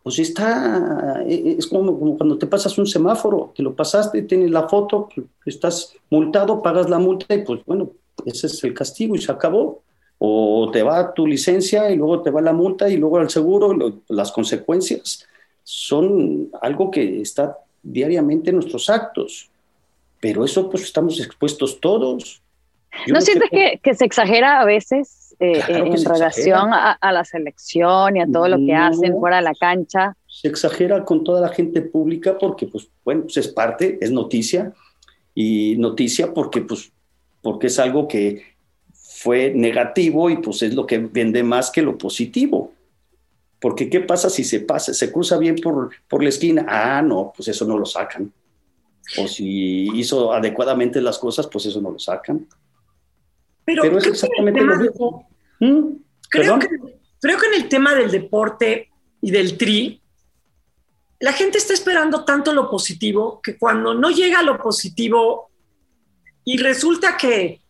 pues 0.08 0.20
está, 0.20 1.22
e, 1.26 1.34
e, 1.34 1.56
es 1.58 1.66
como, 1.66 1.98
como, 1.98 2.16
cuando 2.16 2.38
te 2.38 2.46
pasas 2.46 2.78
un 2.78 2.86
semáforo, 2.86 3.52
te 3.54 3.62
lo 3.62 3.76
pasaste, 3.76 4.22
tienes 4.22 4.50
la 4.50 4.66
foto, 4.66 5.10
estás 5.44 5.92
multado, 6.08 6.62
pagas 6.62 6.88
la 6.88 6.98
multa 6.98 7.34
y 7.34 7.42
pues 7.42 7.60
bueno, 7.66 7.90
ese 8.24 8.46
es 8.46 8.64
el 8.64 8.72
castigo 8.72 9.14
y 9.14 9.20
se 9.20 9.30
acabó. 9.30 9.82
O 10.16 10.70
te 10.72 10.82
va 10.82 11.12
tu 11.12 11.26
licencia 11.26 11.90
y 11.90 11.96
luego 11.96 12.22
te 12.22 12.30
va 12.30 12.40
la 12.40 12.54
multa 12.54 12.88
y 12.88 12.96
luego 12.96 13.20
el 13.20 13.28
seguro, 13.28 14.00
las 14.08 14.32
consecuencias 14.32 15.26
son 15.62 16.48
algo 16.62 16.90
que 16.90 17.20
está 17.20 17.58
diariamente 17.82 18.48
en 18.48 18.56
nuestros 18.56 18.88
actos. 18.88 19.50
Pero 20.22 20.42
eso 20.42 20.70
pues 20.70 20.84
estamos 20.84 21.20
expuestos 21.20 21.80
todos. 21.80 22.40
¿No, 23.06 23.20
sientes 23.20 23.50
que, 23.50 23.80
que, 23.82 23.94
se 23.94 24.04
exagera 24.04 24.60
a 24.60 24.64
veces 24.64 25.36
eh, 25.40 25.62
en 25.68 26.04
relación 26.04 26.70
a, 26.72 26.98
la 27.12 27.24
selección 27.24 28.16
y 28.16 28.20
a 28.20 28.26
todo 28.26 28.48
lo 28.48 28.56
que 28.58 28.74
hacen 28.74 29.18
fuera 29.18 29.36
de 29.36 29.42
la 29.42 29.54
cancha? 29.54 30.16
Se 30.26 30.48
exagera 30.48 31.04
con 31.04 31.22
toda 31.22 31.40
la 31.40 31.48
gente 31.48 31.82
pública 31.82 32.36
porque, 32.38 32.66
pues, 32.66 32.88
bueno, 33.04 33.22
pues 33.22 33.36
es 33.36 33.48
parte, 33.48 33.98
es 34.00 34.10
noticia. 34.10 34.72
Y 35.34 35.76
noticia 35.78 36.34
porque, 36.34 36.62
pues, 36.62 36.90
porque 37.42 37.68
es 37.68 37.78
algo 37.78 38.08
que 38.08 38.42
fue 38.92 39.52
negativo 39.54 40.30
y 40.30 40.36
pues 40.36 40.62
es 40.62 40.74
lo 40.74 40.86
que 40.86 40.98
vende 40.98 41.42
más 41.42 41.70
que 41.70 41.82
lo 41.82 41.96
positivo. 41.96 42.72
Porque 43.60 43.90
¿qué 43.90 44.00
pasa 44.00 44.30
si 44.30 44.44
se 44.44 44.60
pasa, 44.60 44.94
se 44.94 45.12
cruza 45.12 45.36
bien 45.38 45.56
por, 45.56 45.90
por 46.08 46.22
la 46.22 46.28
esquina? 46.28 46.66
Ah, 46.68 47.02
no, 47.02 47.32
pues 47.34 47.48
eso 47.48 47.64
no 47.64 47.76
lo 47.76 47.84
sacan. 47.84 48.32
O 49.18 49.26
si 49.26 49.88
hizo 49.98 50.32
adecuadamente 50.32 51.00
las 51.00 51.18
cosas, 51.18 51.46
pues 51.46 51.66
eso 51.66 51.80
no 51.80 51.90
lo 51.90 51.98
sacan. 51.98 52.46
Pero, 53.74 53.98
es 53.98 54.06
exactamente 54.06 54.62
lo 54.62 54.76
mismo. 54.76 55.28
¿Mm? 55.60 55.96
Creo, 56.30 56.58
que, 56.58 56.68
creo 57.20 57.38
que 57.38 57.46
en 57.48 57.54
el 57.54 57.68
tema 57.68 57.94
del 57.94 58.10
deporte 58.10 58.88
y 59.20 59.30
del 59.30 59.58
tri, 59.58 60.00
la 61.20 61.34
gente 61.34 61.58
está 61.58 61.74
esperando 61.74 62.24
tanto 62.24 62.54
lo 62.54 62.70
positivo 62.70 63.40
que 63.42 63.58
cuando 63.58 63.92
no 63.92 64.08
llega 64.08 64.42
lo 64.42 64.56
positivo 64.56 65.50
y 66.44 66.56
resulta 66.56 67.18
que 67.18 67.60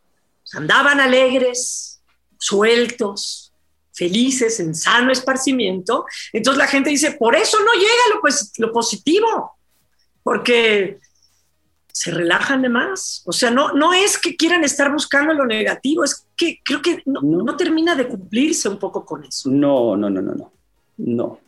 andaban 0.53 1.01
alegres, 1.01 2.01
sueltos, 2.38 3.53
felices, 3.92 4.61
en 4.61 4.76
sano 4.76 5.11
esparcimiento, 5.11 6.07
entonces 6.32 6.59
la 6.59 6.68
gente 6.68 6.90
dice, 6.90 7.12
por 7.12 7.34
eso 7.34 7.59
no 7.59 7.72
llega 7.72 8.14
lo, 8.14 8.20
pues, 8.20 8.53
lo 8.59 8.70
positivo, 8.70 9.59
porque 10.22 11.01
se 11.93 12.12
relajan 12.12 12.62
de 12.62 12.68
más. 12.68 13.24
O 13.26 13.32
sea, 13.32 13.51
no, 13.51 13.72
no 13.72 13.93
es 13.93 14.16
que 14.18 14.36
quieran 14.36 14.62
estar 14.62 14.93
buscando 14.93 15.34
lo 15.34 15.47
negativo, 15.47 16.05
es 16.05 16.24
que 16.36 16.61
creo 16.64 16.80
que 16.80 17.03
no, 17.07 17.57
termina 17.57 17.97
de 17.97 18.07
cumplirse 18.07 18.68
un 18.68 18.78
poco 18.78 19.05
con 19.05 19.24
eso. 19.24 19.51
No, 19.51 19.97
no, 19.97 20.09
no, 20.09 20.22
no, 20.22 20.34
no. 20.34 20.53
No. 20.99 21.41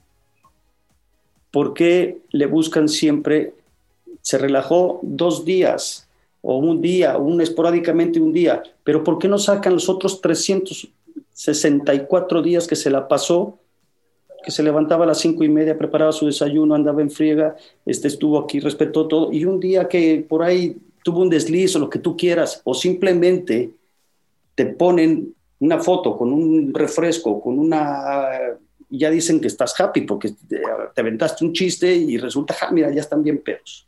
¿Por 1.52 1.72
qué 1.74 2.22
le 2.30 2.46
buscan 2.46 2.88
siempre? 2.88 3.54
Se 4.22 4.38
relajó 4.38 4.98
dos 5.02 5.44
días 5.44 6.08
o 6.42 6.56
un 6.58 6.80
día, 6.80 7.18
un 7.18 7.40
esporádicamente 7.40 8.20
un 8.20 8.32
día, 8.32 8.64
pero 8.82 9.04
¿por 9.04 9.18
qué 9.18 9.28
no 9.28 9.38
sacan 9.38 9.74
los 9.74 9.88
otros 9.88 10.20
364 10.20 12.42
días 12.42 12.66
que 12.66 12.74
se 12.74 12.90
la 12.90 13.06
pasó 13.06 13.59
que 14.42 14.50
se 14.50 14.62
levantaba 14.62 15.04
a 15.04 15.08
las 15.08 15.18
cinco 15.18 15.44
y 15.44 15.48
media, 15.48 15.76
preparaba 15.76 16.12
su 16.12 16.26
desayuno, 16.26 16.74
andaba 16.74 17.02
en 17.02 17.10
friega, 17.10 17.56
este, 17.84 18.08
estuvo 18.08 18.38
aquí, 18.38 18.60
respetó 18.60 19.06
todo, 19.06 19.32
y 19.32 19.44
un 19.44 19.60
día 19.60 19.88
que 19.88 20.24
por 20.28 20.42
ahí 20.42 20.76
tuvo 21.02 21.20
un 21.20 21.30
desliz 21.30 21.76
o 21.76 21.78
lo 21.78 21.90
que 21.90 21.98
tú 21.98 22.16
quieras, 22.16 22.60
o 22.64 22.74
simplemente 22.74 23.70
te 24.54 24.66
ponen 24.66 25.34
una 25.60 25.78
foto 25.78 26.16
con 26.16 26.32
un 26.32 26.72
refresco, 26.72 27.40
con 27.40 27.58
una... 27.58 28.28
ya 28.88 29.10
dicen 29.10 29.40
que 29.40 29.48
estás 29.48 29.78
happy 29.78 30.02
porque 30.02 30.34
te, 30.48 30.60
aventaste 30.96 31.44
un 31.44 31.52
chiste 31.52 31.94
y 31.94 32.16
resulta, 32.18 32.54
ah, 32.62 32.70
mira, 32.72 32.90
ya 32.90 33.00
están 33.00 33.22
bien 33.22 33.38
pedos. 33.38 33.86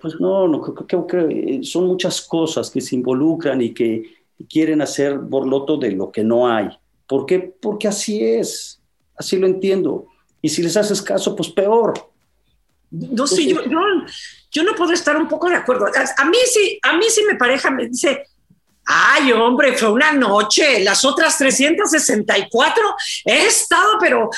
Pues 0.00 0.20
no, 0.20 0.48
no 0.48 0.60
creo, 0.60 1.06
que 1.06 1.60
son 1.62 1.86
muchas 1.86 2.20
cosas 2.22 2.70
que 2.70 2.80
se 2.80 2.96
involucran 2.96 3.60
y 3.60 3.72
que 3.72 4.02
quieren 4.48 4.80
hacer 4.80 5.18
borloto 5.18 5.76
de 5.76 5.92
lo 5.92 6.10
que 6.10 6.24
no 6.24 6.48
hay. 6.48 6.68
¿Por 7.06 7.26
qué? 7.26 7.38
Porque 7.38 7.88
así 7.88 8.22
es 8.22 8.77
así 9.18 9.36
lo 9.36 9.46
entiendo. 9.46 10.06
Y 10.40 10.48
si 10.48 10.62
les 10.62 10.76
haces 10.76 11.02
caso, 11.02 11.34
pues 11.34 11.48
peor. 11.50 12.10
No 12.90 13.26
sé, 13.26 13.46
yo, 13.46 13.60
yo, 14.50 14.62
no 14.62 14.74
puedo 14.74 14.92
estar 14.92 15.16
un 15.16 15.28
poco 15.28 15.48
de 15.48 15.56
acuerdo. 15.56 15.86
A 15.86 16.24
mí 16.24 16.38
sí, 16.50 16.78
a 16.82 16.96
mí 16.96 17.04
sí 17.10 17.22
me 17.24 17.34
pareja 17.34 17.70
me 17.70 17.86
dice, 17.86 18.26
ay 18.86 19.30
hombre, 19.32 19.76
fue 19.76 19.92
una 19.92 20.12
noche, 20.12 20.80
las 20.82 21.04
otras 21.04 21.36
364 21.36 22.82
he 23.26 23.46
estado, 23.46 23.98
pero, 24.00 24.30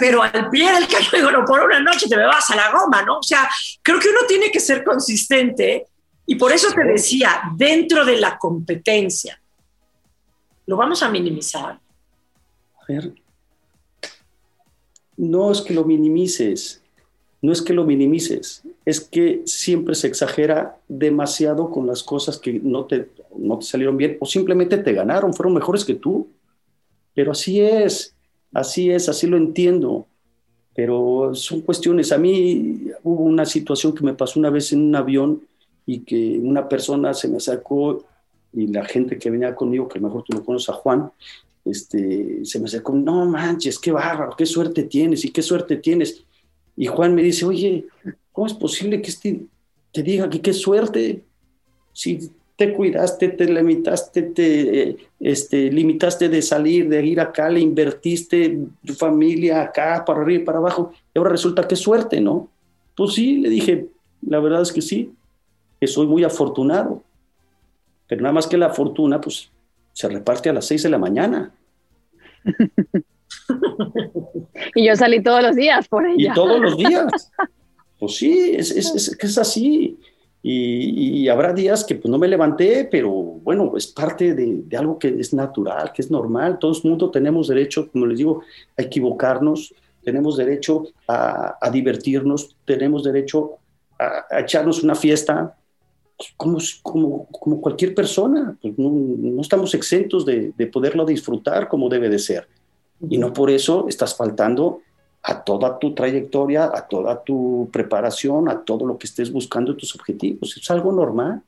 pero 0.00 0.22
al 0.22 0.48
pie 0.48 0.72
del 0.72 0.88
cañón, 0.88 1.32
no, 1.32 1.44
por 1.44 1.60
una 1.60 1.80
noche 1.80 2.08
te 2.08 2.16
me 2.16 2.24
vas 2.24 2.48
a 2.48 2.56
la 2.56 2.70
goma, 2.70 3.02
¿no? 3.02 3.18
O 3.18 3.22
sea, 3.22 3.48
creo 3.82 4.00
que 4.00 4.08
uno 4.08 4.20
tiene 4.26 4.50
que 4.50 4.60
ser 4.60 4.82
consistente 4.82 5.86
y 6.24 6.36
por 6.36 6.50
eso 6.52 6.72
te 6.72 6.84
decía, 6.84 7.42
dentro 7.56 8.06
de 8.06 8.18
la 8.18 8.38
competencia, 8.38 9.38
lo 10.64 10.76
vamos 10.76 11.02
a 11.02 11.10
minimizar. 11.10 11.72
A 11.72 12.84
ver, 12.88 13.12
no 15.18 15.50
es 15.50 15.60
que 15.60 15.74
lo 15.74 15.84
minimices, 15.84 16.80
no 17.42 17.52
es 17.52 17.60
que 17.60 17.74
lo 17.74 17.84
minimices, 17.84 18.62
es 18.84 19.00
que 19.00 19.42
siempre 19.44 19.94
se 19.94 20.06
exagera 20.06 20.78
demasiado 20.88 21.70
con 21.70 21.86
las 21.86 22.02
cosas 22.02 22.38
que 22.38 22.54
no 22.54 22.86
te, 22.86 23.10
no 23.36 23.58
te 23.58 23.66
salieron 23.66 23.96
bien 23.96 24.16
o 24.20 24.26
simplemente 24.26 24.78
te 24.78 24.92
ganaron, 24.92 25.34
fueron 25.34 25.54
mejores 25.54 25.84
que 25.84 25.94
tú. 25.94 26.28
Pero 27.14 27.32
así 27.32 27.60
es, 27.60 28.14
así 28.52 28.90
es, 28.90 29.08
así 29.08 29.26
lo 29.26 29.36
entiendo. 29.36 30.06
Pero 30.74 31.34
son 31.34 31.62
cuestiones. 31.62 32.12
A 32.12 32.18
mí 32.18 32.92
hubo 33.02 33.24
una 33.24 33.44
situación 33.44 33.92
que 33.92 34.04
me 34.04 34.14
pasó 34.14 34.38
una 34.38 34.50
vez 34.50 34.72
en 34.72 34.82
un 34.82 34.94
avión 34.94 35.42
y 35.84 36.00
que 36.00 36.38
una 36.40 36.68
persona 36.68 37.12
se 37.12 37.26
me 37.26 37.38
acercó 37.38 38.04
y 38.52 38.68
la 38.68 38.84
gente 38.84 39.18
que 39.18 39.30
venía 39.30 39.54
conmigo, 39.56 39.88
que 39.88 39.98
mejor 39.98 40.22
tú 40.22 40.32
lo 40.36 40.44
conoces 40.44 40.68
a 40.68 40.74
Juan, 40.74 41.10
este, 41.70 42.44
se 42.44 42.58
me 42.58 42.66
acercó, 42.66 42.92
no 42.92 43.26
manches, 43.26 43.78
qué 43.78 43.92
bárbaro, 43.92 44.34
qué 44.36 44.46
suerte 44.46 44.84
tienes 44.84 45.24
y 45.24 45.30
qué 45.30 45.42
suerte 45.42 45.76
tienes. 45.76 46.24
Y 46.76 46.86
Juan 46.86 47.14
me 47.14 47.22
dice, 47.22 47.44
oye, 47.44 47.86
¿cómo 48.32 48.46
es 48.46 48.54
posible 48.54 49.02
que 49.02 49.10
este 49.10 49.40
te 49.92 50.02
diga 50.02 50.28
que 50.30 50.40
qué 50.40 50.52
suerte? 50.52 51.24
Si 51.92 52.30
te 52.56 52.72
cuidaste, 52.72 53.28
te 53.28 53.46
limitaste, 53.46 54.22
te 54.22 54.96
este, 55.20 55.70
limitaste 55.70 56.28
de 56.28 56.42
salir, 56.42 56.88
de 56.88 57.06
ir 57.06 57.20
acá, 57.20 57.48
le 57.48 57.60
invertiste 57.60 58.58
tu 58.84 58.94
familia 58.94 59.62
acá, 59.62 60.04
para 60.04 60.20
arriba 60.20 60.42
y 60.42 60.44
para 60.44 60.58
abajo, 60.58 60.92
y 61.14 61.18
ahora 61.18 61.30
resulta 61.30 61.68
que 61.68 61.76
suerte, 61.76 62.20
¿no? 62.20 62.48
Pues 62.96 63.14
sí, 63.14 63.38
le 63.38 63.48
dije, 63.48 63.86
la 64.26 64.40
verdad 64.40 64.62
es 64.62 64.72
que 64.72 64.82
sí, 64.82 65.12
que 65.80 65.86
soy 65.86 66.08
muy 66.08 66.24
afortunado, 66.24 67.04
pero 68.08 68.22
nada 68.22 68.32
más 68.32 68.48
que 68.48 68.56
la 68.56 68.70
fortuna, 68.70 69.20
pues 69.20 69.50
se 69.92 70.08
reparte 70.08 70.48
a 70.48 70.52
las 70.52 70.66
seis 70.66 70.82
de 70.82 70.88
la 70.88 70.98
mañana. 70.98 71.52
y 74.74 74.86
yo 74.86 74.96
salí 74.96 75.22
todos 75.22 75.42
los 75.42 75.56
días 75.56 75.88
por 75.88 76.06
ella. 76.06 76.32
Y 76.32 76.34
todos 76.34 76.60
los 76.60 76.76
días. 76.76 77.30
Pues 78.00 78.14
sí, 78.14 78.52
es, 78.54 78.70
es, 78.70 79.16
es 79.18 79.38
así. 79.38 79.98
Y, 80.40 81.28
habrá 81.28 81.52
días 81.52 81.84
que 81.84 81.96
pues, 81.96 82.10
no 82.10 82.16
me 82.16 82.28
levanté, 82.28 82.88
pero 82.90 83.10
bueno, 83.10 83.76
es 83.76 83.88
parte 83.88 84.34
de, 84.34 84.62
de, 84.64 84.76
algo 84.76 84.98
que 84.98 85.08
es 85.08 85.34
natural, 85.34 85.92
que 85.92 86.02
es 86.02 86.10
normal. 86.10 86.58
Todo 86.60 86.72
el 86.72 86.88
mundo 86.88 87.10
tenemos 87.10 87.48
derecho, 87.48 87.90
como 87.90 88.06
les 88.06 88.18
digo, 88.18 88.42
a 88.76 88.82
equivocarnos, 88.82 89.74
tenemos 90.04 90.36
derecho 90.36 90.84
a, 91.08 91.58
a 91.60 91.70
divertirnos, 91.70 92.56
tenemos 92.64 93.02
derecho 93.02 93.56
a, 93.98 94.26
a, 94.30 94.40
echarnos 94.40 94.82
una 94.84 94.94
fiesta, 94.94 95.57
como, 96.36 96.58
como, 96.82 97.26
como 97.26 97.60
cualquier 97.60 97.94
persona. 97.94 98.56
Pues 98.60 98.78
no, 98.78 98.90
no, 98.90 99.40
estamos 99.40 99.74
exentos 99.74 100.26
de, 100.26 100.52
de, 100.56 100.66
poderlo 100.66 101.04
disfrutar 101.04 101.68
como 101.68 101.88
debe 101.88 102.08
de 102.08 102.18
ser. 102.18 102.48
Y 103.08 103.18
no 103.18 103.32
por 103.32 103.50
eso 103.50 103.86
estás 103.88 104.16
faltando 104.16 104.80
a 105.22 105.42
toda 105.42 105.78
tu 105.78 105.94
trayectoria, 105.94 106.64
a 106.64 106.86
toda 106.86 107.22
tu 107.22 107.68
preparación, 107.72 108.48
a 108.48 108.62
todo 108.62 108.86
lo 108.86 108.98
que 108.98 109.06
estés 109.06 109.32
buscando 109.32 109.76
tus 109.76 109.94
objetivos. 109.94 110.56
Es 110.56 110.70
algo 110.70 110.92
normal. 110.92 111.42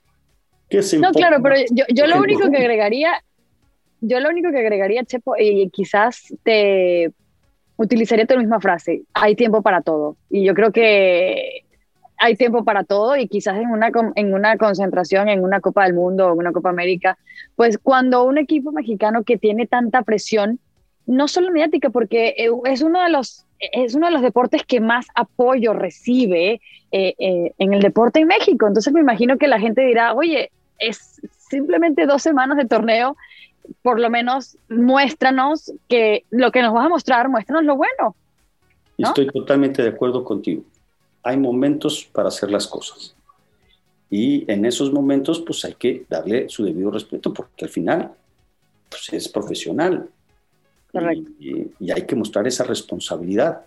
Que 0.68 0.80
no, 0.98 1.10
claro, 1.10 1.38
pero 1.42 1.56
yo, 1.72 1.84
yo 1.88 2.06
lo 2.06 2.18
único 2.18 2.48
que 2.48 2.58
agregaría, 2.58 3.24
yo 4.00 4.20
lo 4.20 4.28
único 4.28 4.52
que 4.52 4.58
agregaría, 4.58 5.04
Chepo, 5.04 5.34
y 5.36 5.68
quizás 5.70 6.32
te 6.44 7.12
utilizaría 7.76 8.26
tu 8.26 8.36
misma 8.36 8.60
frase, 8.60 9.02
hay 9.12 9.34
tiempo 9.34 9.62
para 9.62 9.80
todo. 9.80 10.16
Y 10.28 10.44
yo 10.44 10.54
creo 10.54 10.70
que 10.70 11.64
hay 12.20 12.36
tiempo 12.36 12.64
para 12.64 12.84
todo 12.84 13.16
y 13.16 13.26
quizás 13.28 13.56
en 13.56 13.70
una, 13.70 13.90
en 14.14 14.34
una 14.34 14.58
concentración, 14.58 15.30
en 15.30 15.42
una 15.42 15.60
Copa 15.60 15.84
del 15.84 15.94
Mundo 15.94 16.28
o 16.28 16.32
en 16.34 16.38
una 16.38 16.52
Copa 16.52 16.68
América, 16.68 17.18
pues 17.56 17.78
cuando 17.78 18.24
un 18.24 18.36
equipo 18.36 18.72
mexicano 18.72 19.24
que 19.24 19.38
tiene 19.38 19.66
tanta 19.66 20.02
presión, 20.02 20.60
no 21.06 21.28
solo 21.28 21.50
mediática, 21.50 21.88
porque 21.88 22.34
eh, 22.36 22.50
es 22.66 22.82
uno 22.82 23.02
de 23.02 23.08
los, 23.08 23.46
es 23.58 23.94
uno 23.94 24.08
de 24.08 24.12
los 24.12 24.20
deportes 24.20 24.64
que 24.64 24.80
más 24.80 25.06
apoyo 25.14 25.72
recibe 25.72 26.60
eh, 26.92 27.14
eh, 27.18 27.54
en 27.56 27.72
el 27.72 27.80
deporte 27.80 28.20
en 28.20 28.28
México. 28.28 28.66
Entonces 28.66 28.92
me 28.92 29.00
imagino 29.00 29.38
que 29.38 29.48
la 29.48 29.58
gente 29.58 29.80
dirá, 29.80 30.12
oye, 30.12 30.50
es 30.78 31.22
simplemente 31.38 32.04
dos 32.04 32.22
semanas 32.22 32.58
de 32.58 32.66
torneo, 32.66 33.16
por 33.80 33.98
lo 33.98 34.10
menos 34.10 34.58
muéstranos 34.68 35.72
que 35.88 36.24
lo 36.28 36.52
que 36.52 36.60
nos 36.60 36.74
vas 36.74 36.84
a 36.84 36.90
mostrar, 36.90 37.30
muéstranos 37.30 37.64
lo 37.64 37.76
bueno. 37.76 38.14
Estoy 38.98 39.26
totalmente 39.28 39.82
de 39.82 39.88
acuerdo 39.88 40.22
contigo. 40.22 40.64
Hay 41.22 41.36
momentos 41.36 42.08
para 42.12 42.28
hacer 42.28 42.50
las 42.50 42.66
cosas. 42.66 43.14
Y 44.10 44.50
en 44.50 44.64
esos 44.64 44.92
momentos, 44.92 45.40
pues 45.40 45.64
hay 45.64 45.74
que 45.74 46.04
darle 46.08 46.48
su 46.48 46.64
debido 46.64 46.90
respeto, 46.90 47.32
porque 47.32 47.64
al 47.64 47.70
final, 47.70 48.12
pues 48.88 49.12
es 49.12 49.28
profesional. 49.28 50.08
Correcto. 50.90 51.30
Y, 51.38 51.90
hay 51.90 52.02
que 52.02 52.16
mostrar 52.16 52.46
esa 52.48 52.64
responsabilidad. 52.64 53.62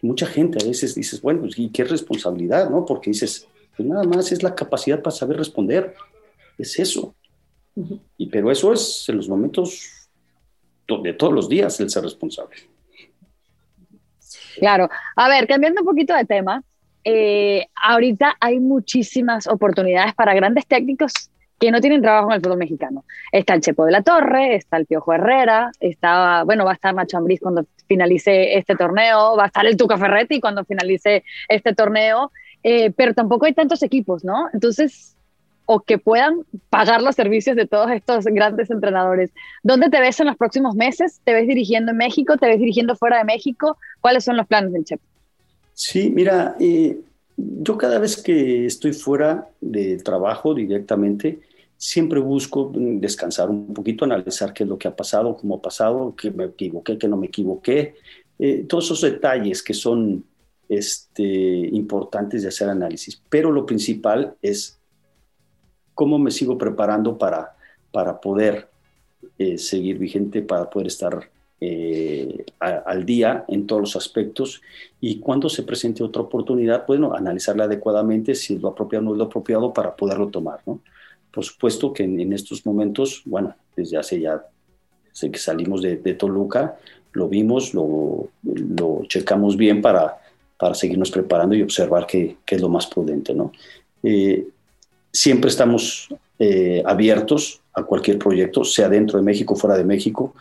Mucha 0.00 0.26
gente 0.26 0.58
a 0.62 0.66
veces 0.66 0.94
dices, 0.94 1.20
bueno, 1.20 1.42
pues, 1.42 1.58
¿y 1.58 1.68
qué 1.68 1.84
responsabilidad? 1.84 2.70
¿no? 2.70 2.86
Porque 2.86 3.10
dices, 3.10 3.46
pues 3.76 3.86
nada 3.86 4.04
más 4.04 4.32
es 4.32 4.42
la 4.42 4.54
capacidad 4.54 5.02
para 5.02 5.14
saber 5.14 5.36
responder. 5.36 5.94
Es 6.56 6.78
eso. 6.78 7.14
y, 8.16 8.26
pero 8.26 8.50
eso 8.50 8.72
es 8.72 9.06
en 9.08 9.18
los 9.18 9.28
momentos 9.28 10.02
de 11.02 11.12
todos 11.14 11.32
los 11.32 11.48
días 11.48 11.78
el 11.80 11.90
ser 11.90 12.02
responsable. 12.02 12.56
Claro. 14.56 14.88
A 15.16 15.28
ver, 15.28 15.46
cambiando 15.46 15.80
un 15.80 15.86
poquito 15.86 16.14
de 16.14 16.24
tema, 16.24 16.62
eh, 17.04 17.66
ahorita 17.74 18.36
hay 18.40 18.60
muchísimas 18.60 19.46
oportunidades 19.46 20.14
para 20.14 20.34
grandes 20.34 20.66
técnicos 20.66 21.12
que 21.58 21.70
no 21.70 21.80
tienen 21.80 22.02
trabajo 22.02 22.28
en 22.28 22.34
el 22.34 22.40
fútbol 22.40 22.58
mexicano. 22.58 23.04
Está 23.30 23.54
el 23.54 23.60
Chepo 23.60 23.84
de 23.84 23.92
la 23.92 24.02
Torre, 24.02 24.56
está 24.56 24.78
el 24.78 24.86
Piojo 24.86 25.12
Herrera, 25.12 25.70
está, 25.78 26.42
bueno, 26.42 26.64
va 26.64 26.72
a 26.72 26.74
estar 26.74 26.92
Nacho 26.92 27.18
Ambriz 27.18 27.38
cuando 27.40 27.64
finalice 27.86 28.56
este 28.58 28.74
torneo, 28.74 29.36
va 29.36 29.44
a 29.44 29.46
estar 29.46 29.64
el 29.64 29.76
Tuca 29.76 29.96
Ferretti 29.96 30.40
cuando 30.40 30.64
finalice 30.64 31.22
este 31.48 31.72
torneo, 31.72 32.32
eh, 32.64 32.90
pero 32.90 33.14
tampoco 33.14 33.46
hay 33.46 33.54
tantos 33.54 33.82
equipos, 33.84 34.24
¿no? 34.24 34.48
Entonces, 34.52 35.16
o 35.66 35.80
que 35.80 35.98
puedan 35.98 36.40
pagar 36.68 37.00
los 37.00 37.14
servicios 37.14 37.54
de 37.54 37.66
todos 37.66 37.92
estos 37.92 38.24
grandes 38.24 38.70
entrenadores. 38.70 39.30
¿Dónde 39.62 39.88
te 39.88 40.00
ves 40.00 40.18
en 40.18 40.26
los 40.26 40.36
próximos 40.36 40.74
meses? 40.74 41.20
¿Te 41.22 41.32
ves 41.32 41.46
dirigiendo 41.46 41.92
en 41.92 41.98
México? 41.98 42.36
¿Te 42.38 42.46
ves 42.46 42.58
dirigiendo 42.58 42.96
fuera 42.96 43.18
de 43.18 43.24
México? 43.24 43.78
¿Cuáles 44.00 44.24
son 44.24 44.36
los 44.36 44.48
planes 44.48 44.72
del 44.72 44.84
Chepo? 44.84 45.11
Sí, 45.74 46.10
mira, 46.10 46.56
eh, 46.60 46.98
yo 47.36 47.78
cada 47.78 47.98
vez 47.98 48.22
que 48.22 48.66
estoy 48.66 48.92
fuera 48.92 49.48
del 49.60 50.02
trabajo 50.02 50.54
directamente, 50.54 51.40
siempre 51.76 52.20
busco 52.20 52.70
descansar 52.74 53.50
un 53.50 53.74
poquito, 53.74 54.04
analizar 54.04 54.52
qué 54.52 54.62
es 54.62 54.68
lo 54.68 54.78
que 54.78 54.88
ha 54.88 54.94
pasado, 54.94 55.36
cómo 55.36 55.56
ha 55.56 55.62
pasado, 55.62 56.14
qué 56.16 56.30
me 56.30 56.44
equivoqué, 56.44 56.98
qué 56.98 57.08
no 57.08 57.16
me 57.16 57.26
equivoqué, 57.26 57.94
eh, 58.38 58.64
todos 58.68 58.84
esos 58.84 59.00
detalles 59.00 59.62
que 59.62 59.74
son 59.74 60.24
este, 60.68 61.22
importantes 61.22 62.42
de 62.42 62.48
hacer 62.48 62.68
análisis. 62.68 63.20
Pero 63.28 63.50
lo 63.50 63.66
principal 63.66 64.36
es 64.42 64.78
cómo 65.94 66.18
me 66.18 66.30
sigo 66.30 66.56
preparando 66.56 67.18
para, 67.18 67.56
para 67.90 68.20
poder 68.20 68.68
eh, 69.38 69.58
seguir 69.58 69.98
vigente, 69.98 70.42
para 70.42 70.68
poder 70.70 70.86
estar 70.86 71.30
eh, 71.64 72.44
al 72.58 73.06
día 73.06 73.44
en 73.46 73.68
todos 73.68 73.82
los 73.82 73.94
aspectos 73.94 74.60
y 75.00 75.20
cuando 75.20 75.48
se 75.48 75.62
presente 75.62 76.02
otra 76.02 76.22
oportunidad, 76.22 76.84
bueno, 76.88 77.14
analizarla 77.14 77.64
adecuadamente 77.64 78.34
si 78.34 78.54
es 78.54 78.60
lo 78.60 78.70
apropiado 78.70 79.04
o 79.04 79.04
no 79.04 79.12
es 79.12 79.18
lo 79.18 79.24
apropiado 79.26 79.72
para 79.72 79.94
poderlo 79.94 80.26
tomar, 80.26 80.58
¿no? 80.66 80.80
Por 81.32 81.44
supuesto 81.44 81.92
que 81.92 82.02
en, 82.02 82.32
estos 82.32 82.66
momentos, 82.66 83.22
bueno, 83.26 83.54
desde 83.76 83.96
hace 83.96 84.20
ya, 84.20 84.44
sé 85.12 85.30
que 85.30 85.38
salimos 85.38 85.82
de, 85.82 85.96
Toluca, 86.14 86.78
lo 87.12 87.28
vimos, 87.28 87.74
lo, 87.74 88.28
lo, 88.42 89.02
checamos 89.06 89.56
bien 89.56 89.80
para, 89.80 90.18
para 90.58 90.74
seguirnos 90.74 91.12
preparando 91.12 91.54
y 91.54 91.62
observar 91.62 92.08
qué, 92.08 92.38
qué 92.44 92.56
es 92.56 92.60
lo 92.60 92.70
más 92.70 92.88
prudente, 92.88 93.34
¿no? 93.34 93.52
Eh, 94.02 94.48
siempre 95.12 95.48
estamos 95.48 96.08
eh, 96.40 96.82
abiertos 96.84 97.60
a 97.72 97.84
cualquier 97.84 98.18
proyecto, 98.18 98.64
sea 98.64 98.88
dentro 98.88 99.16
de 99.16 99.24
México, 99.24 99.54
fuera 99.54 99.76
de 99.76 99.84
México 99.84 100.34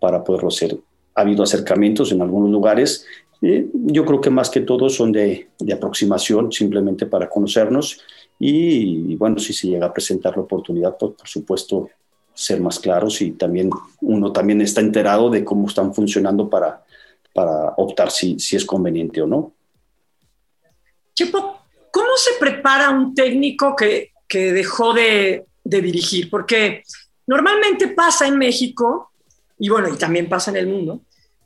para 0.00 0.22
poderlo 0.22 0.48
hacer. 0.48 0.78
Ha 1.14 1.22
habido 1.22 1.42
acercamientos 1.42 2.12
en 2.12 2.22
algunos 2.22 2.50
lugares. 2.50 3.06
yo 3.40 4.04
creo 4.04 4.20
que 4.20 4.30
más 4.30 4.50
que 4.50 4.60
todo 4.60 4.88
son 4.88 5.12
de, 5.12 5.48
aproximación, 5.72 6.52
simplemente 6.52 7.06
para 7.06 7.28
conocernos. 7.28 8.00
Y, 8.38 9.16
bueno, 9.16 9.38
si 9.38 9.52
se 9.52 9.68
llega 9.68 9.86
a 9.86 9.92
presentar 9.92 10.36
la 10.36 10.42
oportunidad, 10.42 10.96
pues, 10.96 11.12
por 11.12 11.28
supuesto, 11.28 11.90
ser 12.32 12.60
más 12.60 12.78
claros 12.78 13.20
y 13.20 13.32
también 13.32 13.68
uno 14.00 14.32
también 14.32 14.60
está 14.60 14.80
enterado 14.80 15.28
de 15.28 15.44
cómo 15.44 15.66
están 15.66 15.92
funcionando 15.92 16.48
para, 16.48 16.84
para 17.34 17.74
optar 17.76 18.12
si, 18.12 18.38
si 18.38 18.54
es 18.54 18.64
conveniente 18.64 19.20
o 19.20 19.26
no. 19.26 19.52
Chepo, 21.14 21.58
¿cómo 21.90 22.16
se 22.16 22.38
prepara 22.38 22.90
un 22.90 23.12
técnico 23.12 23.74
que, 23.74 24.12
que 24.28 24.52
dejó 24.52 24.92
de, 24.92 25.46
de 25.64 25.82
dirigir? 25.82 26.30
Porque 26.30 26.84
normalmente 27.26 27.88
pasa 27.88 28.28
en 28.28 28.38
México 28.38 29.07
y 29.58 29.68
bueno, 29.68 29.88
y 29.88 29.96
también 29.96 30.28
pasa 30.28 30.50
en 30.50 30.56
el 30.58 30.66
mundo, 30.66 31.00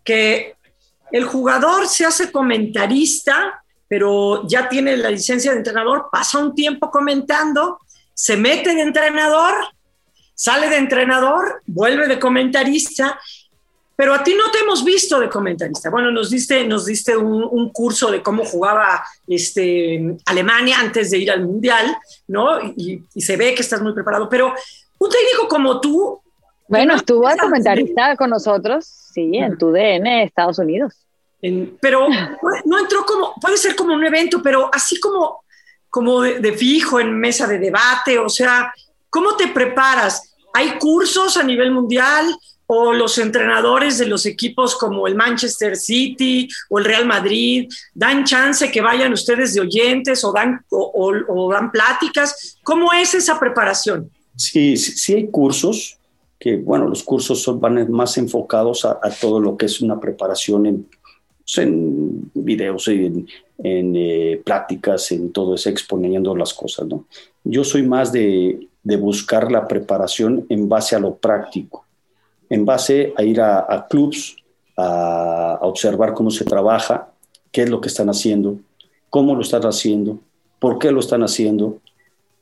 que 0.04 0.56
el 1.10 1.24
jugador 1.24 1.86
se 1.86 2.04
hace 2.04 2.32
comentarista, 2.32 3.62
pero 3.88 4.46
ya 4.46 4.68
tiene 4.68 4.96
la 4.96 5.10
licencia 5.10 5.52
de 5.52 5.58
entrenador, 5.58 6.08
pasa 6.10 6.38
un 6.38 6.54
tiempo 6.54 6.90
comentando, 6.90 7.78
se 8.14 8.36
mete 8.36 8.74
de 8.74 8.82
entrenador, 8.82 9.54
sale 10.34 10.68
de 10.68 10.76
entrenador, 10.76 11.62
vuelve 11.66 12.08
de 12.08 12.18
comentarista, 12.18 13.20
pero 13.94 14.14
a 14.14 14.24
ti 14.24 14.34
no 14.34 14.50
te 14.50 14.60
hemos 14.60 14.84
visto 14.84 15.20
de 15.20 15.28
comentarista. 15.28 15.90
Bueno, 15.90 16.10
nos 16.10 16.30
diste, 16.30 16.66
nos 16.66 16.86
diste 16.86 17.16
un, 17.16 17.70
curso 17.70 18.10
de 18.10 18.22
cómo 18.22 18.44
jugaba 18.44 19.04
este, 19.28 20.16
Alemania 20.24 20.80
antes 20.80 21.10
de 21.10 21.18
ir 21.18 21.30
al 21.30 21.44
Mundial, 21.44 21.96
¿no? 22.26 22.60
Y, 22.60 23.04
y, 23.14 23.20
se 23.20 23.36
ve 23.36 23.54
que 23.54 23.62
estás 23.62 23.82
muy 23.82 23.92
preparado, 23.92 24.28
pero 24.28 24.54
un 24.98 25.10
técnico 25.10 25.46
como 25.46 25.80
tú 25.80 26.20
bueno, 26.68 26.94
estuvo 26.94 27.28
de 27.28 27.36
comentarista 27.36 28.16
con 28.16 28.30
nosotros, 28.30 28.86
sí, 28.86 29.36
en 29.36 29.58
tu 29.58 29.70
DN, 29.70 30.22
Estados 30.24 30.58
Unidos. 30.58 30.94
pero 31.80 32.08
no 32.64 32.78
entró 32.78 33.04
como, 33.04 33.34
puede 33.40 33.56
ser 33.56 33.76
como 33.76 33.94
un 33.94 34.04
evento, 34.04 34.42
pero 34.42 34.70
así 34.72 34.98
como, 35.00 35.44
como 35.90 36.22
de, 36.22 36.52
fijo 36.52 37.00
en 37.00 37.18
mesa 37.18 37.46
de 37.46 37.58
debate, 37.58 38.18
o 38.18 38.28
sea, 38.28 38.72
¿cómo 39.10 39.36
te 39.36 39.48
preparas? 39.48 40.34
¿Hay 40.54 40.78
cursos 40.78 41.36
a 41.36 41.42
nivel 41.42 41.72
mundial? 41.72 42.34
¿O 42.74 42.92
los 42.92 43.18
entrenadores 43.18 43.98
de 43.98 44.06
los 44.06 44.24
equipos 44.24 44.76
como 44.76 45.06
el 45.06 45.14
Manchester 45.14 45.76
City 45.76 46.48
o 46.70 46.78
el 46.78 46.86
Real 46.86 47.04
Madrid 47.04 47.68
dan 47.92 48.24
chance 48.24 48.70
que 48.70 48.80
vayan 48.80 49.12
ustedes 49.12 49.52
de 49.52 49.60
oyentes 49.60 50.24
o 50.24 50.32
dan, 50.32 50.64
o 50.70 51.52
dan 51.52 51.70
pláticas? 51.70 52.56
¿Cómo 52.62 52.92
es 52.94 53.12
esa 53.12 53.38
preparación? 53.38 54.10
Sí, 54.36 54.76
sí, 54.76 54.92
sí 54.92 55.14
hay 55.14 55.28
cursos, 55.28 55.98
que, 56.42 56.56
bueno, 56.56 56.88
los 56.88 57.04
cursos 57.04 57.40
son, 57.40 57.60
van 57.60 57.88
más 57.92 58.18
enfocados 58.18 58.84
a, 58.84 58.98
todo 59.20 59.38
lo 59.38 59.56
que 59.56 59.66
es 59.66 59.80
una 59.80 60.00
preparación 60.00 60.66
en, 60.66 60.88
pues, 61.38 61.58
en 61.58 62.32
videos, 62.34 62.88
en, 62.88 63.28
en 63.58 63.94
eh, 63.94 64.42
pláticas, 64.44 65.12
en 65.12 65.30
todo 65.30 65.54
eso, 65.54 65.70
exponiendo 65.70 66.34
las 66.34 66.52
cosas, 66.52 66.88
¿no? 66.88 67.04
Yo 67.44 67.62
soy 67.62 67.84
más 67.84 68.10
de, 68.10 68.66
de, 68.82 68.96
buscar 68.96 69.52
la 69.52 69.68
preparación 69.68 70.44
en 70.48 70.68
base 70.68 70.96
a 70.96 70.98
lo 70.98 71.14
práctico, 71.14 71.86
en 72.50 72.64
base 72.64 73.14
a 73.16 73.22
ir 73.22 73.40
a, 73.40 73.64
a 73.72 73.86
clubs, 73.86 74.34
a, 74.76 75.60
observar 75.62 76.12
cómo 76.12 76.32
se 76.32 76.44
trabaja, 76.44 77.12
qué 77.52 77.62
es 77.62 77.70
lo 77.70 77.80
que 77.80 77.86
están 77.86 78.10
haciendo, 78.10 78.58
cómo 79.10 79.36
lo 79.36 79.42
están 79.42 79.62
haciendo, 79.62 80.18
por 80.58 80.80
qué 80.80 80.90
lo 80.90 80.98
están 80.98 81.22
haciendo, 81.22 81.78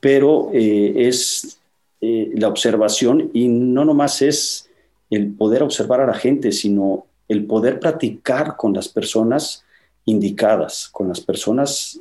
pero 0.01 0.49
eh, 0.55 0.95
es 0.97 1.60
eh, 2.01 2.31
la 2.35 2.49
observación 2.49 3.31
y 3.35 3.49
no 3.49 3.85
nomás 3.85 4.23
es 4.23 4.71
el 5.11 5.35
poder 5.35 5.63
observar 5.63 6.01
a 6.01 6.07
la 6.07 6.15
gente, 6.15 6.53
sino 6.53 7.07
el 7.29 7.47
poder 7.47 7.79
practicar 7.79 8.57
con 8.57 8.73
las 8.73 8.89
personas 8.89 9.65
indicadas, 10.05 10.89
con 10.89 11.09
las 11.09 11.21
personas 11.21 12.01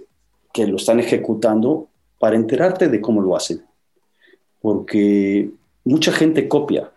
que 0.54 0.66
lo 0.68 0.78
están 0.78 1.00
ejecutando 1.00 1.88
para 2.18 2.36
enterarte 2.36 2.88
de 2.88 3.02
cómo 3.02 3.22
lo 3.22 3.36
hacen. 3.36 3.64
Porque 4.62 5.50
mucha 5.84 6.12
gente 6.12 6.48
copia. 6.48 6.92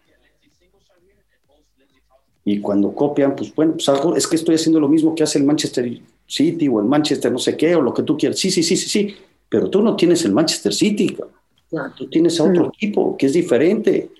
Y 2.44 2.60
cuando 2.60 2.94
copian, 2.94 3.36
pues 3.36 3.54
bueno, 3.54 3.74
pues 3.74 3.88
es 4.16 4.26
que 4.26 4.36
estoy 4.36 4.56
haciendo 4.56 4.80
lo 4.80 4.88
mismo 4.88 5.14
que 5.14 5.22
hace 5.22 5.38
el 5.38 5.44
Manchester 5.44 6.00
City 6.26 6.68
o 6.68 6.80
el 6.80 6.86
Manchester 6.86 7.30
no 7.30 7.38
sé 7.38 7.56
qué, 7.56 7.76
o 7.76 7.82
lo 7.82 7.94
que 7.94 8.02
tú 8.02 8.16
quieras. 8.16 8.38
Sí, 8.38 8.50
sí, 8.50 8.62
sí, 8.62 8.76
sí, 8.76 8.88
sí. 8.88 9.16
Pero 9.48 9.70
tú 9.70 9.82
no 9.82 9.94
tienes 9.94 10.24
el 10.24 10.32
Manchester 10.32 10.72
City. 10.72 11.16
Tú 11.96 12.08
tienes 12.08 12.38
a 12.38 12.44
otro 12.44 12.68
equipo 12.68 13.16
que 13.16 13.26
es 13.26 13.32
diferente. 13.32 14.10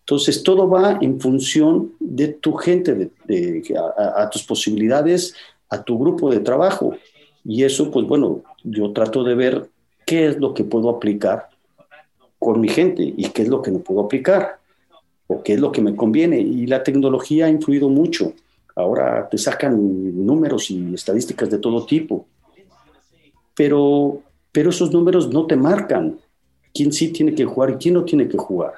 Entonces, 0.00 0.42
todo 0.42 0.68
va 0.68 0.98
en 1.00 1.20
función 1.20 1.92
de 1.98 2.28
tu 2.28 2.54
gente, 2.54 3.10
de, 3.24 3.62
a, 3.96 4.28
tus 4.30 4.42
posibilidades, 4.42 5.34
a 5.68 5.82
tu 5.82 5.98
grupo 5.98 6.30
de 6.30 6.40
trabajo. 6.40 6.94
Y 7.44 7.64
eso, 7.64 7.90
pues 7.90 8.06
bueno, 8.06 8.42
yo 8.64 8.92
trato 8.92 9.24
de 9.24 9.34
ver 9.34 9.68
qué 10.06 10.26
es 10.26 10.38
lo 10.38 10.54
que 10.54 10.64
puedo 10.64 10.90
aplicar 10.90 11.48
con 12.38 12.60
mi 12.60 12.68
gente 12.68 13.02
y 13.16 13.28
qué 13.30 13.42
es 13.42 13.48
lo 13.48 13.62
que 13.62 13.70
no 13.70 13.80
puedo 13.80 14.00
aplicar 14.00 14.58
o 15.26 15.42
qué 15.42 15.54
es 15.54 15.60
lo 15.60 15.70
que 15.70 15.82
me 15.82 15.94
conviene. 15.94 16.40
Y 16.40 16.66
la 16.66 16.82
tecnología 16.82 17.46
ha 17.46 17.50
influido 17.50 17.88
mucho. 17.88 18.32
Ahora 18.74 19.28
te 19.28 19.38
sacan 19.38 19.76
números 20.26 20.70
y 20.70 20.94
estadísticas 20.94 21.50
de 21.50 21.58
todo 21.58 21.86
tipo. 21.86 22.26
Pero, 23.54 24.22
pero 24.52 24.70
esos 24.70 24.92
números 24.92 25.28
no 25.28 25.46
te 25.46 25.56
marcan 25.56 26.18
quién 26.74 26.92
sí 26.92 27.08
tiene 27.08 27.34
que 27.34 27.44
jugar 27.44 27.70
y 27.70 27.74
quién 27.74 27.94
no 27.94 28.04
tiene 28.04 28.28
que 28.28 28.38
jugar. 28.38 28.74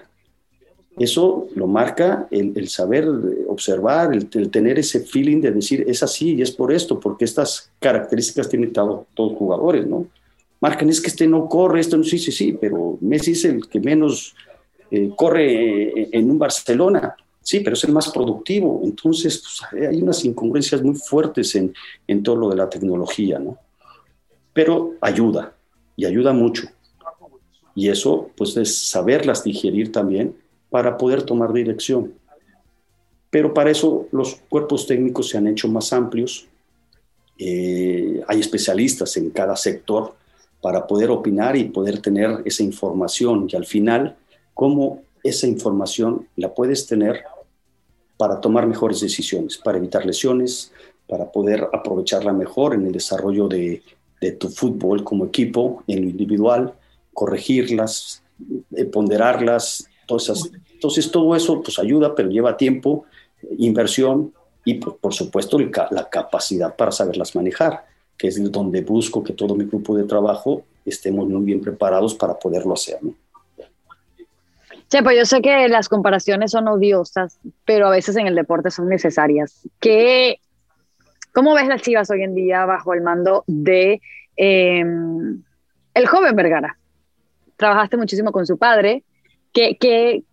Eso 0.99 1.49
lo 1.55 1.67
marca 1.67 2.29
el, 2.31 2.69
saber 2.69 3.09
observar, 3.49 4.13
el, 4.13 4.29
tener 4.51 4.79
ese 4.79 5.01
feeling 5.01 5.41
de 5.41 5.53
decir, 5.53 5.85
es 5.89 6.03
así 6.03 6.35
y 6.35 6.43
es 6.43 6.51
por 6.51 6.73
esto, 6.73 7.01
porque 7.01 7.25
estas 7.25 7.71
características 7.81 8.49
tienen 8.49 8.73
todos 8.73 9.07
los 9.17 9.33
jugadores, 9.33 9.87
¿no? 9.87 10.07
Marcan, 10.61 10.91
es 10.91 11.01
que 11.01 11.09
este 11.09 11.27
no 11.27 11.49
corre, 11.49 11.81
esto 11.81 11.97
no, 11.97 12.05
sí, 12.05 12.19
sí, 12.19 12.31
sí, 12.31 12.57
pero 12.61 12.99
Messi 13.01 13.33
es 13.33 13.45
el 13.47 13.67
que 13.69 13.81
menos 13.81 14.35
eh, 14.91 15.11
corre 15.17 16.17
en 16.17 16.31
un 16.31 16.39
Barcelona, 16.39 17.17
sí, 17.41 17.61
pero 17.61 17.75
es 17.75 17.83
el 17.85 17.93
más 17.93 18.11
productivo. 18.11 18.81
Entonces, 18.85 19.43
pues, 19.43 19.89
hay 19.91 20.01
unas 20.01 20.25
incongruencias 20.25 20.83
muy 20.83 20.95
fuertes 20.95 21.55
en, 21.57 21.75
en 22.07 22.23
todo 22.23 22.37
lo 22.37 22.51
de 22.51 22.57
la 22.57 22.69
tecnología, 22.69 23.39
¿no? 23.39 23.59
Pero 24.53 24.95
ayuda, 25.01 25.55
y 25.97 26.05
ayuda 26.05 26.33
mucho. 26.33 26.69
Y 27.75 27.89
eso, 27.89 28.31
pues, 28.37 28.57
es 28.57 28.77
saberlas 28.77 29.45
digerir 29.45 29.93
también 29.93 30.37
para 30.71 30.97
poder 30.97 31.23
tomar 31.23 31.53
dirección. 31.53 32.15
Pero 33.31 33.55
para 33.55 33.71
eso 33.71 34.09
los 34.13 34.37
cuerpos 34.49 34.87
técnicos 34.87 35.29
se 35.31 35.39
han 35.39 35.47
hecho 35.47 35.69
más 35.69 35.93
amplios. 35.93 36.47
Eh, 37.39 38.23
hay 38.27 38.41
especialistas 38.41 39.17
en 39.17 39.31
cada 39.31 39.57
sector 39.57 40.15
para 40.61 40.87
poder 40.87 41.11
opinar 41.11 41.57
y 41.57 41.65
poder 41.65 42.01
tener 42.01 42.43
esa 42.45 42.63
información. 42.63 43.49
Y 43.51 43.57
al 43.57 43.65
final, 43.65 44.17
cómo 44.55 45.03
esa 45.25 45.47
información 45.47 46.29
la 46.37 46.55
puedes 46.55 46.87
tener 46.87 47.25
para 48.17 48.41
tomar 48.41 48.67
mejores 48.67 49.01
decisiones, 49.01 49.57
para 49.57 49.79
evitar 49.79 50.05
lesiones, 50.05 50.73
para 51.09 51.33
poder 51.33 51.69
aprovecharla 51.73 52.33
mejor 52.33 52.75
en 52.75 52.87
el 52.87 52.93
desarrollo 52.93 53.49
de, 53.49 53.83
de 54.21 54.33
tu 54.33 54.49
fútbol 54.49 55.03
como 55.03 55.27
equipo, 55.27 55.83
en 55.89 56.03
lo 56.03 56.11
individual, 56.11 56.75
corregirlas, 57.13 58.23
eh, 58.77 58.85
ponderarlas, 58.85 59.89
entonces 60.03 61.11
todo 61.11 61.35
eso 61.35 61.63
pues 61.63 61.79
ayuda, 61.79 62.15
pero 62.15 62.29
lleva 62.29 62.57
tiempo, 62.57 63.05
inversión 63.59 64.33
y 64.65 64.75
por, 64.75 65.13
supuesto 65.13 65.59
la 65.59 66.09
capacidad 66.11 66.75
para 66.77 66.93
saberlas 66.93 67.35
manejar, 67.35 67.85
que 68.17 68.29
es 68.29 68.53
donde 68.53 68.83
busco 68.83 69.23
que 69.23 69.33
todo 69.33 69.55
mi 69.55 69.65
grupo 69.65 69.97
de 69.97 70.05
trabajo 70.05 70.65
estemos 70.85 71.29
muy 71.29 71.43
bien 71.45 71.61
preparados 71.61 72.15
para 72.15 72.39
poderlo 72.39 72.75
hacer. 72.75 72.99
¿no? 73.03 73.15
Chepo, 74.89 75.11
yo 75.11 75.25
sé 75.25 75.41
que 75.41 75.69
las 75.69 75.89
comparaciones 75.89 76.51
son 76.51 76.69
odiosas, 76.69 77.39
pero 77.65 77.87
a 77.87 77.91
veces 77.91 78.17
en 78.17 78.27
el 78.27 78.35
deporte 78.35 78.71
son 78.71 78.89
necesarias. 78.89 79.67
¿Qué, 79.81 80.39
¿Cómo 81.33 81.55
ves 81.55 81.67
las 81.67 81.81
Chivas 81.81 82.11
hoy 82.11 82.23
en 82.23 82.35
día 82.35 82.67
bajo 82.67 82.93
el 82.93 83.01
mando 83.01 83.43
de 83.47 84.03
em, 84.37 85.43
el 85.95 86.07
joven 86.07 86.37
Vergara? 86.37 86.77
Trabajaste 87.63 87.97
muchísimo 87.97 88.33
con 88.33 88.45
su 88.45 88.59
padre, 88.59 89.05
¿Qué, 89.53 89.77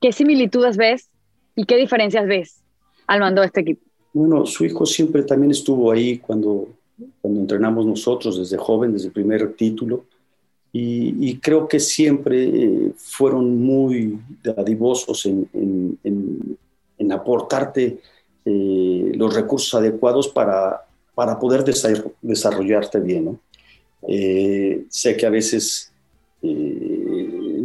qué, 0.01 0.11
similitudes 0.11 0.77
ves 0.77 1.09
y 1.55 1.65
qué 1.65 1.75
diferencias 1.75 2.25
ves 2.25 2.63
al 3.05 3.19
mando 3.19 3.41
de 3.41 3.47
este 3.47 3.61
equipo? 3.61 3.81
Bueno, 4.13 4.47
su 4.47 4.65
hijo 4.65 4.83
siempre 4.83 5.21
también 5.21 5.51
estuvo 5.51 5.91
ahí 5.91 6.17
cuando, 6.17 6.69
cuando 7.21 7.41
entrenamos 7.41 7.85
nosotros 7.85 8.39
desde 8.39 8.57
joven, 8.57 8.93
desde 8.93 9.07
el 9.09 9.13
primer 9.13 9.53
título. 9.53 10.05
Y, 10.71 11.37
creo 11.37 11.67
que 11.67 11.79
siempre 11.79 12.45
eh, 12.45 12.91
fueron 12.95 13.61
muy 13.61 14.19
dadivosos 14.43 15.27
en, 15.27 15.47
en, 16.03 17.11
aportarte 17.11 17.99
eh, 18.45 19.11
los 19.13 19.35
recursos 19.35 19.71
adecuados 19.75 20.29
para, 20.29 20.81
para 21.13 21.37
poder 21.37 21.63
desarrollarte 22.21 22.99
bien. 22.99 23.25
¿no? 23.25 23.39
Eh, 24.07 24.85
sé 24.89 25.15
que 25.15 25.27
a 25.27 25.29
veces 25.29 25.91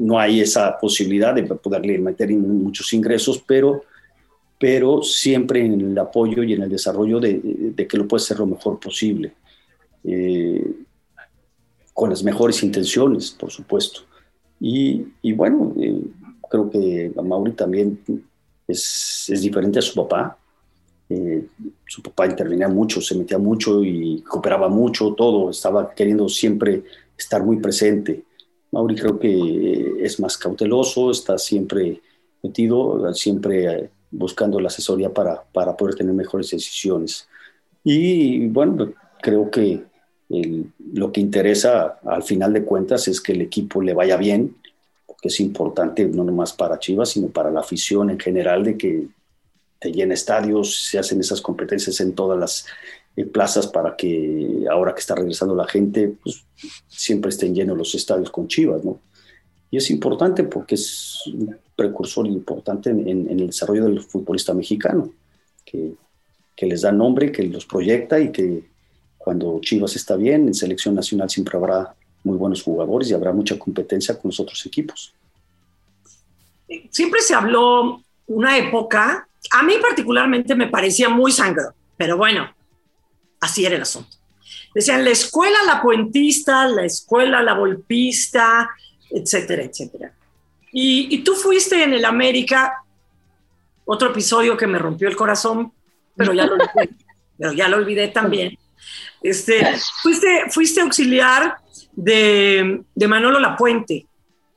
no 0.05 0.21
hay 0.21 0.41
esa 0.41 0.79
posibilidad 0.79 1.35
de 1.35 1.45
poderle 1.45 1.99
meter 1.99 2.31
muchos 2.31 2.93
ingresos, 2.93 3.43
pero, 3.47 3.85
pero 4.59 5.03
siempre 5.03 5.65
en 5.65 5.81
el 5.81 5.99
apoyo 5.99 6.43
y 6.43 6.53
en 6.53 6.63
el 6.63 6.69
desarrollo 6.69 7.19
de, 7.21 7.87
que 7.89 7.97
lo 7.97 8.07
puede 8.07 8.23
ser 8.23 8.39
lo 8.39 8.47
mejor 8.47 8.79
posible, 8.79 9.33
eh, 10.05 10.63
con 11.95 12.11
las 12.11 12.23
mejores 12.23 12.63
intenciones, 12.63 13.31
por 13.31 13.51
supuesto. 13.51 14.03
Y, 14.61 15.33
bueno, 15.33 15.75
eh, 15.81 16.03
creo 16.51 16.69
que 16.69 17.11
Mauri 17.23 17.53
también 17.53 17.99
es, 18.69 19.27
es, 19.31 19.41
diferente 19.41 19.79
a 19.79 19.83
su 19.83 19.95
papá. 19.95 20.37
Eh, 21.09 21.47
su 21.87 22.03
papá 22.03 22.27
intervenía 22.27 22.69
mucho, 22.69 23.01
se 23.01 23.15
metía 23.15 23.39
mucho 23.39 23.83
y 23.83 24.21
cooperaba 24.21 24.69
mucho, 24.69 25.15
todo, 25.15 25.51
estaba 25.51 25.95
queriendo 25.95 26.29
siempre 26.29 26.83
estar 27.17 27.43
muy 27.43 27.57
presente. 27.57 28.23
Mauri 28.75 28.97
creo 28.97 29.21
que 29.21 29.99
es 30.01 30.19
más 30.19 30.37
cauteloso, 30.37 31.13
está 31.13 31.39
siempre 31.39 32.01
metido, 32.43 33.15
siempre 33.15 33.67
eh, 33.67 33.91
buscando 34.11 34.59
la 34.59 34.67
asesoría 34.67 35.15
para, 35.15 35.45
para 35.53 35.77
poder 35.77 35.95
tener 35.95 36.13
mejores 36.13 36.51
decisiones. 36.51 37.29
Y 37.85 38.49
bueno, 38.49 38.93
creo 39.23 39.49
que 39.49 39.85
lo 40.93 41.13
que 41.13 41.21
interesa 41.21 42.01
al 42.05 42.25
final 42.25 42.53
de 42.53 42.65
cuentas 42.65 43.07
es 43.07 43.21
que 43.21 43.33
el 43.33 43.43
equipo 43.43 43.81
le 43.81 43.95
vaya 43.95 44.17
bien, 44.17 44.57
porque 45.07 45.29
es 45.29 45.39
importante 45.39 46.07
no 46.07 46.25
nomás 46.25 46.53
para 46.53 46.81
Chivas, 46.81 47.11
sino 47.11 47.29
para 47.29 47.53
la 47.53 47.61
afición 47.61 48.11
en 48.11 48.19
general, 48.19 48.65
de 48.65 48.77
que 48.77 49.07
te 49.79 49.93
llena 49.93 50.15
estadios, 50.15 50.89
se 50.91 50.99
hacen 50.99 51.21
esas 51.21 51.41
competencias 51.41 52.01
en 52.01 52.13
todas 52.13 52.41
las 52.41 52.67
plazas 53.23 53.69
para 53.69 53.95
que 53.95 54.65
ahora 54.71 54.93
que 54.93 55.01
está 55.01 55.15
regresando 55.15 55.55
la 55.55 55.69
gente, 55.69 56.15
pues 56.23 56.45
siempre 56.89 57.29
estén 57.29 57.55
llenos 57.55 57.79
los 57.79 57.95
estadios 57.95 58.31
con 58.31 58.49
Chivas, 58.49 58.85
¿no? 58.85 58.99
Y 59.71 59.77
es 59.77 59.91
importante 59.91 60.45
porque 60.45 60.75
es 60.75 61.21
un 61.27 61.57
precursor 61.77 62.27
importante 62.27 62.91
en, 62.91 63.29
el 63.29 63.47
desarrollo 63.49 63.85
del 63.85 64.01
futbolista 64.01 64.55
mexicano, 64.55 65.13
que, 65.65 65.95
que, 66.55 66.67
les 66.67 66.83
da 66.83 66.93
nombre, 66.93 67.33
que 67.33 67.43
los 67.45 67.67
proyecta 67.67 68.21
y 68.21 68.31
que 68.31 68.65
cuando 69.19 69.61
Chivas 69.61 69.97
está 69.97 70.17
bien, 70.17 70.49
en 70.49 70.55
selección 70.55 70.95
nacional 70.95 71.31
siempre 71.31 71.57
habrá 71.57 71.95
muy 72.25 72.37
buenos 72.37 72.63
jugadores 72.63 73.11
y 73.11 73.15
habrá 73.15 73.33
mucha 73.33 73.59
competencia 73.59 74.19
con 74.19 74.31
los 74.31 74.41
otros 74.41 74.65
equipos. 74.67 75.15
Siempre 76.91 77.21
se 77.21 77.35
habló 77.35 78.03
una 78.27 78.59
época, 78.59 79.29
a 79.53 79.63
mí 79.63 79.75
particularmente 79.81 80.55
me 80.55 80.69
parecía 80.69 81.09
muy 81.09 81.31
sangre, 81.31 81.65
pero 81.97 82.17
bueno, 82.17 82.49
Así 83.45 83.67
era 83.67 83.77
el 83.77 83.83
asunto. 83.83 84.17
Decían 84.75 85.05
la 85.05 85.11
escuela 85.11 85.59
la 85.67 85.83
puentista, 85.83 86.67
la 86.67 86.87
escuela 86.87 87.43
la 87.43 87.53
volpista, 87.53 88.71
etcétera, 89.11 89.65
etcétera. 89.65 90.15
Y, 90.73 91.19
tú 91.19 91.35
fuiste 91.35 91.83
en 91.83 91.93
el 91.93 92.07
América, 92.07 92.83
otro 93.85 94.11
episodio 94.11 94.57
que 94.57 94.67
me 94.67 94.79
rompió 94.79 95.09
el 95.09 95.15
corazón, 95.15 95.73
pero 96.17 96.33
ya 96.33 96.47
lo 96.47 96.55
olvidé, 96.55 96.91
pero 97.39 97.53
ya 97.53 97.69
lo 97.69 97.77
olvidé 97.77 98.09
también. 98.09 98.59
Este, 99.23 99.77
fuiste, 100.03 100.45
fuiste 100.51 100.81
auxiliar 100.81 101.59
de, 101.93 102.83
de 102.95 103.09
Manolo 103.09 103.39
Lapuente, 103.39 104.07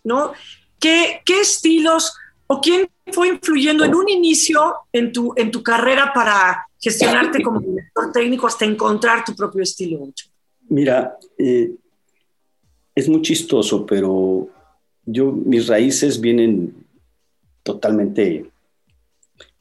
¿no? 0.05 0.31
¿Qué, 0.79 1.21
¿Qué 1.25 1.41
estilos 1.41 2.13
o 2.47 2.61
quién 2.61 2.87
fue 3.11 3.29
influyendo 3.29 3.83
en 3.83 3.95
un 3.95 4.09
inicio 4.09 4.75
en 4.91 5.11
tu, 5.11 5.33
en 5.35 5.51
tu 5.51 5.61
carrera 5.61 6.11
para 6.13 6.67
gestionarte 6.79 7.41
como 7.41 7.59
director 7.59 8.11
técnico 8.11 8.47
hasta 8.47 8.65
encontrar 8.65 9.23
tu 9.23 9.35
propio 9.35 9.63
estilo? 9.63 10.09
Mira, 10.69 11.17
eh, 11.37 11.71
es 12.95 13.09
muy 13.09 13.21
chistoso, 13.21 13.85
pero 13.85 14.49
yo, 15.05 15.31
mis 15.31 15.67
raíces 15.67 16.19
vienen 16.19 16.73
totalmente 17.63 18.49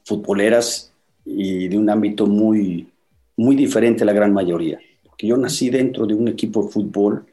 futboleras 0.03 0.91
y 1.25 1.67
de 1.67 1.77
un 1.77 1.89
ámbito 1.89 2.25
muy, 2.25 2.87
muy 3.35 3.55
diferente 3.55 4.03
a 4.03 4.05
la 4.05 4.13
gran 4.13 4.33
mayoría. 4.33 4.79
Porque 5.03 5.27
yo 5.27 5.37
nací 5.37 5.69
dentro 5.69 6.05
de 6.05 6.13
un 6.13 6.27
equipo 6.27 6.63
de 6.63 6.69
fútbol, 6.69 7.25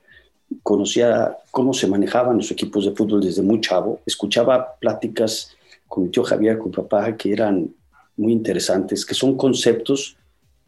conocía 0.63 1.37
cómo 1.51 1.73
se 1.75 1.87
manejaban 1.87 2.37
los 2.37 2.51
equipos 2.51 2.85
de 2.85 2.93
fútbol 2.93 3.23
desde 3.23 3.43
muy 3.43 3.61
chavo, 3.61 4.01
escuchaba 4.07 4.77
pláticas 4.81 5.57
con 5.89 6.05
mi 6.05 6.11
tío 6.11 6.25
Javier, 6.25 6.59
con 6.59 6.73
papá, 6.73 7.17
que 7.17 7.33
eran 7.33 7.75
muy 8.17 8.33
interesantes, 8.33 9.05
que 9.05 9.15
son 9.15 9.37
conceptos 9.37 10.17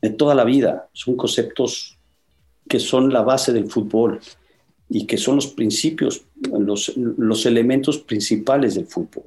de 0.00 0.10
toda 0.10 0.34
la 0.34 0.44
vida, 0.44 0.88
son 0.92 1.16
conceptos 1.16 1.98
que 2.68 2.78
son 2.78 3.12
la 3.12 3.22
base 3.22 3.52
del 3.52 3.70
fútbol 3.70 4.20
y 4.88 5.06
que 5.06 5.16
son 5.16 5.36
los 5.36 5.48
principios, 5.48 6.22
los, 6.58 6.96
los 6.96 7.46
elementos 7.46 7.98
principales 7.98 8.74
del 8.74 8.86
fútbol. 8.86 9.24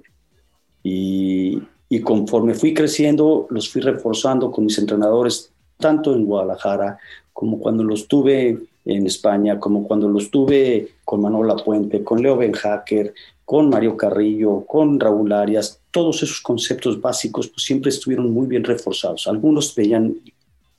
Y, 0.83 1.61
y 1.89 2.01
conforme 2.01 2.53
fui 2.53 2.73
creciendo, 2.73 3.47
los 3.49 3.69
fui 3.69 3.81
reforzando 3.81 4.51
con 4.51 4.65
mis 4.65 4.77
entrenadores, 4.77 5.51
tanto 5.77 6.13
en 6.13 6.25
Guadalajara 6.25 6.99
como 7.33 7.59
cuando 7.59 7.83
los 7.83 8.07
tuve 8.07 8.59
en 8.95 9.05
España, 9.05 9.59
como 9.59 9.87
cuando 9.87 10.07
los 10.09 10.31
tuve 10.31 10.93
con 11.05 11.21
Manuel 11.21 11.61
Puente, 11.63 12.03
con 12.03 12.21
Leo 12.21 12.37
Benhacker, 12.37 13.13
con 13.45 13.69
Mario 13.69 13.95
Carrillo, 13.95 14.65
con 14.65 14.99
Raúl 14.99 15.31
Arias, 15.31 15.79
todos 15.91 16.23
esos 16.23 16.41
conceptos 16.41 16.99
básicos 16.99 17.47
pues, 17.47 17.63
siempre 17.63 17.89
estuvieron 17.89 18.31
muy 18.31 18.47
bien 18.47 18.63
reforzados. 18.63 19.27
Algunos 19.27 19.75
veían 19.75 20.15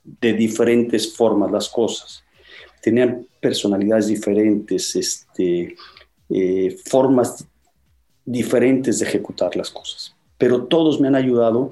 de 0.03 0.33
diferentes 0.33 1.15
formas 1.15 1.51
las 1.51 1.69
cosas, 1.69 2.23
tenían 2.81 3.25
personalidades 3.39 4.07
diferentes, 4.07 4.95
este, 4.95 5.75
eh, 6.29 6.77
formas 6.85 7.45
diferentes 8.25 8.99
de 8.99 9.05
ejecutar 9.05 9.55
las 9.55 9.69
cosas. 9.69 10.15
pero 10.37 10.63
todos 10.63 10.99
me 10.99 11.07
han 11.07 11.15
ayudado 11.15 11.69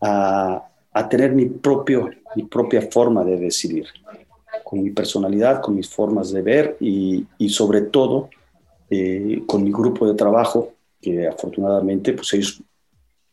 a, 0.00 0.68
a 0.92 1.08
tener 1.08 1.32
mi, 1.32 1.46
propio, 1.46 2.10
mi 2.36 2.42
propia 2.44 2.82
forma 2.82 3.24
de 3.24 3.36
decidir, 3.38 3.86
con 4.70 4.84
mi 4.84 4.90
personalidad, 4.90 5.60
con 5.60 5.74
mis 5.74 5.88
formas 5.88 6.30
de 6.30 6.42
ver 6.42 6.76
y, 6.78 7.26
y 7.38 7.48
sobre 7.48 7.80
todo 7.80 8.30
eh, 8.88 9.42
con 9.44 9.64
mi 9.64 9.72
grupo 9.72 10.06
de 10.06 10.14
trabajo, 10.14 10.74
que 11.02 11.26
afortunadamente 11.26 12.12
pues 12.12 12.32
ellos 12.34 12.62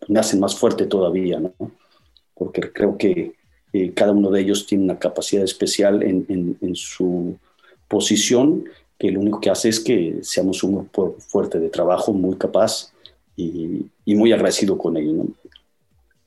me 0.07 0.19
hacen 0.19 0.39
más 0.39 0.55
fuerte 0.55 0.88
todavía, 0.88 1.39
¿no? 1.39 1.53
porque 2.33 2.61
creo 2.73 2.97
que 2.97 3.33
eh, 3.71 3.93
cada 3.93 4.13
uno 4.13 4.31
de 4.31 4.41
ellos 4.41 4.65
tiene 4.65 4.85
una 4.85 4.97
capacidad 4.97 5.43
especial 5.43 6.01
en, 6.01 6.25
en, 6.27 6.57
en, 6.59 6.75
su 6.75 7.38
posición, 7.88 8.63
que 8.97 9.11
lo 9.11 9.19
único 9.19 9.39
que 9.39 9.51
hace 9.51 9.69
es 9.69 9.79
que 9.79 10.17
seamos 10.23 10.63
un 10.63 10.73
grupo 10.73 11.17
fuerte 11.19 11.59
de 11.59 11.69
trabajo, 11.69 12.13
muy 12.13 12.35
capaz 12.35 12.91
y, 13.35 13.85
y 14.05 14.15
muy 14.15 14.33
agradecido 14.33 14.75
con 14.75 14.97
ellos. 14.97 15.13
¿no? 15.13 15.27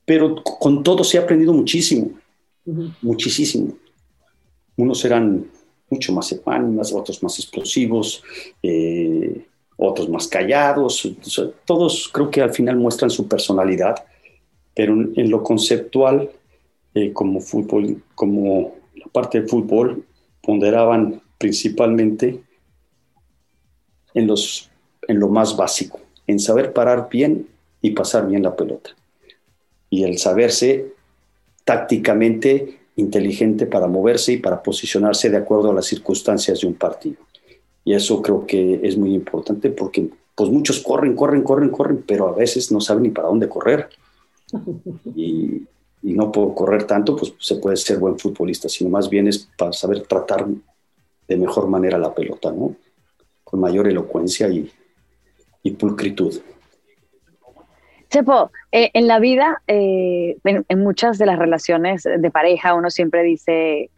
Pero 0.04 0.36
con 0.44 0.84
todo 0.84 1.02
se 1.02 1.18
ha 1.18 1.22
aprendido 1.22 1.52
muchísimo, 1.52 2.12
uh 2.66 2.72
-huh. 2.72 2.94
muchísimo. 3.02 3.74
Unos 4.80 5.04
eran 5.04 5.46
mucho 5.90 6.12
más 6.12 6.32
epánimas, 6.32 6.92
otros 6.92 7.22
más 7.22 7.38
explosivos, 7.38 8.22
eh, 8.62 9.44
otros 9.76 10.08
más 10.08 10.26
callados. 10.26 11.06
Todos 11.66 12.08
creo 12.12 12.30
que 12.30 12.40
al 12.40 12.54
final 12.54 12.76
muestran 12.76 13.10
su 13.10 13.28
personalidad, 13.28 13.96
pero 14.74 14.94
en, 14.94 15.30
lo 15.30 15.42
conceptual, 15.42 16.30
eh, 16.94 17.12
como 17.12 17.40
fútbol, 17.40 18.02
como 18.14 18.76
la 18.94 19.06
parte 19.06 19.42
de 19.42 19.48
fútbol, 19.48 20.04
ponderaban 20.40 21.20
principalmente 21.36 22.40
en, 24.14 24.26
los, 24.26 24.70
en 25.08 25.20
lo 25.20 25.28
más 25.28 25.56
básico, 25.56 26.00
en 26.26 26.38
saber 26.38 26.72
parar 26.72 27.08
bien 27.10 27.48
y 27.82 27.90
pasar 27.90 28.26
bien 28.26 28.42
la 28.42 28.56
pelota. 28.56 28.90
Y 29.90 30.04
el 30.04 30.18
saberse 30.18 30.94
tácticamente 31.64 32.79
inteligente 32.96 33.66
para 33.66 33.86
moverse 33.86 34.32
y 34.32 34.36
para 34.38 34.62
posicionarse 34.62 35.30
de 35.30 35.36
acuerdo 35.36 35.70
a 35.70 35.74
las 35.74 35.86
circunstancias 35.86 36.60
de 36.60 36.66
un 36.66 36.74
partido. 36.74 37.16
Y 37.84 37.94
eso 37.94 38.20
creo 38.20 38.46
que 38.46 38.80
es 38.82 38.96
muy 38.96 39.14
importante 39.14 39.70
porque 39.70 40.08
pues 40.34 40.50
muchos 40.50 40.80
corren, 40.80 41.14
corren, 41.14 41.42
corren, 41.42 41.70
corren, 41.70 42.04
pero 42.06 42.28
a 42.28 42.32
veces 42.32 42.70
no 42.72 42.80
saben 42.80 43.04
ni 43.04 43.10
para 43.10 43.28
dónde 43.28 43.48
correr. 43.48 43.88
Y, 45.14 45.62
y 46.02 46.12
no 46.14 46.32
por 46.32 46.54
correr 46.54 46.84
tanto, 46.84 47.14
pues 47.14 47.34
se 47.38 47.56
puede 47.56 47.76
ser 47.76 47.98
buen 47.98 48.18
futbolista, 48.18 48.68
sino 48.68 48.90
más 48.90 49.08
bien 49.08 49.28
es 49.28 49.48
para 49.56 49.72
saber 49.72 50.02
tratar 50.02 50.46
de 51.28 51.36
mejor 51.36 51.68
manera 51.68 51.98
la 51.98 52.14
pelota, 52.14 52.50
¿no? 52.50 52.74
Con 53.44 53.60
mayor 53.60 53.86
elocuencia 53.86 54.48
y, 54.48 54.70
y 55.62 55.70
pulcritud. 55.72 56.40
Chepo, 58.10 58.50
eh, 58.72 58.90
en 58.94 59.06
la 59.06 59.20
vida, 59.20 59.62
eh, 59.68 60.36
en, 60.44 60.64
en, 60.68 60.78
muchas 60.80 61.16
de 61.16 61.26
las 61.26 61.38
relaciones 61.38 62.02
de 62.02 62.30
pareja, 62.30 62.74
uno 62.74 62.90
siempre 62.90 63.22
dice 63.22 63.90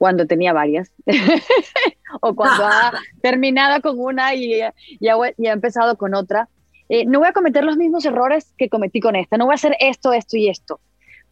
cuando 0.00 0.26
tenía 0.26 0.54
varias, 0.54 0.90
o 2.22 2.34
cuando 2.34 2.64
ha 2.64 2.90
terminado 3.22 3.82
con 3.82 4.00
una 4.00 4.34
y, 4.34 4.54
y, 4.54 5.08
ha, 5.08 5.14
y 5.36 5.46
ha, 5.46 5.52
empezado 5.52 5.98
con 5.98 6.14
otra. 6.14 6.48
Eh, 6.88 7.04
no 7.04 7.18
voy 7.18 7.28
a 7.28 7.32
cometer 7.32 7.64
los 7.64 7.76
mismos 7.76 8.06
errores 8.06 8.54
que 8.56 8.70
cometí 8.70 8.98
con 8.98 9.14
esta, 9.14 9.36
no 9.36 9.44
voy 9.44 9.52
a 9.52 9.56
hacer 9.56 9.76
esto, 9.78 10.14
esto 10.14 10.38
y 10.38 10.48
esto, 10.48 10.80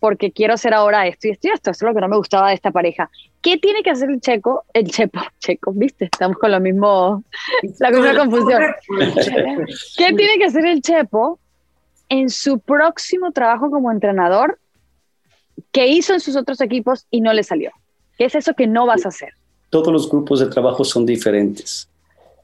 porque 0.00 0.32
quiero 0.32 0.52
hacer 0.52 0.74
ahora 0.74 1.06
esto 1.06 1.28
y 1.28 1.30
esto 1.30 1.48
y 1.48 1.50
esto. 1.52 1.70
Esto 1.70 1.86
es 1.86 1.88
lo 1.88 1.94
que 1.94 2.02
no 2.02 2.08
me 2.08 2.18
gustaba 2.18 2.50
de 2.50 2.56
esta 2.56 2.70
pareja. 2.70 3.10
¿Qué 3.40 3.56
tiene 3.56 3.82
que 3.82 3.88
hacer 3.88 4.10
el 4.10 4.20
checo, 4.20 4.64
el 4.74 4.84
chepo, 4.84 5.18
checo, 5.38 5.72
viste? 5.72 6.04
Estamos 6.04 6.36
con 6.36 6.52
lo 6.52 6.60
mismo, 6.60 7.24
la 7.80 7.90
misma 7.90 8.18
confusión. 8.18 8.62
¿Qué 9.96 10.12
tiene 10.12 10.36
que 10.36 10.44
hacer 10.44 10.66
el 10.66 10.82
chepo 10.82 11.40
en 12.08 12.30
su 12.30 12.58
próximo 12.58 13.32
trabajo 13.32 13.70
como 13.70 13.90
entrenador 13.90 14.58
que 15.72 15.88
hizo 15.88 16.14
en 16.14 16.20
sus 16.20 16.36
otros 16.36 16.60
equipos 16.60 17.06
y 17.10 17.20
no 17.20 17.32
le 17.32 17.42
salió? 17.42 17.70
¿Qué 18.16 18.24
es 18.24 18.34
eso 18.34 18.54
que 18.54 18.66
no 18.66 18.86
vas 18.86 19.04
a 19.04 19.08
hacer? 19.08 19.34
Todos 19.70 19.92
los 19.92 20.08
grupos 20.08 20.40
de 20.40 20.46
trabajo 20.46 20.84
son 20.84 21.04
diferentes 21.06 21.88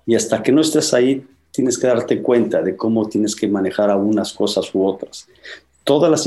y 0.06 0.14
hasta 0.14 0.42
que 0.42 0.52
no 0.52 0.60
estés 0.60 0.92
ahí 0.94 1.26
tienes 1.50 1.78
que 1.78 1.86
darte 1.86 2.20
cuenta 2.20 2.62
de 2.62 2.76
cómo 2.76 3.08
tienes 3.08 3.34
que 3.34 3.48
manejar 3.48 3.90
a 3.90 3.96
unas 3.96 4.32
cosas 4.32 4.74
u 4.74 4.84
otras. 4.84 5.26
Todas 5.84 6.10
las 6.10 6.26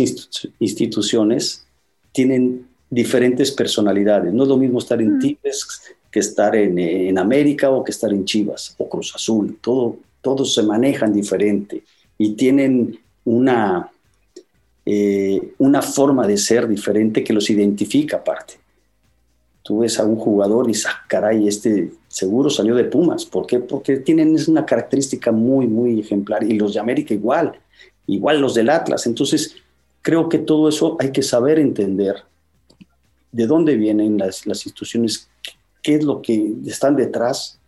instituciones 0.60 1.66
tienen 2.12 2.68
diferentes 2.90 3.52
personalidades. 3.52 4.34
No 4.34 4.44
es 4.44 4.50
lo 4.50 4.58
mismo 4.58 4.80
estar 4.80 5.02
en 5.02 5.20
Tigres 5.20 5.68
que 6.10 6.20
estar 6.20 6.56
en, 6.56 6.80
en, 6.80 7.18
América 7.18 7.70
o 7.70 7.84
que 7.84 7.92
estar 7.92 8.12
en 8.12 8.24
Chivas 8.24 8.74
o 8.78 8.88
Cruz 8.88 9.14
Azul. 9.14 9.58
Todo, 9.62 9.98
todos 10.22 10.54
se 10.54 10.64
manejan 10.64 11.14
diferente 11.14 11.84
y 12.18 12.34
tienen 12.34 12.98
una, 13.28 13.92
eh, 14.86 15.54
una 15.58 15.82
forma 15.82 16.26
de 16.26 16.38
ser 16.38 16.66
diferente 16.66 17.22
que 17.22 17.34
los 17.34 17.50
identifica 17.50 18.18
aparte. 18.18 18.54
Tú 19.62 19.80
ves 19.80 20.00
a 20.00 20.06
un 20.06 20.16
jugador 20.16 20.66
y 20.66 20.70
dices, 20.70 20.88
ah, 20.88 21.04
caray, 21.10 21.46
este 21.46 21.92
seguro 22.08 22.50
salió 22.50 22.74
de 22.74 22.86
Pumas. 22.86 23.26
¿Por 23.26 23.46
qué? 23.46 23.60
Porque 23.60 23.98
tienen 23.98 24.38
una 24.48 24.66
característica 24.66 25.34
muy, 25.34 25.68
muy 25.68 26.00
ejemplar. 26.00 26.42
Y 26.44 26.54
los 26.54 26.74
de 26.74 26.80
América 26.80 27.14
igual, 27.14 27.60
igual 28.06 28.40
los 28.40 28.54
del 28.54 28.70
Atlas. 28.70 29.06
Entonces, 29.06 29.56
creo 30.02 30.30
que 30.30 30.38
todo 30.38 30.70
eso 30.70 30.96
hay 30.98 31.12
que 31.12 31.22
saber 31.22 31.60
entender 31.60 32.24
de 33.34 33.46
dónde 33.46 33.76
vienen 33.76 34.18
las, 34.18 34.48
las 34.48 34.66
instituciones, 34.66 35.28
qué 35.84 35.96
es 35.96 36.06
lo 36.06 36.22
que 36.22 36.54
están 36.66 36.96
detrás 36.96 37.60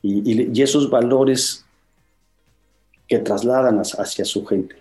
y, 0.00 0.32
y, 0.32 0.50
y 0.54 0.62
esos 0.62 0.88
valores 0.88 1.64
que 3.10 3.18
trasladan 3.18 3.80
hacia 3.80 4.24
su 4.24 4.46
gente. 4.46 4.76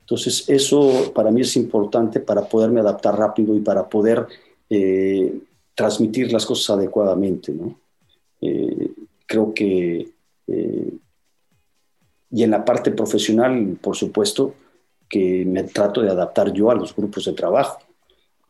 Entonces, 0.00 0.44
eso 0.48 1.12
para 1.14 1.30
mí 1.30 1.40
es 1.40 1.56
importante 1.56 2.20
para 2.20 2.42
poderme 2.42 2.80
adaptar 2.80 3.18
rápido 3.18 3.56
y 3.56 3.60
para 3.60 3.88
poder 3.88 4.26
eh, 4.68 5.40
transmitir 5.74 6.30
las 6.30 6.44
cosas 6.44 6.76
adecuadamente. 6.76 7.52
¿no? 7.52 7.80
Eh, 8.42 8.90
creo 9.24 9.54
que, 9.54 10.10
eh, 10.46 10.92
y 12.30 12.42
en 12.42 12.50
la 12.50 12.62
parte 12.66 12.90
profesional, 12.90 13.78
por 13.80 13.96
supuesto, 13.96 14.54
que 15.08 15.46
me 15.46 15.64
trato 15.64 16.02
de 16.02 16.10
adaptar 16.10 16.52
yo 16.52 16.70
a 16.70 16.74
los 16.74 16.94
grupos 16.94 17.24
de 17.24 17.32
trabajo. 17.32 17.78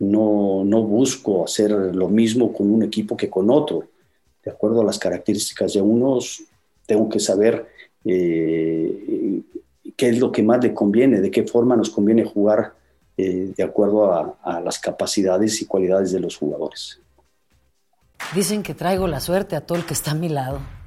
No, 0.00 0.64
no 0.64 0.82
busco 0.82 1.44
hacer 1.44 1.70
lo 1.70 2.08
mismo 2.08 2.52
con 2.52 2.68
un 2.68 2.82
equipo 2.82 3.16
que 3.16 3.30
con 3.30 3.48
otro. 3.48 3.84
De 4.44 4.50
acuerdo 4.50 4.80
a 4.80 4.84
las 4.84 4.98
características 4.98 5.74
de 5.74 5.82
unos, 5.82 6.42
tengo 6.84 7.08
que 7.08 7.20
saber 7.20 7.73
eh, 8.04 9.40
qué 9.96 10.08
es 10.08 10.18
lo 10.18 10.32
que 10.32 10.42
más 10.42 10.62
le 10.62 10.74
conviene, 10.74 11.20
de 11.20 11.30
qué 11.30 11.44
forma 11.44 11.76
nos 11.76 11.90
conviene 11.90 12.24
jugar 12.24 12.74
eh, 13.16 13.52
de 13.56 13.62
acuerdo 13.62 14.12
a, 14.12 14.36
a, 14.42 14.60
las 14.60 14.78
capacidades 14.78 15.62
y 15.62 15.66
cualidades 15.66 16.12
de 16.12 16.20
los 16.20 16.36
jugadores. 16.36 17.00
Dicen 18.34 18.62
que 18.62 18.74
traigo 18.74 19.06
la 19.06 19.20
suerte 19.20 19.54
a 19.56 19.60
todo 19.60 19.78
el 19.78 19.84
que 19.84 19.94
está 19.94 20.12
a 20.12 20.14
mi 20.14 20.28
lado, 20.28 20.60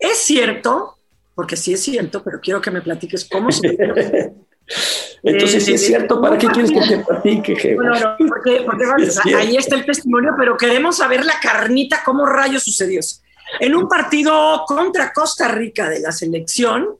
es 0.00 0.18
cierto, 0.18 0.96
porque 1.34 1.56
sí 1.56 1.74
es 1.74 1.82
cierto, 1.82 2.22
pero 2.24 2.40
quiero 2.40 2.60
que 2.60 2.70
me 2.70 2.82
platiques 2.82 3.28
cómo 3.30 3.52
se... 3.52 3.68
Entonces, 5.22 5.64
si 5.64 5.74
es 5.74 5.84
cierto, 5.84 6.20
¿para 6.20 6.38
qué 6.38 6.46
quieres 6.46 6.70
que 6.70 6.80
te 6.80 7.04
platique? 7.04 7.54
Jefe? 7.56 7.74
Bueno, 7.74 7.92
no, 7.98 8.16
porque, 8.26 8.64
ahí 9.36 9.56
está 9.56 9.76
el 9.76 9.84
testimonio, 9.84 10.34
pero 10.38 10.56
queremos 10.56 10.96
saber 10.96 11.24
la 11.24 11.34
carnita, 11.40 12.02
cómo 12.04 12.24
rayos 12.24 12.62
sucedió. 12.62 13.00
En 13.58 13.74
un 13.74 13.88
partido 13.88 14.64
contra 14.66 15.12
Costa 15.12 15.48
Rica 15.48 15.90
de 15.90 16.00
la 16.00 16.12
selección, 16.12 16.96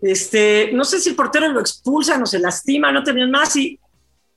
este, 0.00 0.70
no 0.72 0.84
sé 0.84 1.00
si 1.00 1.10
el 1.10 1.16
portero 1.16 1.48
lo 1.48 1.60
expulsa, 1.60 2.16
no 2.16 2.26
se 2.26 2.38
lastima, 2.38 2.90
no 2.90 3.02
tenían 3.02 3.30
más. 3.30 3.54
Y, 3.56 3.78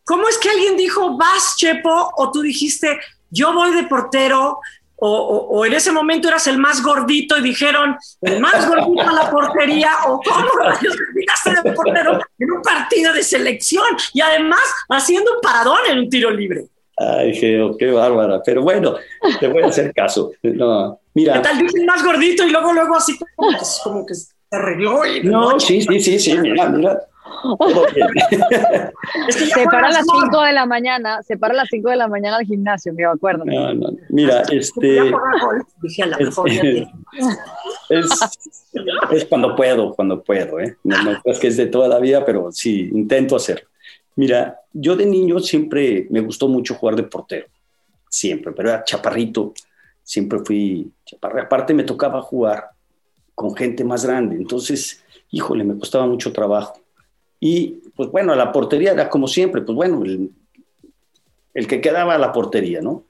¿Cómo 0.03 0.27
es 0.27 0.37
que 0.37 0.49
alguien 0.49 0.75
dijo, 0.75 1.17
vas, 1.17 1.55
Chepo? 1.57 2.11
O 2.17 2.31
tú 2.31 2.41
dijiste, 2.41 2.99
yo 3.29 3.53
voy 3.53 3.73
de 3.73 3.83
portero, 3.83 4.59
o, 4.97 5.09
o, 5.09 5.57
o, 5.57 5.65
en 5.65 5.73
ese 5.73 5.91
momento 5.91 6.27
eras 6.27 6.47
el 6.47 6.57
más 6.57 6.81
gordito 6.81 7.37
y 7.37 7.41
dijeron 7.41 7.97
el 8.21 8.39
más 8.39 8.67
gordito 8.67 9.01
a 9.01 9.13
la 9.13 9.29
portería 9.29 9.91
o 10.07 10.21
cómo 10.21 10.47
rayos 10.63 10.95
terminaste 10.95 11.61
de 11.63 11.73
portero 11.73 12.19
en 12.39 12.51
un 12.51 12.61
partido 12.61 13.13
de 13.13 13.23
selección 13.23 13.85
y 14.13 14.21
además 14.21 14.61
haciendo 14.89 15.33
un 15.35 15.41
paradón 15.41 15.79
en 15.89 15.99
un 15.99 16.09
tiro 16.09 16.31
libre. 16.31 16.65
Ay, 16.97 17.33
Geo, 17.33 17.75
qué 17.77 17.91
bárbara. 17.91 18.41
Pero 18.43 18.61
bueno, 18.61 18.95
te 19.39 19.47
voy 19.47 19.63
a 19.63 19.67
hacer 19.67 19.93
caso. 19.93 20.31
No, 20.43 20.99
mira. 21.13 21.33
¿Qué 21.33 21.39
tal 21.39 21.57
dice 21.57 21.79
el 21.79 21.85
más 21.85 22.03
gordito 22.03 22.43
y 22.43 22.51
luego, 22.51 22.71
luego 22.71 22.95
así 22.95 23.17
como 23.17 23.51
que, 23.51 23.57
como 23.83 24.05
que 24.05 24.15
se 24.15 24.33
arregló? 24.51 25.05
Y 25.05 25.23
no, 25.23 25.51
no, 25.51 25.59
sí, 25.59 25.81
sí, 25.81 25.99
sí, 25.99 26.19
sí, 26.19 26.37
mira, 26.37 26.69
mira. 26.69 27.01
se 29.29 29.65
para 29.65 29.87
a 29.87 29.91
las 29.91 30.05
5 30.05 30.41
de 30.41 30.53
la 30.53 30.65
mañana, 30.65 31.23
se 31.23 31.37
para 31.37 31.53
a 31.53 31.57
las 31.57 31.67
5 31.69 31.89
de 31.89 31.95
la 31.95 32.07
mañana 32.07 32.37
al 32.37 32.45
gimnasio, 32.45 32.93
me 32.93 33.05
acuerdo. 33.05 33.45
No, 33.45 33.73
no, 33.73 33.89
mira, 34.09 34.43
este... 34.51 35.11
Es, 37.87 38.09
es, 39.11 39.25
cuando 39.25 39.55
puedo, 39.55 39.93
cuando 39.93 40.23
puedo, 40.23 40.59
¿eh? 40.59 40.77
No, 40.83 41.01
no 41.03 41.21
es 41.23 41.39
que 41.39 41.47
es 41.47 41.57
de 41.57 41.67
toda 41.67 41.87
la 41.87 41.99
vida, 41.99 42.25
pero 42.25 42.51
sí, 42.51 42.89
intento 42.91 43.35
hacerlo. 43.35 43.67
Mira, 44.15 44.59
yo 44.73 44.95
de 44.95 45.05
niño 45.05 45.39
siempre 45.39 46.07
me 46.09 46.21
gustó 46.21 46.47
mucho 46.47 46.75
jugar 46.75 46.95
de 46.95 47.03
portero, 47.03 47.47
siempre, 48.09 48.51
pero 48.53 48.69
era 48.69 48.83
chaparrito, 48.83 49.53
siempre 50.01 50.39
fui 50.39 50.91
chaparrito. 51.05 51.45
Aparte 51.45 51.73
me 51.73 51.83
tocaba 51.83 52.21
jugar 52.21 52.69
con 53.35 53.55
gente 53.55 53.83
más 53.83 54.05
grande, 54.05 54.35
entonces, 54.35 55.03
híjole, 55.29 55.63
me 55.63 55.77
costaba 55.77 56.07
mucho 56.07 56.33
trabajo. 56.33 56.79
Y 57.39 57.81
pues 57.95 58.09
bueno, 58.09 58.35
la 58.35 58.51
portería 58.51 58.91
era 58.91 59.09
como 59.09 59.27
siempre, 59.27 59.61
pues 59.61 59.75
bueno, 59.75 60.03
el, 60.03 60.31
el 61.53 61.67
que 61.67 61.81
quedaba 61.81 62.15
a 62.15 62.19
la 62.19 62.31
portería, 62.31 62.81
¿no? 62.81 63.03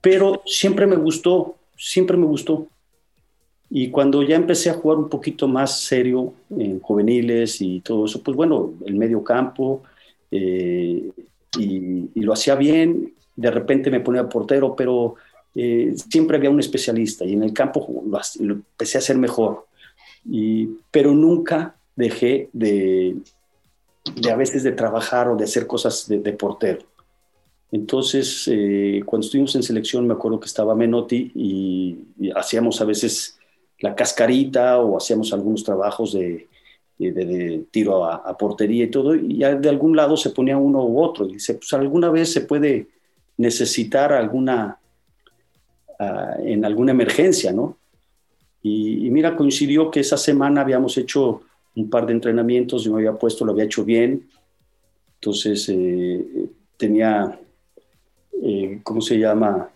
Pero 0.00 0.42
siempre 0.46 0.86
me 0.86 0.96
gustó, 0.96 1.56
siempre 1.76 2.16
me 2.16 2.26
gustó. 2.26 2.68
Y 3.70 3.90
cuando 3.90 4.22
ya 4.22 4.36
empecé 4.36 4.70
a 4.70 4.74
jugar 4.74 4.98
un 4.98 5.08
poquito 5.08 5.48
más 5.48 5.80
serio 5.80 6.32
en 6.50 6.78
juveniles 6.80 7.60
y 7.60 7.80
todo 7.80 8.04
eso, 8.04 8.22
pues 8.22 8.36
bueno, 8.36 8.74
el 8.86 8.94
medio 8.94 9.24
campo, 9.24 9.82
eh, 10.30 11.10
y, 11.58 12.20
lo 12.20 12.32
hacía 12.32 12.54
bien, 12.54 13.12
de 13.36 13.50
repente 13.50 13.90
me 13.90 14.00
ponía 14.00 14.28
portero, 14.28 14.76
pero 14.76 15.16
eh, 15.54 15.94
siempre 16.10 16.36
había 16.36 16.50
un 16.50 16.60
especialista 16.60 17.24
y 17.24 17.32
en 17.32 17.42
el 17.42 17.52
campo 17.52 18.02
lo, 18.40 18.54
empecé 18.54 18.98
a 18.98 19.00
hacer 19.00 19.16
mejor, 19.16 19.66
y, 20.24 20.68
pero 20.90 21.12
nunca 21.12 21.76
dejé 21.96 22.48
de, 22.52 23.16
de 24.14 24.30
a 24.30 24.36
veces 24.36 24.62
de 24.62 24.72
trabajar 24.72 25.28
o 25.28 25.36
de 25.36 25.44
hacer 25.44 25.66
cosas 25.66 26.06
de, 26.08 26.32
portero. 26.32 26.80
Entonces, 27.72 28.48
eh, 28.52 29.02
cuando 29.04 29.24
estuvimos 29.24 29.54
en 29.56 29.62
selección, 29.62 30.06
me 30.06 30.14
acuerdo 30.14 30.38
que 30.38 30.46
estaba 30.46 30.74
Menotti 30.74 31.32
y, 31.34 31.98
hacíamos 32.34 32.80
a 32.80 32.84
veces 32.84 33.38
la 33.80 33.94
cascarita 33.94 34.78
o 34.78 34.96
hacíamos 34.96 35.32
algunos 35.32 35.64
trabajos 35.64 36.12
de, 36.12 36.48
de, 36.98 37.64
tiro 37.70 38.04
a, 38.04 38.36
portería 38.38 38.84
y 38.84 38.90
todo, 38.90 39.14
y 39.14 39.38
de 39.38 39.68
algún 39.68 39.96
lado 39.96 40.16
se 40.16 40.30
ponía 40.30 40.56
uno 40.56 40.84
u 40.84 41.02
otro. 41.02 41.26
Y 41.26 41.34
dice, 41.34 41.54
pues 41.54 41.72
alguna 41.72 42.10
vez 42.10 42.32
se 42.32 42.42
puede 42.42 42.88
necesitar 43.36 44.12
alguna, 44.12 44.78
ah, 45.98 46.36
en 46.38 46.64
alguna 46.64 46.92
emergencia, 46.92 47.52
¿no? 47.52 47.78
Y, 48.66 49.10
mira, 49.10 49.36
coincidió 49.36 49.90
que 49.90 50.00
esa 50.00 50.16
semana 50.16 50.62
habíamos 50.62 50.96
hecho 50.96 51.42
un 51.76 51.90
par 51.90 52.06
de 52.06 52.12
entrenamientos, 52.12 52.84
yo 52.84 52.92
me 52.92 52.98
había 52.98 53.18
puesto, 53.18 53.44
lo 53.44 53.52
había 53.52 53.64
hecho 53.64 53.84
bien. 53.84 54.28
Entonces 55.14 55.68
eh, 55.68 56.24
tenía, 56.76 57.38
eh, 58.42 58.80
¿cómo 58.82 59.00
se 59.00 59.18
llama? 59.18 59.70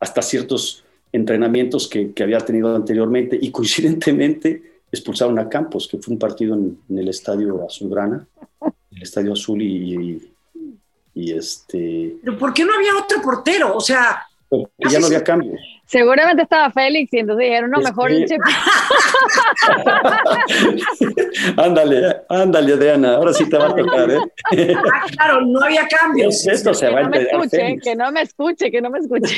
Hasta 0.00 0.22
ciertos 0.22 0.84
entrenamientos 1.12 1.86
que, 1.86 2.12
que, 2.12 2.22
había 2.22 2.38
tenido 2.38 2.74
anteriormente 2.74 3.38
y 3.40 3.50
coincidentemente 3.50 4.80
expulsaron 4.90 5.38
a 5.38 5.48
Campos, 5.48 5.88
que 5.88 5.98
fue 5.98 6.12
un 6.12 6.18
partido 6.18 6.54
en, 6.54 6.78
el 6.96 7.08
estadio 7.08 7.64
Azulgrana, 7.66 8.26
el 8.90 9.02
estadio 9.02 9.32
azul 9.32 9.60
y, 9.62 10.20
y, 11.14 11.32
este... 11.32 12.16
¿Pero 12.22 12.38
por 12.38 12.52
qué 12.52 12.64
no 12.64 12.74
había 12.74 12.96
otro 12.96 13.20
portero? 13.22 13.76
O 13.76 13.80
sea... 13.80 14.22
Porque 14.76 14.94
ya 14.94 15.00
no 15.00 15.06
había 15.06 15.22
cambio. 15.22 15.52
Seguramente 15.86 16.42
estaba 16.42 16.70
Félix 16.70 17.12
y 17.12 17.18
entonces 17.18 17.44
dijeron, 17.44 17.70
no, 17.70 17.80
mejor 17.80 18.10
este... 18.10 18.36
ándale, 21.56 22.16
ándale, 22.28 22.76
Diana, 22.78 23.16
ahora 23.16 23.34
sí 23.34 23.48
te 23.48 23.58
va 23.58 23.66
a 23.66 23.76
tocar, 23.76 24.10
¿eh? 24.10 24.18
ah, 24.76 25.06
claro, 25.14 25.42
no 25.42 25.60
había 25.60 25.86
cambios. 25.86 26.46
Esto 26.46 26.72
se 26.72 26.86
que 26.86 26.94
va 26.94 27.02
no 27.02 27.10
me 27.10 27.22
escuche, 27.22 27.76
que 27.82 27.94
no 27.94 28.12
me 28.12 28.22
escuche, 28.22 28.70
que 28.70 28.80
no 28.80 28.90
me 28.90 28.98
escuche. 28.98 29.36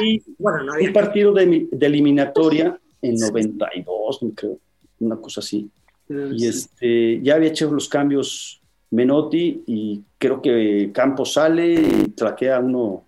y, 0.00 0.20
bueno, 0.38 0.64
no 0.64 0.72
había 0.72 0.88
un 0.88 0.94
partido 0.94 1.32
de, 1.32 1.68
de, 1.70 1.86
eliminatoria 1.86 2.76
en 3.00 3.14
92, 3.14 4.20
creo, 4.34 4.58
una 4.98 5.16
cosa 5.16 5.40
así. 5.40 5.70
Y 6.08 6.46
este, 6.46 7.20
ya 7.22 7.36
había 7.36 7.50
hecho 7.50 7.70
los 7.70 7.88
cambios 7.88 8.58
Menotti 8.90 9.64
y 9.66 10.02
creo 10.16 10.40
que 10.40 10.90
Campos 10.92 11.34
sale 11.34 11.74
y 11.74 12.08
traquea 12.10 12.56
a 12.56 12.60
uno, 12.60 13.04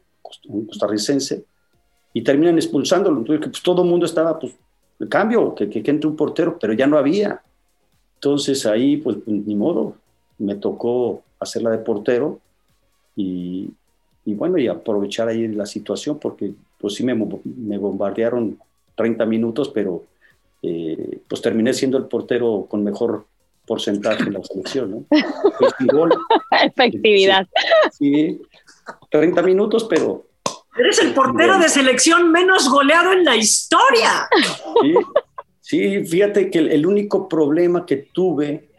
un 0.49 0.67
costarricense 0.67 1.45
y 2.13 2.23
terminan 2.23 2.57
expulsándolo. 2.57 3.19
Entonces, 3.19 3.49
pues, 3.51 3.63
todo 3.63 3.83
el 3.83 3.89
mundo 3.89 4.07
estaba, 4.07 4.39
pues, 4.39 4.55
el 4.99 5.09
cambio, 5.09 5.55
que, 5.55 5.69
que, 5.69 5.83
entre 5.91 6.09
un 6.09 6.17
portero, 6.17 6.59
pero 6.59 6.73
ya 6.73 6.87
no 6.87 6.99
había. 6.99 7.43
Entonces 8.17 8.67
ahí, 8.67 8.99
pues, 8.99 9.17
ni 9.27 9.55
modo, 9.55 9.97
me 10.39 10.57
tocó 10.57 11.23
hacerla 11.39 11.71
de 11.71 11.79
portero 11.79 12.39
y, 13.17 13.71
y, 14.25 14.35
bueno, 14.35 14.59
y 14.59 14.69
aprovechar 14.69 15.29
ahí 15.29 15.49
la 15.49 15.67
situación, 15.67 16.19
porque 16.19 16.53
pues 16.79 16.95
sí 16.95 17.05
me, 17.05 17.15
me 17.15 17.79
bombardearon 17.79 18.59
30 18.95 19.27
minutos, 19.27 19.71
pero 19.71 20.05
eh, 20.63 21.21
pues 21.29 21.41
terminé 21.41 21.73
siendo 21.73 21.97
el 21.97 22.05
portero 22.05 22.67
con 22.69 22.85
mejor 22.85 23.25
porcentaje 23.67 24.25
en 24.25 24.35
la 24.35 24.43
selección, 24.43 24.91
¿no? 24.91 25.05
Efectividad. 26.65 27.47
Sí, 27.93 28.41
30 29.11 29.43
minutos, 29.43 29.87
pero 29.89 30.31
Eres 30.77 31.01
el 31.01 31.13
portero 31.13 31.59
de 31.59 31.69
selección 31.69 32.31
menos 32.31 32.69
goleado 32.69 33.13
en 33.13 33.25
la 33.25 33.37
historia. 33.37 34.29
Sí, 35.61 36.05
fíjate 36.05 36.51
que 36.51 36.59
el, 36.59 36.87
único 36.87 37.29
problema 37.29 37.85
que 37.85 37.97
tuve 37.97 38.71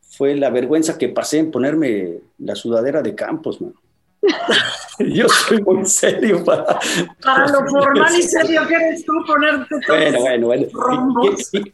fue 0.00 0.34
la 0.34 0.50
vergüenza 0.50 0.98
que 0.98 1.08
pasé 1.08 1.38
en 1.38 1.50
ponerme 1.50 2.18
la 2.38 2.54
sudadera 2.54 3.02
de 3.02 3.14
Campos, 3.14 3.60
man. 3.60 3.74
Yo 4.98 5.28
soy 5.28 5.62
muy 5.62 5.86
serio 5.86 6.44
para... 6.44 6.78
Para 7.22 7.48
lo 7.48 7.66
formal 7.68 8.14
y 8.18 8.22
serio 8.22 8.66
que 8.68 8.74
eres 8.74 9.04
tú 9.04 9.12
ponerte 9.26 9.76
todo 9.86 9.96
Bueno, 9.96 10.20
bueno, 10.20 10.46
bueno. 10.46 10.68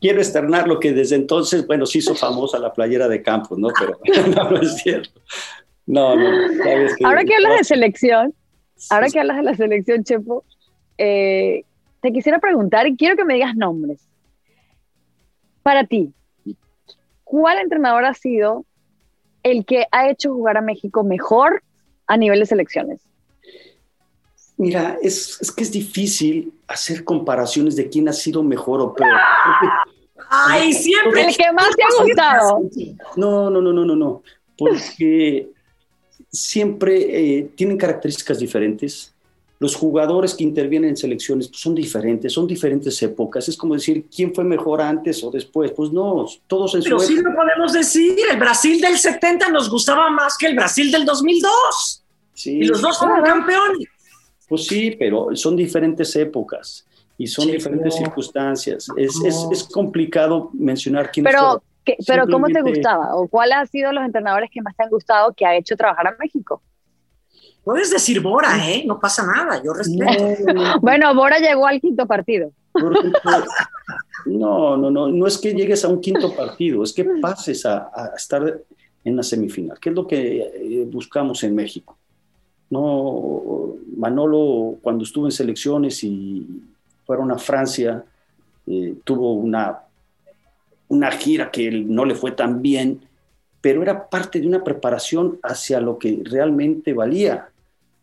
Quiero 0.01 0.21
externar 0.21 0.69
lo 0.69 0.79
que 0.79 0.93
desde 0.93 1.17
entonces, 1.17 1.67
bueno, 1.67 1.87
se 1.87 1.99
hizo 1.99 2.15
famosa 2.15 2.59
la 2.59 2.73
playera 2.73 3.09
de 3.09 3.23
Campos, 3.23 3.59
¿no? 3.59 3.69
Pero 3.79 3.99
no, 4.29 4.51
no 4.51 4.61
es 4.61 4.77
cierto. 4.77 5.21
No, 5.87 6.17
no. 6.17 6.29
Ahora 7.05 7.25
que 7.25 7.35
hablas 7.35 7.59
de 7.59 7.65
selección, 7.65 8.35
Ahora 8.91 9.09
que 9.09 9.19
hablas 9.19 9.39
de 9.39 9.43
la 9.43 9.55
selección, 9.55 10.05
Chepo, 10.05 10.45
eh, 10.99 11.65
te 12.01 12.13
quisiera 12.13 12.39
preguntar 12.39 12.87
y 12.87 12.97
quiero 12.97 13.17
que 13.17 13.25
me 13.25 13.35
digas 13.35 13.57
nombres. 13.57 14.01
Para 15.63 15.85
ti, 15.85 16.13
¿cuál 17.25 17.59
entrenador 17.59 18.05
ha 18.05 18.15
sido 18.15 18.65
el 19.43 19.65
que 19.65 19.87
ha 19.91 20.09
hecho 20.09 20.33
jugar 20.33 20.57
a 20.57 20.61
México 20.61 21.03
mejor 21.03 21.63
a 22.07 22.17
nivel 22.17 22.41
de 22.41 22.47
selecciones? 22.47 23.01
Mira, 24.59 24.97
es, 25.03 25.39
es 25.41 25.53
que 25.53 25.65
es 25.65 25.73
difícil 25.73 26.53
hacer 26.67 27.05
comparaciones 27.05 27.77
de 27.77 27.89
quién 27.89 28.09
ha 28.09 28.13
sido 28.13 28.43
mejor 28.43 28.81
o 28.81 28.95
peor. 28.95 29.11
Ay, 30.31 30.73
siempre. 30.73 31.29
El 31.29 31.37
que 31.37 31.53
más 31.53 31.69
te 31.77 31.83
ha 31.83 32.03
gustado. 32.03 32.61
No, 33.17 33.51
no, 33.51 33.61
no, 33.61 33.73
no, 33.73 33.85
no, 33.85 33.97
no. 33.97 34.23
Porque 34.57 35.51
siempre 36.37 37.39
eh, 37.39 37.51
tienen 37.55 37.77
características 37.77 38.39
diferentes. 38.39 39.13
Los 39.59 39.75
jugadores 39.75 40.35
que 40.35 40.45
intervienen 40.45 40.91
en 40.91 40.97
selecciones 40.97 41.49
pues, 41.49 41.61
son 41.61 41.75
diferentes, 41.75 42.33
son 42.33 42.47
diferentes 42.47 43.01
épocas. 43.03 43.49
Es 43.49 43.57
como 43.57 43.75
decir, 43.75 44.05
¿quién 44.15 44.35
fue 44.35 44.45
mejor 44.45 44.83
antes 44.83 45.25
o 45.25 45.31
después? 45.31 45.73
Pues 45.73 45.91
no, 45.91 46.27
todos 46.47 46.75
en 46.75 46.83
Pero 46.83 46.99
sí 46.99 47.17
lo 47.17 47.35
podemos 47.35 47.73
decir, 47.73 48.19
el 48.31 48.39
Brasil 48.39 48.81
del 48.81 48.99
70 48.99 49.49
nos 49.51 49.71
gustaba 49.71 50.11
más 50.11 50.37
que 50.37 50.47
el 50.47 50.55
Brasil 50.55 50.93
del 50.93 51.07
2002. 51.07 52.03
Sí. 52.35 52.59
Y 52.59 52.65
los 52.65 52.83
dos 52.83 52.99
fueron 52.99 53.23
campeones. 53.23 53.89
Pues 54.47 54.67
sí, 54.67 54.95
pero 54.99 55.35
son 55.35 55.57
diferentes 55.57 56.15
épocas 56.17 56.87
y 57.19 57.27
son 57.27 57.51
diferentes 57.51 57.95
circunstancias. 57.97 58.87
Es, 58.97 59.19
es, 59.25 59.47
es, 59.51 59.65
complicado 59.65 60.51
mencionar 60.53 61.11
quién 61.11 61.25
pero, 61.25 61.63
pero 62.07 62.27
¿cómo 62.27 62.47
te 62.47 62.63
gustaba? 62.63 63.15
¿O 63.17 63.29
cuál 63.29 63.53
ha 63.53 63.65
sido 63.67 63.93
los 63.93 64.05
entrenadores 64.05 64.51
que 64.53 64.63
más 64.63 64.77
te 64.77 64.85
han 64.85 64.91
gustado 64.91 65.33
que 65.33 65.47
ha 65.47 65.57
hecho 65.57 65.77
trabajar 65.77 66.09
a 66.09 66.17
México? 66.19 66.63
Puedes 67.65 67.91
decir 67.91 68.21
Bora, 68.21 68.71
¿eh? 68.71 68.85
No 68.87 69.01
pasa 69.01 69.27
nada, 69.27 69.61
yo 69.63 69.73
respeto. 69.73 70.25
bueno, 70.81 71.13
Bora 71.15 71.39
llegó 71.39 71.67
al 71.67 71.81
quinto 71.81 72.07
partido. 72.07 72.53
no, 74.27 74.77
no, 74.77 74.91
no, 74.91 75.09
no 75.09 75.27
es 75.27 75.39
que 75.39 75.53
llegues 75.53 75.85
a 75.85 75.89
un 75.89 76.01
quinto 76.01 76.35
partido, 76.35 76.83
es 76.83 76.93
que 76.93 77.05
pases 77.21 77.67
a, 77.67 78.13
estar 78.17 78.61
en 79.05 79.17
la 79.17 79.23
semifinal, 79.23 79.81
que 79.81 79.89
es 79.89 79.95
lo 79.95 80.07
que 80.07 80.39
eh, 80.39 80.87
buscamos 80.89 81.43
en 81.43 81.55
México. 81.55 81.97
No, 82.71 83.75
Manolo, 83.97 84.79
cuando 84.83 85.05
estuvo 85.05 85.27
en 85.27 85.33
selecciones 85.33 86.03
y 86.05 86.47
fueron 87.05 87.33
a 87.33 87.39
Francia, 87.39 88.05
eh, 88.67 88.95
tuvo 89.05 89.35
una 89.35 89.86
una 90.89 91.11
gira 91.11 91.51
que 91.51 91.71
no 91.71 92.05
le 92.05 92.15
fue 92.15 92.33
tan 92.33 92.63
bien, 92.63 93.01
pero 93.61 93.83
era 93.83 94.09
parte 94.09 94.41
de 94.41 94.47
una 94.47 94.63
preparación 94.63 95.39
hacia 95.43 95.81
lo 95.81 95.99
que 95.99 96.23
realmente 96.25 96.93
valía 96.93 97.49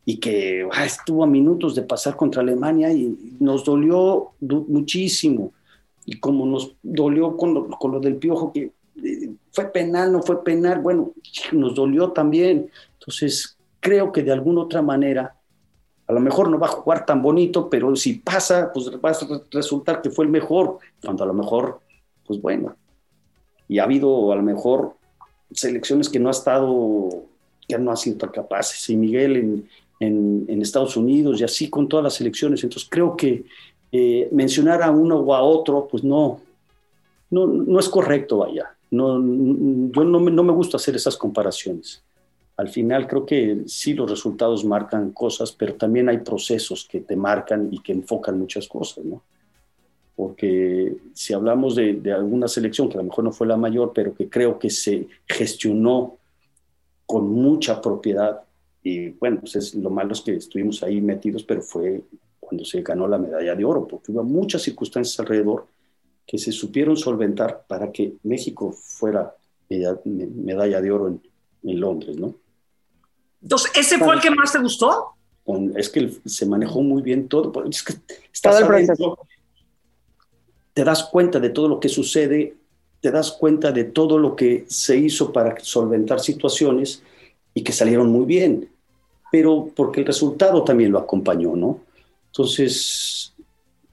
y 0.05 0.17
que 0.17 0.67
ah, 0.71 0.85
estuvo 0.85 1.23
a 1.23 1.27
minutos 1.27 1.75
de 1.75 1.83
pasar 1.83 2.15
contra 2.15 2.41
Alemania 2.41 2.91
y 2.91 3.37
nos 3.39 3.63
dolió 3.63 4.31
muchísimo. 4.41 5.53
Y 6.05 6.19
como 6.19 6.45
nos 6.45 6.75
dolió 6.83 7.37
con 7.37 7.53
lo, 7.53 7.69
con 7.69 7.91
lo 7.91 7.99
del 8.01 8.17
piojo, 8.17 8.51
que 8.51 8.71
fue 9.51 9.65
penal, 9.71 10.11
no 10.11 10.21
fue 10.21 10.43
penal, 10.43 10.81
bueno, 10.81 11.13
nos 11.53 11.75
dolió 11.75 12.11
también. 12.11 12.69
Entonces, 12.99 13.57
creo 13.79 14.11
que 14.11 14.23
de 14.23 14.31
alguna 14.31 14.61
otra 14.61 14.81
manera, 14.81 15.35
a 16.07 16.13
lo 16.13 16.19
mejor 16.19 16.49
no 16.49 16.59
va 16.59 16.67
a 16.67 16.71
jugar 16.71 17.05
tan 17.05 17.21
bonito, 17.21 17.69
pero 17.69 17.95
si 17.95 18.15
pasa, 18.15 18.71
pues 18.73 18.89
va 18.89 19.11
a 19.11 19.41
resultar 19.51 20.01
que 20.01 20.09
fue 20.09 20.25
el 20.25 20.31
mejor, 20.31 20.79
cuando 21.01 21.23
a 21.23 21.27
lo 21.27 21.33
mejor, 21.33 21.79
pues 22.33 22.41
bueno, 22.41 22.75
y 23.67 23.79
ha 23.79 23.83
habido 23.83 24.31
a 24.31 24.35
lo 24.35 24.41
mejor 24.41 24.95
selecciones 25.51 26.09
que 26.09 26.19
no 26.19 26.29
ha 26.29 26.31
estado, 26.31 27.25
que 27.67 27.77
no 27.77 27.91
ha 27.91 27.95
sido 27.95 28.17
tan 28.17 28.31
capaces, 28.31 28.89
y 28.89 28.97
Miguel 28.97 29.37
en, 29.99 30.45
en, 30.47 30.61
Estados 30.61 30.97
Unidos 30.97 31.39
y 31.39 31.43
así 31.43 31.69
con 31.69 31.87
todas 31.87 32.03
las 32.03 32.15
selecciones, 32.15 32.63
entonces 32.63 32.89
creo 32.89 33.15
que 33.15 33.45
eh, 33.91 34.27
mencionar 34.31 34.81
a 34.81 34.91
uno 34.91 35.17
o 35.17 35.35
a 35.35 35.41
otro, 35.43 35.87
pues 35.89 36.03
no, 36.03 36.39
no, 37.29 37.45
no 37.47 37.79
es 37.79 37.89
correcto, 37.89 38.39
vaya. 38.39 38.75
No, 38.89 39.15
yo 39.19 40.03
no 40.03 40.19
me, 40.19 40.31
no 40.31 40.43
me 40.43 40.53
gusta 40.53 40.77
hacer 40.77 40.95
esas 40.95 41.17
comparaciones. 41.17 42.03
Al 42.57 42.69
final 42.69 43.07
creo 43.07 43.25
que 43.25 43.63
sí 43.65 43.93
los 43.93 44.09
resultados 44.09 44.63
marcan 44.63 45.11
cosas, 45.11 45.51
pero 45.51 45.75
también 45.75 46.09
hay 46.09 46.19
procesos 46.19 46.87
que 46.89 47.01
te 47.01 47.15
marcan 47.15 47.69
y 47.71 47.79
que 47.79 47.91
enfocan 47.91 48.39
muchas 48.39 48.67
cosas, 48.67 49.03
¿no? 49.03 49.23
Porque 50.15 50.95
si 51.13 51.33
hablamos 51.33 51.75
de, 51.75 51.93
de 51.93 52.13
alguna 52.13 52.47
selección 52.47 52.87
que 52.87 52.95
a 52.95 53.01
lo 53.01 53.05
mejor 53.05 53.23
no 53.23 53.31
fue 53.31 53.47
la 53.47 53.57
mayor, 53.57 53.91
pero 53.93 54.13
que 54.13 54.29
creo 54.29 54.59
que 54.59 54.69
se 54.69 55.07
gestionó 55.27 56.17
con 57.05 57.29
mucha 57.29 57.81
propiedad, 57.81 58.41
y 58.83 59.09
bueno, 59.09 59.39
pues 59.39 59.55
es, 59.55 59.75
lo 59.75 59.89
malo 59.89 60.13
es 60.13 60.21
que 60.21 60.35
estuvimos 60.35 60.83
ahí 60.83 61.01
metidos, 61.01 61.43
pero 61.43 61.61
fue 61.61 62.03
cuando 62.39 62.65
se 62.65 62.81
ganó 62.81 63.07
la 63.07 63.17
medalla 63.17 63.55
de 63.55 63.65
oro, 63.65 63.87
porque 63.87 64.11
hubo 64.11 64.23
muchas 64.23 64.61
circunstancias 64.61 65.19
alrededor 65.19 65.67
que 66.25 66.37
se 66.37 66.51
supieron 66.51 66.95
solventar 66.95 67.65
para 67.67 67.91
que 67.91 68.15
México 68.23 68.71
fuera 68.71 69.35
medalla 69.69 70.81
de 70.81 70.91
oro 70.91 71.07
en, 71.07 71.79
Londres, 71.79 72.17
¿no? 72.17 72.35
Entonces, 73.41 73.71
¿ese 73.75 73.97
fue 73.97 74.15
el 74.15 74.21
que 74.21 74.31
más 74.31 74.51
te 74.51 74.59
gustó? 74.59 75.15
es 75.75 75.89
que 75.89 76.09
se 76.25 76.45
manejó 76.45 76.81
muy 76.81 77.01
bien 77.01 77.27
todo. 77.27 77.63
Es 77.65 77.83
que 77.83 77.93
te 80.73 80.83
das 80.83 81.03
cuenta 81.03 81.39
de 81.39 81.49
todo 81.49 81.67
lo 81.67 81.79
que 81.79 81.89
sucede, 81.89 82.55
te 83.01 83.11
das 83.11 83.31
cuenta 83.31 83.71
de 83.71 83.83
todo 83.83 84.17
lo 84.17 84.35
que 84.35 84.65
se 84.67 84.97
hizo 84.97 85.31
para 85.31 85.59
solventar 85.59 86.19
situaciones 86.19 87.03
y 87.53 87.63
que 87.63 87.71
salieron 87.71 88.09
muy 88.09 88.25
bien, 88.25 88.69
pero 89.31 89.69
porque 89.75 89.99
el 89.99 90.05
resultado 90.05 90.63
también 90.63 90.91
lo 90.91 90.99
acompañó, 90.99 91.55
¿no? 91.55 91.79
Entonces, 92.27 93.33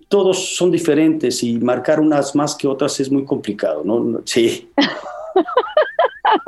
todos 0.08 0.56
son 0.56 0.70
diferentes 0.70 1.42
y 1.42 1.58
marcar 1.58 2.00
unas 2.00 2.34
más 2.34 2.54
que 2.54 2.66
otras 2.66 2.98
es 3.00 3.10
muy 3.10 3.24
complicado, 3.24 3.82
¿no? 3.84 4.22
Sí. 4.24 4.70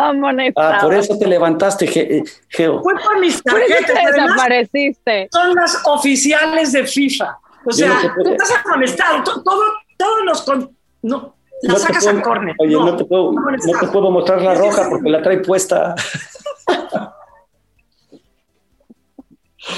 ah, 0.56 0.78
por 0.82 0.94
eso 0.94 1.18
te 1.18 1.26
levantaste, 1.26 2.16
eh, 2.16 2.24
Geo. 2.48 2.82
Fue 2.82 2.94
por 2.94 3.20
mis 3.20 3.42
tarjetas. 3.42 4.14
desapareciste. 4.14 5.28
Son 5.32 5.54
las 5.54 5.80
oficiales 5.86 6.72
de 6.72 6.86
FIFA. 6.86 7.38
O 7.64 7.72
sea, 7.72 8.14
tú 8.22 8.30
estás 8.30 8.52
amonestado. 8.64 9.22
Todo, 9.24 9.62
todos 10.02 10.24
los... 10.24 10.42
Con, 10.42 10.76
no, 11.02 11.36
la 11.62 11.78
sacas 11.78 12.06
a 12.06 12.20
córner. 12.20 12.54
Oye, 12.58 12.74
no, 12.74 12.96
te 12.96 13.04
puedo, 13.04 13.32
no 13.32 13.78
te 13.80 13.86
puedo 13.86 14.10
mostrar 14.10 14.42
la 14.42 14.54
roja 14.54 14.88
porque 14.90 15.08
la 15.08 15.22
trae 15.22 15.38
puesta. 15.38 15.94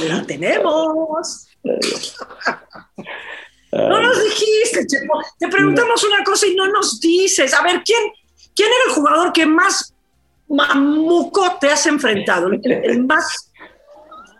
La 0.08 0.22
tenemos. 0.26 1.48
No 3.72 4.00
nos 4.00 4.24
dijiste, 4.24 4.86
Chepo. 4.86 5.20
Te 5.38 5.48
preguntamos 5.48 6.02
una 6.04 6.24
cosa 6.24 6.46
y 6.46 6.54
no 6.54 6.68
nos 6.68 7.00
dices. 7.00 7.52
A 7.52 7.62
ver, 7.62 7.82
¿quién, 7.84 8.02
quién 8.54 8.68
era 8.68 8.84
el 8.88 8.94
jugador 8.94 9.32
que 9.32 9.44
más 9.44 9.94
mamuco 10.48 11.58
te 11.60 11.70
has 11.70 11.86
enfrentado? 11.86 12.50
El, 12.50 13.04
más 13.04 13.52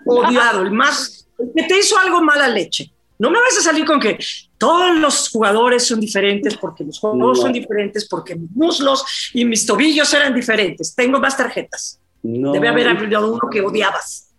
odiado, 0.07 0.63
el 0.63 0.71
más. 0.71 1.29
que 1.55 1.65
te 1.65 1.79
hizo 1.79 1.99
algo 1.99 2.23
mala 2.23 2.49
leche. 2.49 2.91
No 3.19 3.31
me 3.31 3.41
vas 3.41 3.59
a 3.59 3.63
salir 3.63 3.85
con 3.85 4.01
que 4.01 4.19
todos 4.59 4.97
los 4.99 5.29
jugadores 5.29 5.87
son 5.87 6.01
diferentes 6.01 6.57
porque 6.57 6.85
los 6.85 6.99
jugadores 6.99 7.41
son 7.41 7.53
diferentes 7.53 8.07
porque 8.09 8.35
mis 8.35 8.51
muslos 8.53 9.05
y 9.35 9.45
mis 9.45 9.67
tobillos 9.67 10.13
eran 10.15 10.35
diferentes. 10.35 10.95
Tengo 10.95 11.19
más 11.19 11.37
tarjetas. 11.37 12.01
Debe 12.23 12.69
haber 12.69 12.89
habido 12.89 13.33
uno 13.33 13.51
que 13.51 13.61
odiabas. 13.61 14.31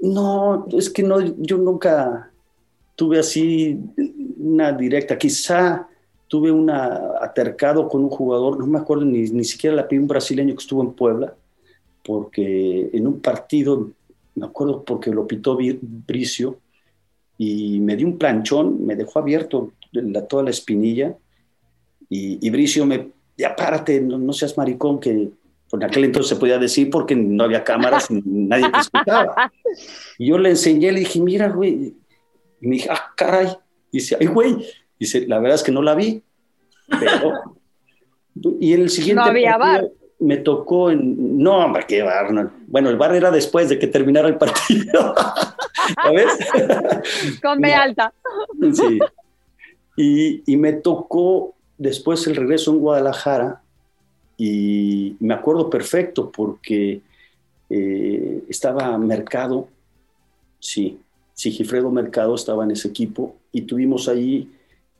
No, 0.00 0.66
es 0.72 0.88
que 0.88 1.02
no, 1.02 1.20
yo 1.38 1.58
nunca, 1.58 2.30
tuve 3.00 3.18
así 3.18 3.78
una 4.38 4.72
directa, 4.72 5.18
quizá 5.18 5.88
tuve 6.28 6.52
un 6.52 6.70
atercado 6.70 7.88
con 7.88 8.04
un 8.04 8.10
jugador, 8.10 8.58
no 8.58 8.66
me 8.66 8.78
acuerdo 8.78 9.04
ni, 9.04 9.22
ni 9.22 9.42
siquiera 9.44 9.74
la 9.74 9.88
pide 9.88 10.00
un 10.00 10.06
brasileño 10.06 10.54
que 10.54 10.60
estuvo 10.60 10.82
en 10.82 10.92
Puebla, 10.92 11.34
porque 12.04 12.88
en 12.92 13.06
un 13.06 13.20
partido, 13.20 13.90
me 14.34 14.46
acuerdo 14.46 14.84
porque 14.84 15.10
lo 15.10 15.26
pitó 15.26 15.58
Bricio, 15.82 16.58
y 17.42 17.80
me 17.80 17.96
dio 17.96 18.06
un 18.06 18.18
planchón, 18.18 18.84
me 18.84 18.94
dejó 18.94 19.18
abierto 19.18 19.72
la, 19.92 20.26
toda 20.26 20.42
la 20.42 20.50
espinilla, 20.50 21.16
y, 22.10 22.46
y 22.46 22.50
Bricio 22.50 22.84
me, 22.84 23.12
ya 23.34 23.56
párate, 23.56 23.98
no, 23.98 24.30
seas 24.34 24.58
maricón, 24.58 25.00
que 25.00 25.30
por 25.70 25.82
aquel 25.82 26.04
entonces 26.04 26.28
se 26.28 26.36
podía 26.36 26.58
decir 26.58 26.90
porque 26.90 27.16
no 27.16 27.44
había 27.44 27.64
cámaras, 27.64 28.10
y 28.10 28.20
nadie 28.26 28.70
te 28.70 28.80
escuchaba. 28.80 29.50
Y 30.18 30.28
yo 30.28 30.36
le 30.36 30.50
enseñé, 30.50 30.92
le 30.92 31.00
dije, 31.00 31.18
mira, 31.18 31.48
güey, 31.48 31.94
y 32.60 32.68
me 32.68 32.76
dije, 32.76 32.90
ah, 32.92 33.10
caray. 33.16 33.48
Y 33.90 34.00
dice, 34.00 34.18
ay, 34.20 34.26
güey. 34.26 34.58
Dice, 34.98 35.26
la 35.26 35.38
verdad 35.38 35.54
es 35.54 35.62
que 35.62 35.72
no 35.72 35.80
la 35.80 35.94
vi. 35.94 36.22
Pero. 36.88 37.56
y 38.60 38.74
en 38.74 38.82
el 38.82 38.90
siguiente. 38.90 39.22
No 39.22 39.30
había 39.30 39.56
bar. 39.56 39.88
Me 40.20 40.36
tocó 40.38 40.90
en. 40.90 41.38
No, 41.38 41.64
hombre, 41.64 41.84
qué 41.88 42.02
bar. 42.02 42.28
Bueno, 42.66 42.90
el 42.90 42.96
bar 42.96 43.14
era 43.14 43.30
después 43.30 43.68
de 43.68 43.78
que 43.78 43.86
terminara 43.86 44.28
el 44.28 44.36
partido. 44.36 45.14
¿Sabes? 46.02 46.26
Con 47.42 47.60
B 47.60 47.72
alta. 47.72 48.12
Sí. 48.72 48.98
Y, 49.96 50.42
y 50.46 50.56
me 50.56 50.74
tocó 50.74 51.54
después 51.78 52.26
el 52.26 52.36
regreso 52.36 52.70
en 52.72 52.78
Guadalajara. 52.78 53.62
Y 54.36 55.16
me 55.20 55.34
acuerdo 55.34 55.68
perfecto 55.68 56.30
porque 56.30 57.02
eh, 57.70 58.42
estaba 58.48 58.98
Mercado, 58.98 59.68
sí, 60.58 60.98
Sigifredo 61.34 61.90
Mercado 61.90 62.34
estaba 62.34 62.64
en 62.64 62.72
ese 62.72 62.88
equipo 62.88 63.36
y 63.52 63.62
tuvimos 63.62 64.08
ahí 64.08 64.50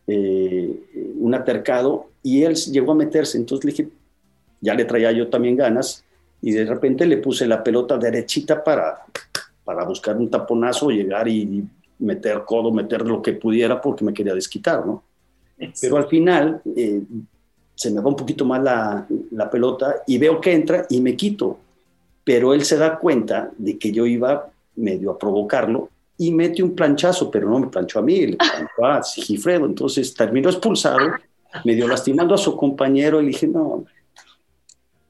eh, 0.06 1.14
un 1.18 1.34
atercado 1.34 2.10
y 2.22 2.44
él 2.44 2.54
llegó 2.54 2.92
a 2.92 2.94
meterse. 2.94 3.38
Entonces 3.38 3.64
le 3.64 3.70
dije, 3.72 3.88
ya 4.60 4.74
le 4.74 4.84
traía 4.84 5.12
yo 5.12 5.28
también 5.28 5.56
ganas 5.56 6.04
y 6.42 6.52
de 6.52 6.64
repente 6.64 7.06
le 7.06 7.18
puse 7.18 7.46
la 7.46 7.62
pelota 7.62 7.98
derechita 7.98 8.62
para, 8.62 9.04
para 9.64 9.84
buscar 9.84 10.16
un 10.16 10.30
taponazo, 10.30 10.90
llegar 10.90 11.28
y 11.28 11.64
meter 11.98 12.44
codo, 12.44 12.72
meter 12.72 13.06
lo 13.06 13.20
que 13.20 13.34
pudiera 13.34 13.80
porque 13.80 14.04
me 14.04 14.12
quería 14.12 14.34
desquitar, 14.34 14.86
¿no? 14.86 15.02
Pero 15.80 15.98
al 15.98 16.06
final 16.06 16.62
eh, 16.74 17.02
se 17.74 17.90
me 17.90 18.00
va 18.00 18.08
un 18.08 18.16
poquito 18.16 18.44
más 18.46 18.62
la, 18.62 19.06
la 19.32 19.50
pelota 19.50 20.02
y 20.06 20.16
veo 20.16 20.40
que 20.40 20.52
entra 20.52 20.86
y 20.88 21.00
me 21.00 21.14
quito. 21.16 21.58
Pero 22.24 22.54
él 22.54 22.64
se 22.64 22.76
da 22.76 22.98
cuenta 22.98 23.50
de 23.58 23.78
que 23.78 23.92
yo 23.92 24.06
iba 24.06 24.50
medio 24.76 25.10
a 25.10 25.18
provocarlo 25.18 25.90
y 26.16 26.30
mete 26.32 26.62
un 26.62 26.74
planchazo, 26.74 27.30
pero 27.30 27.48
no 27.48 27.58
me 27.58 27.68
planchó 27.68 27.98
a 27.98 28.02
mí, 28.02 28.26
le 28.26 28.36
planchó 28.36 28.84
a 28.84 29.02
Sigifredo. 29.02 29.66
Entonces 29.66 30.14
terminó 30.14 30.48
expulsado, 30.50 30.98
medio 31.64 31.88
lastimando 31.88 32.34
a 32.34 32.38
su 32.38 32.56
compañero 32.56 33.20
y 33.20 33.26
dije, 33.26 33.46
no, 33.46 33.84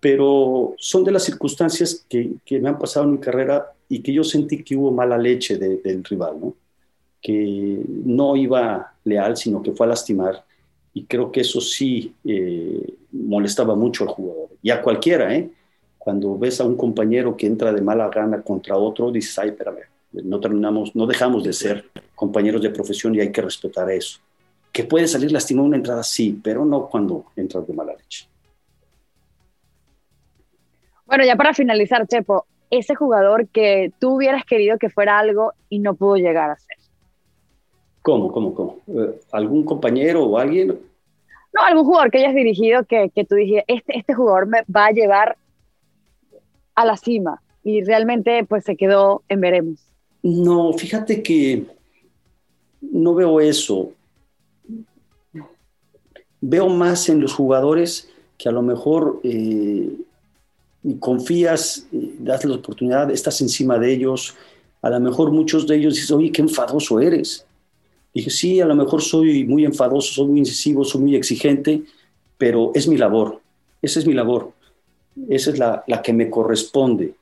pero 0.01 0.75
son 0.79 1.05
de 1.05 1.13
las 1.13 1.25
circunstancias 1.25 2.05
que, 2.09 2.33
que, 2.45 2.59
me 2.59 2.71
han 2.71 2.79
pasado 2.79 3.05
en 3.05 3.13
mi 3.13 3.19
carrera 3.19 3.73
y 3.89 4.01
que 4.01 4.13
yo 4.13 4.25
sentí 4.25 4.63
que 4.65 4.77
hubo 4.77 4.91
mala 4.91 5.19
leche 5.19 5.59
del 5.59 6.03
rival, 6.05 6.41
¿no? 6.41 6.55
que 7.21 7.83
no 7.87 8.37
iba 8.37 8.95
leal, 9.05 9.37
sino 9.37 9.63
que 9.63 9.73
fue 9.73 9.87
a 9.87 9.91
lastimar. 9.91 10.45
Y 10.95 11.05
creo 11.05 11.31
que 11.31 11.43
eso 11.43 11.61
sí 11.61 12.15
eh, 12.25 12.95
molestaba 13.13 13.75
mucho 13.75 14.05
al 14.05 14.11
jugador. 14.11 14.49
Y 14.63 14.71
a 14.71 14.83
cualquiera, 14.83 15.35
¿eh? 15.35 15.51
Cuando 15.99 16.39
ves 16.39 16.61
a 16.61 16.65
un 16.65 16.77
compañero 16.77 17.37
que 17.37 17.47
entra 17.47 17.73
de 17.73 17.83
mala 17.83 18.09
gana 18.09 18.43
contra 18.43 18.77
otro, 18.77 19.13
dices, 19.13 19.39
ay, 19.39 19.51
espérame, 19.51 19.83
no 20.13 20.41
terminamos, 20.41 20.97
no 20.97 21.07
dejamos 21.07 21.45
de 21.45 21.53
ser 21.53 21.91
compañeros 22.15 22.63
de 22.63 22.71
profesión 22.71 23.15
y 23.15 23.21
hay 23.21 23.31
que 23.31 23.43
respetar 23.43 23.91
eso. 23.91 24.19
Que 24.73 24.85
puede 24.85 25.07
salir 25.07 25.31
lastimado 25.31 25.67
una 25.67 25.77
entrada, 25.77 26.03
sí, 26.03 26.41
pero 26.43 26.65
no 26.65 26.89
cuando 26.89 27.27
entras 27.37 27.67
de 27.67 27.75
mala 27.75 27.95
leche. 27.95 28.30
Bueno, 31.11 31.25
ya 31.25 31.35
para 31.35 31.53
finalizar, 31.53 32.07
Chepo, 32.07 32.47
ese 32.71 32.95
jugador 32.95 33.49
que 33.49 33.91
tú 33.99 34.15
hubieras 34.15 34.45
querido 34.45 34.79
que 34.79 34.91
fuera 34.91 35.19
algo 35.19 35.55
y 35.69 35.81
no 35.81 35.95
pudo 35.95 36.15
llegar 36.15 36.51
a 36.51 36.57
ser. 36.57 36.77
¿Cómo, 38.01 38.31
cómo, 38.31 38.55
cómo? 38.55 38.79
Eh, 38.87 39.21
¿Algún 39.33 39.65
compañero 39.65 40.25
o 40.25 40.39
alguien? 40.39 40.69
No, 40.69 41.63
algún 41.65 41.85
jugador 41.85 42.13
que 42.13 42.19
hayas 42.19 42.37
dirigido 42.37 42.85
que, 42.85 43.11
que 43.13 43.25
tú 43.25 43.35
dijiste, 43.35 43.65
este, 43.67 43.99
este 43.99 44.15
jugador 44.15 44.47
me 44.47 44.63
va 44.73 44.87
a 44.87 44.93
llevar 44.93 45.37
a 46.77 46.85
la 46.85 46.97
cima 46.97 47.43
y 47.65 47.83
realmente 47.83 48.45
pues 48.45 48.63
se 48.63 48.77
quedó 48.77 49.25
en 49.29 49.41
veremos. 49.41 49.81
No, 50.23 50.73
fíjate 50.75 51.25
que 51.25 51.67
no 52.81 53.17
veo 53.17 53.41
eso. 53.41 53.91
Veo 56.41 56.69
más 56.69 57.09
en 57.09 57.21
los 57.21 57.35
jugadores 57.35 58.09
que 58.39 58.49
a 58.49 58.53
lo 58.53 58.63
mejor 58.63 59.19
eh, 59.25 59.91
confías, 60.99 61.87
eh, 61.93 62.15
das 62.19 62.45
la 62.45 62.57
oportunidad, 62.57 63.11
estás 63.11 63.41
encima 63.41 63.79
de 63.79 63.93
ellos, 63.93 64.35
a 64.83 64.91
lo 64.91 65.01
mejor 65.01 65.31
muchos 65.31 65.67
de 65.67 65.77
ellos 65.77 65.95
dicen, 65.95 66.17
oye, 66.19 66.33
qué 66.33 66.43
enfadoso 66.43 67.01
eres. 67.01 67.47
Dije, 68.15 68.31
sí, 68.31 68.61
a 68.61 68.67
lo 68.67 68.75
mejor 68.75 69.03
soy 69.03 69.45
muy 69.45 69.65
enfadoso, 69.65 70.13
soy 70.15 70.27
muy 70.27 70.39
incisivo, 70.41 70.85
soy 70.85 71.03
muy 71.03 71.17
exigente, 71.17 71.83
pero 72.39 72.73
es 72.75 72.89
mi 72.89 72.97
labor, 72.97 73.41
esa 73.83 74.01
es 74.01 74.07
mi 74.07 74.15
labor, 74.15 74.53
esa 75.29 75.51
es 75.51 75.59
la, 75.59 75.85
la 75.87 76.03
que 76.03 76.13
me 76.13 76.31
corresponde. 76.31 77.15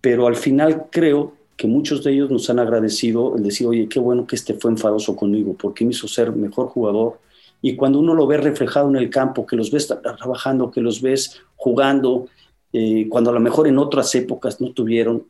Pero 0.00 0.26
al 0.26 0.36
final 0.36 0.86
creo 0.90 1.32
que 1.56 1.66
muchos 1.66 2.04
de 2.04 2.12
ellos 2.12 2.30
nos 2.30 2.48
han 2.50 2.58
agradecido 2.58 3.36
el 3.36 3.42
decir, 3.42 3.66
oye, 3.66 3.88
qué 3.88 3.98
bueno 3.98 4.26
que 4.26 4.36
este 4.36 4.54
fue 4.54 4.70
enfadoso 4.70 5.16
conmigo, 5.16 5.56
porque 5.58 5.84
me 5.84 5.92
hizo 5.92 6.08
ser 6.08 6.32
mejor 6.32 6.68
jugador. 6.68 7.18
Y 7.60 7.76
cuando 7.76 8.00
uno 8.00 8.14
lo 8.14 8.26
ve 8.26 8.36
reflejado 8.36 8.88
en 8.88 8.96
el 8.96 9.10
campo, 9.10 9.46
que 9.46 9.56
los 9.56 9.70
ves 9.70 9.86
trabajando, 9.86 10.70
que 10.70 10.80
los 10.80 11.00
ves 11.00 11.40
jugando, 11.56 12.26
eh, 12.72 13.06
cuando 13.08 13.30
a 13.30 13.34
lo 13.34 13.40
mejor 13.40 13.68
en 13.68 13.78
otras 13.78 14.14
épocas 14.14 14.60
no 14.60 14.72
tuvieron, 14.72 15.26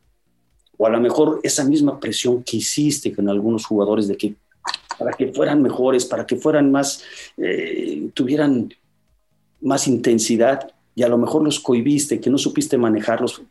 o 0.77 0.87
a 0.87 0.91
lo 0.91 1.01
mejor 1.01 1.41
esa 1.43 1.65
misma 1.65 1.99
presión 1.99 2.43
que 2.43 2.59
hiciste 2.59 3.13
con 3.13 3.29
algunos 3.29 3.67
jugadores 3.67 4.09
de 4.09 4.17
que 4.17 4.35
para 4.99 5.13
que 5.13 5.33
fueran 5.33 5.63
mejores, 5.63 6.05
para 6.05 6.27
que 6.27 6.37
fueran 6.37 6.71
más, 6.71 7.03
eh, 7.37 8.09
tuvieran 8.15 8.73
más 9.61 9.89
intensidad 9.89 10.71
y 10.95 11.03
a 11.03 11.09
lo 11.09 11.19
mejor 11.19 11.43
los 11.43 11.59
cohibiste, 11.59 12.21
que 12.21 12.31
no 12.31 12.39
supiste 12.39 12.77
manejarlos, 12.77 13.43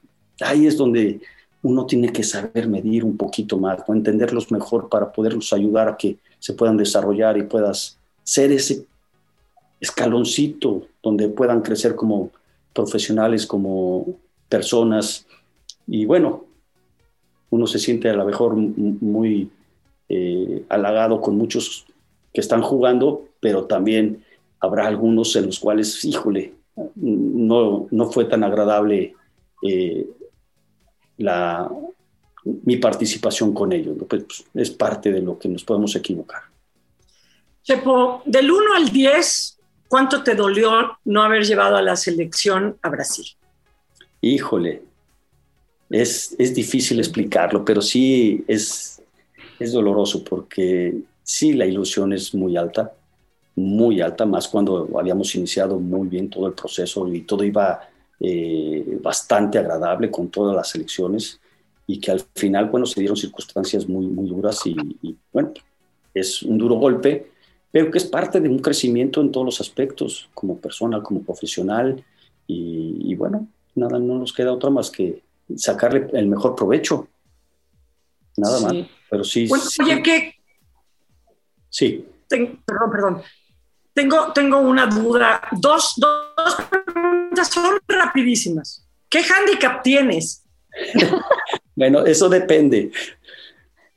ahí 0.42 0.68
es 0.68 0.78
donde 0.78 1.20
uno 1.64 1.86
tiene 1.86 2.12
que 2.12 2.24
saber 2.24 2.68
medir 2.68 3.04
un 3.04 3.18
poquito 3.18 3.58
más, 3.58 3.80
o 3.88 3.94
entenderlos 3.94 4.52
mejor 4.52 4.90
para 4.90 5.12
poderlos 5.12 5.52
ayudar 5.54 5.88
a 5.88 5.98
que 5.98 6.18
se 6.40 6.54
puedan 6.54 6.78
desarrollar 6.78 7.38
y 7.38 7.44
puedas 7.44 7.98
ser 8.24 8.52
ese 8.52 8.86
escaloncito 9.80 10.88
donde 11.02 11.28
puedan 11.30 11.62
crecer 11.62 11.96
como 11.96 12.32
profesionales, 12.74 13.46
como 13.46 14.20
personas. 14.50 15.26
Y 15.88 16.06
bueno, 16.06 16.46
uno 17.50 17.68
se 17.68 17.80
siente 17.80 18.10
a 18.10 18.14
lo 18.14 18.26
mejor 18.26 18.56
muy 18.56 19.50
eh, 20.10 20.66
halagado 20.70 21.22
con 21.22 21.38
muchos 21.38 21.86
que 22.34 22.42
están 22.42 22.62
jugando, 22.62 23.26
pero 23.40 23.66
también 23.66 24.24
habrá 24.60 24.88
algunos 24.88 25.36
en 25.36 25.48
los 25.48 25.60
cuales, 25.60 26.04
híjole, 26.06 26.54
no, 26.96 27.88
no 27.92 28.12
fue 28.12 28.26
tan 28.26 28.44
agradable 28.44 29.16
eh, 29.62 30.08
la, 31.18 31.70
mi 32.44 32.78
participación 32.78 33.54
con 33.54 33.72
ellos. 33.74 33.98
Pues, 34.08 34.24
pues, 34.24 34.46
es 34.54 34.72
parte 34.72 35.12
de 35.12 35.22
lo 35.22 35.38
que 35.38 35.50
nos 35.50 35.64
podemos 35.64 35.96
equivocar. 35.96 36.42
Chepo, 37.64 38.24
del 38.26 38.50
1 38.50 38.74
al 38.76 38.90
10, 38.90 39.60
¿cuánto 39.92 40.24
te 40.24 40.36
dolió 40.36 40.98
no 41.04 41.22
haber 41.22 41.44
llevado 41.44 41.76
a 41.76 41.82
la 41.82 41.98
selección 41.98 42.78
a 42.82 42.88
Brasil? 42.88 43.26
Híjole, 44.22 44.84
es, 45.90 46.34
es 46.40 46.56
difícil 46.56 46.98
explicarlo, 47.00 47.66
pero 47.66 47.82
sí 47.82 48.42
es, 48.48 49.02
es 49.60 49.74
doloroso 49.74 50.24
porque 50.24 50.96
sí 51.24 51.52
la 51.52 51.66
ilusión 51.66 52.14
es 52.14 52.34
muy 52.34 52.56
alta, 52.56 52.94
muy 53.54 54.00
alta, 54.00 54.26
más 54.26 54.48
cuando 54.48 54.88
habíamos 54.98 55.36
iniciado 55.36 55.78
muy 55.78 56.08
bien 56.08 56.30
todo 56.30 56.48
el 56.48 56.54
proceso 56.54 57.06
y 57.14 57.24
todo 57.24 57.44
iba 57.44 57.82
eh, 58.22 58.98
bastante 59.02 59.60
agradable 59.60 60.10
con 60.10 60.30
todas 60.30 60.56
las 60.56 60.74
elecciones 60.74 61.38
y 61.86 62.00
que 62.00 62.12
al 62.12 62.22
final, 62.34 62.70
bueno, 62.70 62.86
se 62.86 63.02
dieron 63.02 63.18
circunstancias 63.18 63.90
muy, 63.90 64.08
muy 64.08 64.30
duras 64.30 64.66
y, 64.66 64.74
y 65.02 65.18
bueno, 65.34 65.52
es 66.14 66.44
un 66.44 66.58
duro 66.58 66.76
golpe, 66.76 67.31
pero 67.72 67.90
que 67.90 67.98
es 67.98 68.06
parte 68.06 68.40
de 68.40 68.50
un 68.50 68.60
crecimiento 68.60 69.22
en 69.22 69.32
todos 69.32 69.46
los 69.46 69.62
aspectos, 69.62 70.30
como 70.34 70.58
persona, 70.58 71.02
como 71.02 71.22
profesional, 71.24 72.04
y, 72.48 73.16
bueno, 73.16 73.48
nada, 73.76 73.98
no 73.98 74.20
nos 74.20 74.34
queda 74.34 74.52
otra 74.52 74.70
más 74.70 74.92
que 74.92 75.22
sacarle 75.56 76.10
el 76.12 76.28
mejor 76.28 76.54
provecho. 76.54 77.08
Nada 78.36 78.60
más. 78.60 78.74
Pero 79.10 79.24
sí. 79.24 79.48
oye, 79.82 80.04
¿qué? 80.04 80.36
Sí. 81.70 82.06
perdón, 82.28 82.92
perdón. 82.92 83.22
Tengo, 83.94 84.34
tengo 84.34 84.60
una 84.60 84.88
duda. 84.88 85.42
Dos, 85.54 85.94
dos 85.96 86.56
preguntas 86.70 87.48
son 87.48 87.80
rapidísimas. 87.88 88.86
¿Qué 89.10 89.20
handicap 89.20 89.82
tienes? 89.82 90.46
bueno, 91.76 92.06
eso 92.06 92.28
depende. 92.28 92.92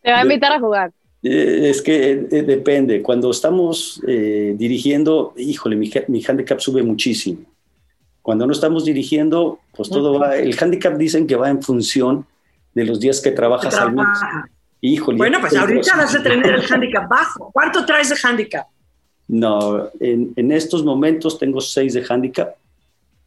Te 0.00 0.12
va 0.12 0.18
a 0.18 0.22
invitar 0.22 0.52
a 0.52 0.60
jugar. 0.60 0.92
Eh, 1.24 1.70
es 1.70 1.80
que 1.80 2.10
eh, 2.30 2.42
depende. 2.42 3.00
Cuando 3.00 3.30
estamos 3.30 4.00
eh, 4.06 4.54
dirigiendo, 4.58 5.32
híjole, 5.38 5.74
mi, 5.74 5.90
mi, 6.08 6.22
handicap 6.22 6.60
sube 6.60 6.82
muchísimo. 6.82 7.40
Cuando 8.20 8.46
no 8.46 8.52
estamos 8.52 8.84
dirigiendo, 8.84 9.58
pues 9.74 9.88
todo 9.88 10.18
va. 10.18 10.36
El 10.36 10.54
handicap 10.60 10.96
dicen 10.98 11.26
que 11.26 11.36
va 11.36 11.48
en 11.48 11.62
función 11.62 12.26
de 12.74 12.84
los 12.84 13.00
días 13.00 13.22
que 13.22 13.30
trabajas 13.30 13.74
al 13.74 13.94
mes. 13.94 14.06
Híjole. 14.82 15.16
Bueno, 15.16 15.38
pues 15.40 15.56
ahorita 15.56 15.96
vas 15.96 16.14
a 16.14 16.22
tener 16.22 16.46
el 16.46 16.62
handicap 16.70 17.08
bajo. 17.08 17.50
¿Cuánto 17.52 17.86
traes 17.86 18.10
de 18.10 18.16
handicap? 18.22 18.66
No, 19.26 19.90
en, 20.00 20.34
en 20.36 20.52
estos 20.52 20.84
momentos 20.84 21.38
tengo 21.38 21.62
seis 21.62 21.94
de 21.94 22.04
handicap, 22.06 22.54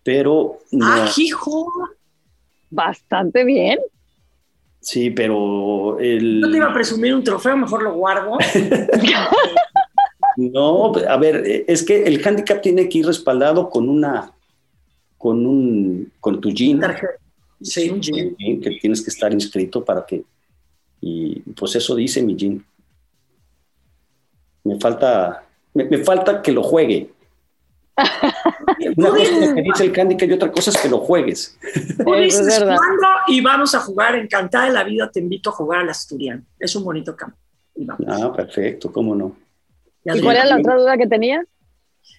pero. 0.04 0.60
No. 0.72 0.86
¡Ah, 0.86 1.10
hijo! 1.18 1.68
Bastante 2.70 3.44
bien. 3.44 3.80
Sí, 4.88 5.10
pero 5.10 6.00
el... 6.00 6.40
No 6.40 6.50
te 6.50 6.56
iba 6.56 6.68
a 6.68 6.74
presumir 6.74 7.14
un 7.14 7.22
trofeo, 7.22 7.58
mejor 7.58 7.84
lo 7.84 7.96
guardo. 7.96 8.38
no, 10.38 10.96
a 10.96 11.18
ver, 11.18 11.66
es 11.68 11.84
que 11.84 12.06
el 12.06 12.26
handicap 12.26 12.62
tiene 12.62 12.88
que 12.88 13.00
ir 13.00 13.06
respaldado 13.06 13.70
con 13.70 13.90
una, 13.90 14.32
con 15.18 15.46
un, 15.46 16.14
con 16.22 16.40
tu 16.40 16.52
jean. 16.52 16.80
Sí, 17.60 17.90
un 17.90 18.00
jean. 18.00 18.34
Que 18.38 18.80
tienes 18.80 19.02
que 19.02 19.10
estar 19.10 19.34
inscrito 19.34 19.84
para 19.84 20.06
que, 20.06 20.24
y 21.02 21.42
pues 21.52 21.76
eso 21.76 21.94
dice 21.94 22.24
mi 22.24 22.38
jean. 22.38 22.66
Me 24.64 24.80
falta, 24.80 25.44
me 25.74 25.98
falta 25.98 26.42
que 26.42 26.54
lo 26.54 26.64
juegue. 26.64 27.10
Una 28.96 29.10
cosa 29.10 29.24
es 29.24 29.54
que 29.54 29.62
dice 29.62 29.86
el 29.86 30.00
handicap 30.00 30.30
y 30.30 30.34
otra 30.34 30.52
cosa 30.52 30.70
es 30.70 30.78
que 30.78 30.90
lo 30.90 31.00
juegues. 31.00 31.58
Tú 32.04 32.14
dices 32.14 32.60
cuándo 32.60 33.08
y 33.28 33.42
vamos 33.42 33.74
a 33.74 33.80
jugar. 33.80 34.16
Encantada 34.16 34.66
de 34.66 34.74
la 34.74 34.84
vida, 34.84 35.10
te 35.12 35.20
invito 35.20 35.50
a 35.50 35.54
jugar 35.54 35.82
al 35.82 35.90
Asturiano. 35.90 36.44
Es 36.60 36.76
un 36.76 36.84
bonito 36.84 37.16
campo. 37.16 37.38
Ah, 38.08 38.32
perfecto, 38.36 38.92
cómo 38.92 39.16
no. 39.16 39.36
¿Y 40.04 40.22
cuál 40.22 40.38
era 40.38 40.46
la 40.46 40.58
otra 40.58 40.76
duda 40.78 40.98
que 40.98 41.08
tenías? 41.08 41.46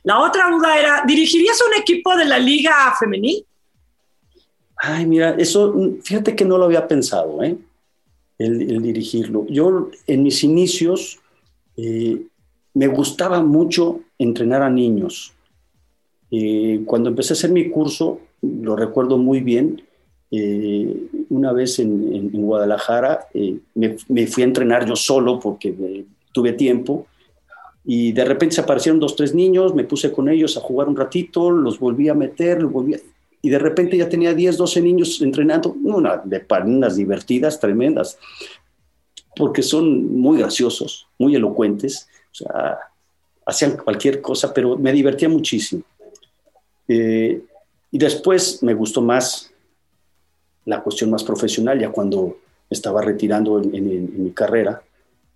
La 0.03 0.20
otra 0.20 0.51
duda 0.51 0.79
era, 0.79 1.03
¿dirigirías 1.07 1.59
un 1.66 1.81
equipo 1.81 2.16
de 2.16 2.24
la 2.24 2.39
liga 2.39 2.72
femenil? 2.99 3.45
Ay, 4.76 5.07
mira, 5.07 5.31
eso, 5.39 5.74
fíjate 6.03 6.37
que 6.37 6.44
no 6.44 6.59
lo 6.59 6.65
había 6.65 6.86
pensado, 6.86 7.43
¿eh? 7.43 7.57
El, 8.39 8.81
dirigirlo. 8.82 9.47
Yo 9.48 9.90
en 10.07 10.23
mis 10.23 10.44
inicios 10.44 11.19
eh, 11.77 12.23
me 12.74 12.86
gustaba 12.86 13.43
mucho 13.43 14.01
entrenar 14.16 14.62
a 14.62 14.70
niños 14.70 15.35
eh, 16.30 16.82
cuando 16.84 17.09
empecé 17.09 17.32
a 17.32 17.36
hacer 17.36 17.50
mi 17.50 17.70
curso, 17.70 18.20
lo 18.42 18.76
recuerdo 18.76 19.18
muy 19.18 19.40
bien, 19.40 19.82
eh, 20.30 21.09
una 21.30 21.52
vez 21.52 21.78
en, 21.78 22.30
Guadalajara 22.30 23.28
eh, 23.32 23.59
me, 23.74 24.26
fui 24.26 24.42
a 24.42 24.46
entrenar 24.46 24.86
yo 24.86 24.96
solo 24.96 25.40
porque 25.40 26.05
tuve 26.32 26.52
tiempo. 26.52 27.06
Y 27.84 28.12
de 28.12 28.24
repente 28.24 28.56
se 28.56 28.60
aparecieron 28.60 29.00
dos, 29.00 29.16
tres 29.16 29.34
niños, 29.34 29.74
me 29.74 29.84
puse 29.84 30.12
con 30.12 30.28
ellos 30.28 30.56
a 30.56 30.60
jugar 30.60 30.88
un 30.88 30.96
ratito, 30.96 31.50
los 31.50 31.78
volví 31.78 32.10
a 32.10 32.14
meter, 32.14 32.62
los 32.62 32.70
volví 32.70 32.96
y 33.40 33.50
de 33.50 33.59
repente 33.59 33.96
ya 33.96 34.09
tenía 34.09 34.34
10, 34.34 34.56
12 34.56 34.82
niños 34.82 35.22
entrenando, 35.22 35.74
una, 35.82 36.16
de 36.24 36.44
unas 36.64 36.96
divertidas, 36.96 37.60
tremendas, 37.60 38.18
porque 39.36 39.62
son 39.62 40.20
muy 40.20 40.38
graciosos, 40.38 41.06
muy 41.18 41.36
elocuentes, 41.36 42.09
o 42.32 42.34
sea, 42.34 42.78
hacían 43.46 43.76
cualquier 43.76 44.20
cosa, 44.20 44.52
pero 44.52 44.76
me 44.76 44.92
divertía 44.92 45.28
muchísimo. 45.28 45.82
Eh, 46.89 47.43
y 47.90 47.98
después 47.98 48.62
me 48.62 48.74
gustó 48.74 49.01
más 49.01 49.52
la 50.65 50.82
cuestión 50.82 51.10
más 51.10 51.24
profesional, 51.24 51.81
ya 51.81 51.90
cuando 51.90 52.39
estaba 52.69 53.01
retirando 53.01 53.59
en, 53.59 54.23
mi 54.23 54.31
carrera, 54.32 54.82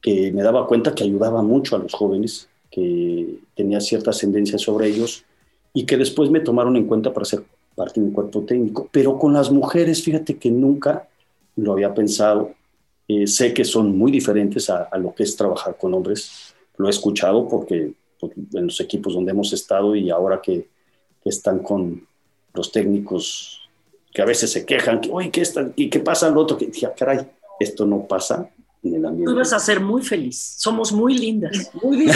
que 0.00 0.30
me 0.32 0.42
daba 0.42 0.66
cuenta 0.66 0.94
que 0.94 1.04
ayudaba 1.04 1.42
mucho 1.42 1.76
a 1.76 1.78
los 1.78 1.94
jóvenes, 1.94 2.48
que 2.70 3.38
tenía 3.54 3.80
cierta 3.80 4.10
ascendencia 4.10 4.58
sobre 4.58 4.88
ellos 4.88 5.24
y 5.72 5.86
que 5.86 5.96
después 5.96 6.30
me 6.30 6.40
tomaron 6.40 6.76
en 6.76 6.86
cuenta 6.86 7.12
para 7.14 7.24
ser 7.24 7.44
parte 7.74 8.00
de 8.00 8.06
un 8.06 8.12
cuerpo 8.12 8.42
técnico. 8.42 8.88
Pero 8.92 9.18
con 9.18 9.32
las 9.32 9.50
mujeres, 9.50 10.02
fíjate 10.02 10.36
que 10.36 10.50
nunca 10.50 11.08
lo 11.56 11.72
había 11.72 11.94
pensado. 11.94 12.52
Eh, 13.08 13.26
sé 13.26 13.54
que 13.54 13.64
son 13.64 13.96
muy 13.96 14.10
diferentes 14.12 14.68
a, 14.68 14.82
a, 14.84 14.98
lo 14.98 15.14
que 15.14 15.22
es 15.22 15.34
trabajar 15.34 15.78
con 15.78 15.94
hombres. 15.94 16.54
Lo 16.76 16.88
he 16.88 16.90
escuchado 16.90 17.48
porque 17.48 17.92
pues, 18.20 18.32
en 18.52 18.66
los 18.66 18.80
equipos 18.80 19.14
donde 19.14 19.30
hemos 19.30 19.52
estado 19.54 19.96
y 19.96 20.10
ahora 20.10 20.42
que 20.42 20.68
que 21.22 21.30
están 21.30 21.60
con 21.60 22.06
los 22.54 22.72
técnicos 22.72 23.68
que 24.12 24.22
a 24.22 24.26
veces 24.26 24.52
se 24.52 24.66
quejan, 24.66 25.00
que, 25.00 25.10
oye, 25.10 25.30
¿qué, 25.30 25.40
está, 25.40 25.70
¿y 25.74 25.88
qué 25.88 26.00
pasa 26.00 26.26
al 26.26 26.36
otro? 26.36 26.58
Que 26.58 26.66
dije, 26.66 26.86
ah, 26.86 26.94
caray, 26.96 27.20
esto 27.58 27.86
no 27.86 28.06
pasa 28.06 28.50
en 28.82 28.96
el 28.96 29.06
ambiente. 29.06 29.32
Tú 29.32 29.38
vas 29.38 29.52
a 29.52 29.58
ser 29.58 29.80
muy 29.80 30.02
feliz. 30.02 30.54
Somos 30.58 30.92
muy 30.92 31.16
lindas, 31.16 31.70
muy, 31.82 32.08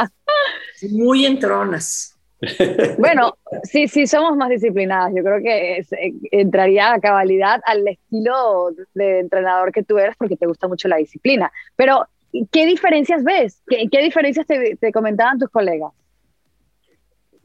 muy 0.90 1.26
entronas. 1.26 2.12
Bueno, 2.98 3.34
sí, 3.62 3.88
sí, 3.88 4.06
somos 4.06 4.36
más 4.36 4.50
disciplinadas. 4.50 5.12
Yo 5.16 5.22
creo 5.22 5.42
que 5.42 5.78
eh, 5.78 6.12
entraría 6.30 6.92
a 6.92 7.00
cabalidad 7.00 7.60
al 7.64 7.88
estilo 7.88 8.70
de 8.94 9.20
entrenador 9.20 9.72
que 9.72 9.82
tú 9.82 9.98
eres 9.98 10.16
porque 10.18 10.36
te 10.36 10.46
gusta 10.46 10.68
mucho 10.68 10.86
la 10.88 10.96
disciplina. 10.96 11.50
Pero, 11.76 12.06
¿qué 12.50 12.66
diferencias 12.66 13.24
ves? 13.24 13.62
¿Qué, 13.66 13.88
qué 13.90 14.02
diferencias 14.02 14.46
te, 14.46 14.76
te, 14.76 14.92
comentaban 14.92 15.38
tus 15.38 15.48
colegas? 15.48 15.92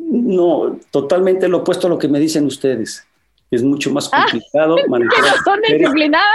No, 0.09 0.77
totalmente 0.91 1.47
lo 1.47 1.59
opuesto 1.59 1.87
a 1.87 1.89
lo 1.89 1.97
que 1.97 2.07
me 2.07 2.19
dicen 2.19 2.45
ustedes. 2.45 3.05
Es 3.49 3.63
mucho 3.63 3.91
más 3.91 4.09
ah, 4.11 4.25
complicado 4.29 4.77
manejar. 4.87 5.35
¿Son 5.43 5.59
disciplinadas? 5.61 6.25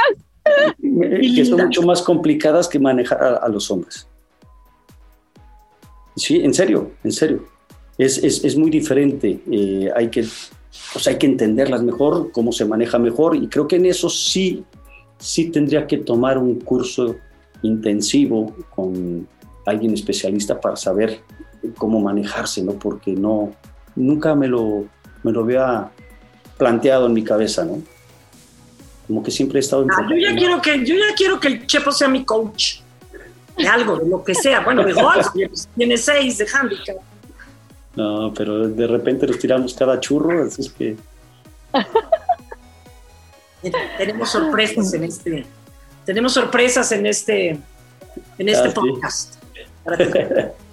Que 0.80 1.44
son 1.44 1.60
mucho 1.62 1.82
más 1.82 2.02
complicadas 2.02 2.68
que 2.68 2.78
manejar 2.78 3.22
a, 3.22 3.36
a 3.36 3.48
los 3.48 3.70
hombres. 3.70 4.06
Sí, 6.14 6.36
en 6.36 6.55
serio, 6.55 6.93
en 7.02 7.12
serio 7.12 7.56
es, 7.98 8.18
es, 8.18 8.44
es 8.44 8.56
muy 8.56 8.70
diferente. 8.70 9.40
Eh, 9.51 9.90
hay, 9.94 10.09
que, 10.09 10.24
pues 10.93 11.06
hay 11.06 11.16
que 11.16 11.26
entenderlas 11.26 11.82
mejor, 11.82 12.30
cómo 12.32 12.52
se 12.52 12.64
maneja 12.64 12.98
mejor, 12.98 13.36
y 13.36 13.48
creo 13.48 13.66
que 13.66 13.76
en 13.76 13.86
eso 13.86 14.09
sí, 14.09 14.64
sí 15.18 15.51
tendría 15.51 15.86
que 15.86 15.98
tomar 15.98 16.38
un 16.38 16.60
curso 16.60 17.16
intensivo 17.62 18.55
con 18.74 19.26
alguien 19.64 19.94
especialista 19.94 20.60
para 20.60 20.76
saber 20.76 21.20
cómo 21.77 22.01
manejarse, 22.01 22.62
¿no? 22.62 22.73
Porque 22.73 23.12
no, 23.12 23.53
nunca 23.95 24.35
me 24.35 24.49
lo, 24.49 24.85
me 25.23 25.33
lo 25.33 25.41
había 25.41 25.91
planteado 26.57 27.07
en 27.07 27.12
mi 27.12 27.24
cabeza, 27.24 27.65
¿no? 27.65 27.83
Como 29.07 29.23
que 29.23 29.31
siempre 29.31 29.59
he 29.59 29.61
estado... 29.61 29.83
En 29.83 29.91
ah, 29.91 30.07
yo, 30.09 30.16
ya 30.16 30.35
quiero 30.35 30.61
que, 30.61 30.85
yo 30.85 30.95
ya 30.95 31.15
quiero 31.16 31.39
que 31.39 31.49
el 31.49 31.66
Chepo 31.66 31.93
sea 31.93 32.09
mi 32.09 32.24
coach 32.24 32.81
de 33.57 33.69
algo, 33.69 33.97
de 33.97 34.09
lo 34.09 34.24
que 34.24 34.35
sea. 34.35 34.61
Bueno, 34.61 34.85
de 34.85 34.93
golf, 34.93 35.28
tiene 35.77 35.97
seis 35.97 36.39
de 36.39 36.47
handicap. 36.53 36.97
No, 37.95 38.33
pero 38.35 38.69
de 38.69 38.87
repente 38.87 39.27
nos 39.27 39.39
tiramos 39.39 39.74
cada 39.74 39.99
churro, 40.01 40.45
así 40.45 40.62
es 40.62 40.70
que. 40.70 40.97
tenemos 43.99 44.31
sorpresas 44.31 44.93
en 44.93 45.05
este. 45.05 45.47
Tenemos 46.05 46.35
sorpresas 46.35 46.93
en 46.93 47.07
este. 47.07 47.59
En 48.39 48.49
este 48.49 48.69
ah, 48.69 48.74
podcast. 48.74 49.37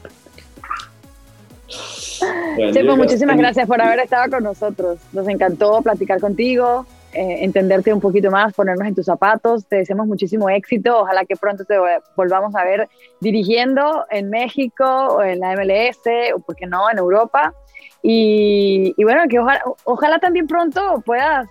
bueno, 2.55 2.97
muchísimas 2.97 3.37
gracias 3.37 3.67
por 3.67 3.81
haber 3.81 3.99
estado 3.99 4.29
con 4.29 4.43
nosotros. 4.43 4.99
Nos 5.11 5.27
encantó 5.27 5.81
platicar 5.81 6.19
contigo. 6.19 6.85
Eh, 7.13 7.43
entenderte 7.43 7.93
un 7.93 8.01
poquito 8.01 8.31
más, 8.31 8.53
ponernos 8.53 8.87
en 8.87 8.95
tus 8.95 9.05
zapatos. 9.05 9.67
Te 9.67 9.77
deseamos 9.77 10.07
muchísimo 10.07 10.49
éxito. 10.49 11.01
Ojalá 11.01 11.25
que 11.25 11.35
pronto 11.35 11.63
te 11.63 11.75
volvamos 12.15 12.55
a 12.55 12.63
ver 12.63 12.89
dirigiendo 13.19 14.05
en 14.09 14.29
México 14.29 14.85
o 14.85 15.21
en 15.21 15.39
la 15.39 15.55
MLS 15.55 15.99
o, 16.35 16.39
por 16.39 16.55
qué 16.55 16.65
no, 16.65 16.89
en 16.89 16.97
Europa. 16.97 17.53
Y, 18.01 18.93
bueno, 19.03 19.21
que 19.29 19.39
ojalá, 19.39 19.63
ojalá 19.83 20.19
también 20.19 20.47
pronto 20.47 21.01
puedas 21.05 21.47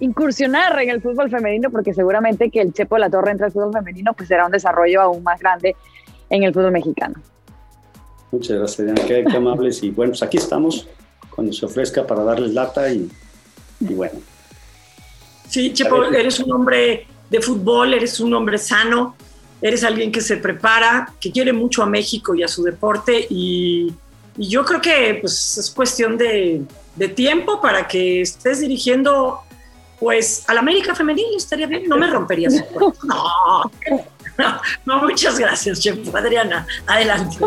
incursionar 0.00 0.78
en 0.80 0.90
el 0.90 1.00
fútbol 1.00 1.30
femenino, 1.30 1.70
porque 1.70 1.94
seguramente 1.94 2.50
que 2.50 2.60
el 2.60 2.72
Chepo 2.72 2.96
de 2.96 3.00
la 3.00 3.10
Torre 3.10 3.30
entre 3.30 3.46
el 3.46 3.52
fútbol 3.52 3.72
femenino, 3.72 4.12
pues 4.14 4.28
será 4.28 4.46
un 4.46 4.52
desarrollo 4.52 5.00
aún 5.00 5.22
más 5.22 5.40
grande 5.40 5.76
en 6.30 6.42
el 6.42 6.52
fútbol 6.52 6.72
mexicano. 6.72 7.14
Muchas 8.30 8.58
gracias, 8.58 8.86
Diana. 8.86 9.06
Qué, 9.06 9.36
amables. 9.36 9.82
Y 9.82 9.90
bueno, 9.90 10.12
pues 10.12 10.22
aquí 10.22 10.36
estamos 10.36 10.86
cuando 11.30 11.52
se 11.52 11.64
ofrezca 11.64 12.06
para 12.06 12.24
darles 12.24 12.52
lata 12.52 12.92
y, 12.92 13.10
y 13.80 13.94
bueno. 13.94 14.20
Sí, 15.48 15.72
Chepo, 15.72 16.04
eres 16.04 16.40
un 16.40 16.52
hombre 16.52 17.06
de 17.30 17.40
fútbol, 17.40 17.94
eres 17.94 18.20
un 18.20 18.34
hombre 18.34 18.58
sano, 18.58 19.14
eres 19.60 19.82
alguien 19.84 20.12
que 20.12 20.20
se 20.20 20.36
prepara, 20.36 21.12
que 21.20 21.30
quiere 21.30 21.52
mucho 21.52 21.82
a 21.82 21.86
México 21.86 22.34
y 22.34 22.42
a 22.42 22.48
su 22.48 22.62
deporte 22.62 23.26
y, 23.30 23.92
yo 24.40 24.64
creo 24.64 24.80
que 24.80 25.18
pues, 25.20 25.58
es 25.58 25.68
cuestión 25.68 26.16
de, 26.16 26.62
tiempo 27.16 27.60
para 27.60 27.88
que 27.88 28.20
estés 28.20 28.60
dirigiendo 28.60 29.40
pues 29.98 30.44
al 30.48 30.58
América 30.58 30.94
Femenil, 30.94 31.26
estaría 31.36 31.66
bien, 31.66 31.88
no 31.88 31.96
me 31.96 32.08
romperías. 32.08 32.54
No, 33.02 33.70
no, 34.44 34.60
no, 34.84 35.02
muchas 35.02 35.38
gracias, 35.38 35.80
Chepo. 35.80 36.16
Adriana, 36.16 36.66
adelante. 36.86 37.38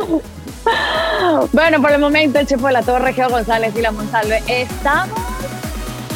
Bueno, 1.52 1.82
por 1.82 1.92
el 1.92 2.00
momento, 2.00 2.40
Chepo 2.44 2.68
de 2.68 2.74
la 2.74 2.84
Torre, 2.84 3.14
Geo 3.14 3.30
González 3.30 3.76
y 3.76 3.82
la 3.82 3.92
Monsalve, 3.92 4.44
estamos 4.48 5.18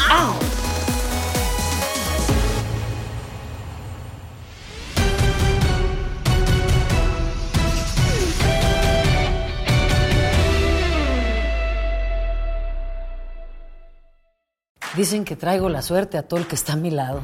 out. 0.07 0.45
Dicen 14.95 15.25
que 15.25 15.35
traigo 15.35 15.67
la 15.69 15.81
suerte 15.81 16.17
a 16.17 16.23
todo 16.23 16.39
el 16.39 16.47
que 16.47 16.55
está 16.55 16.73
a 16.73 16.75
mi 16.77 16.91
lado. 16.91 17.23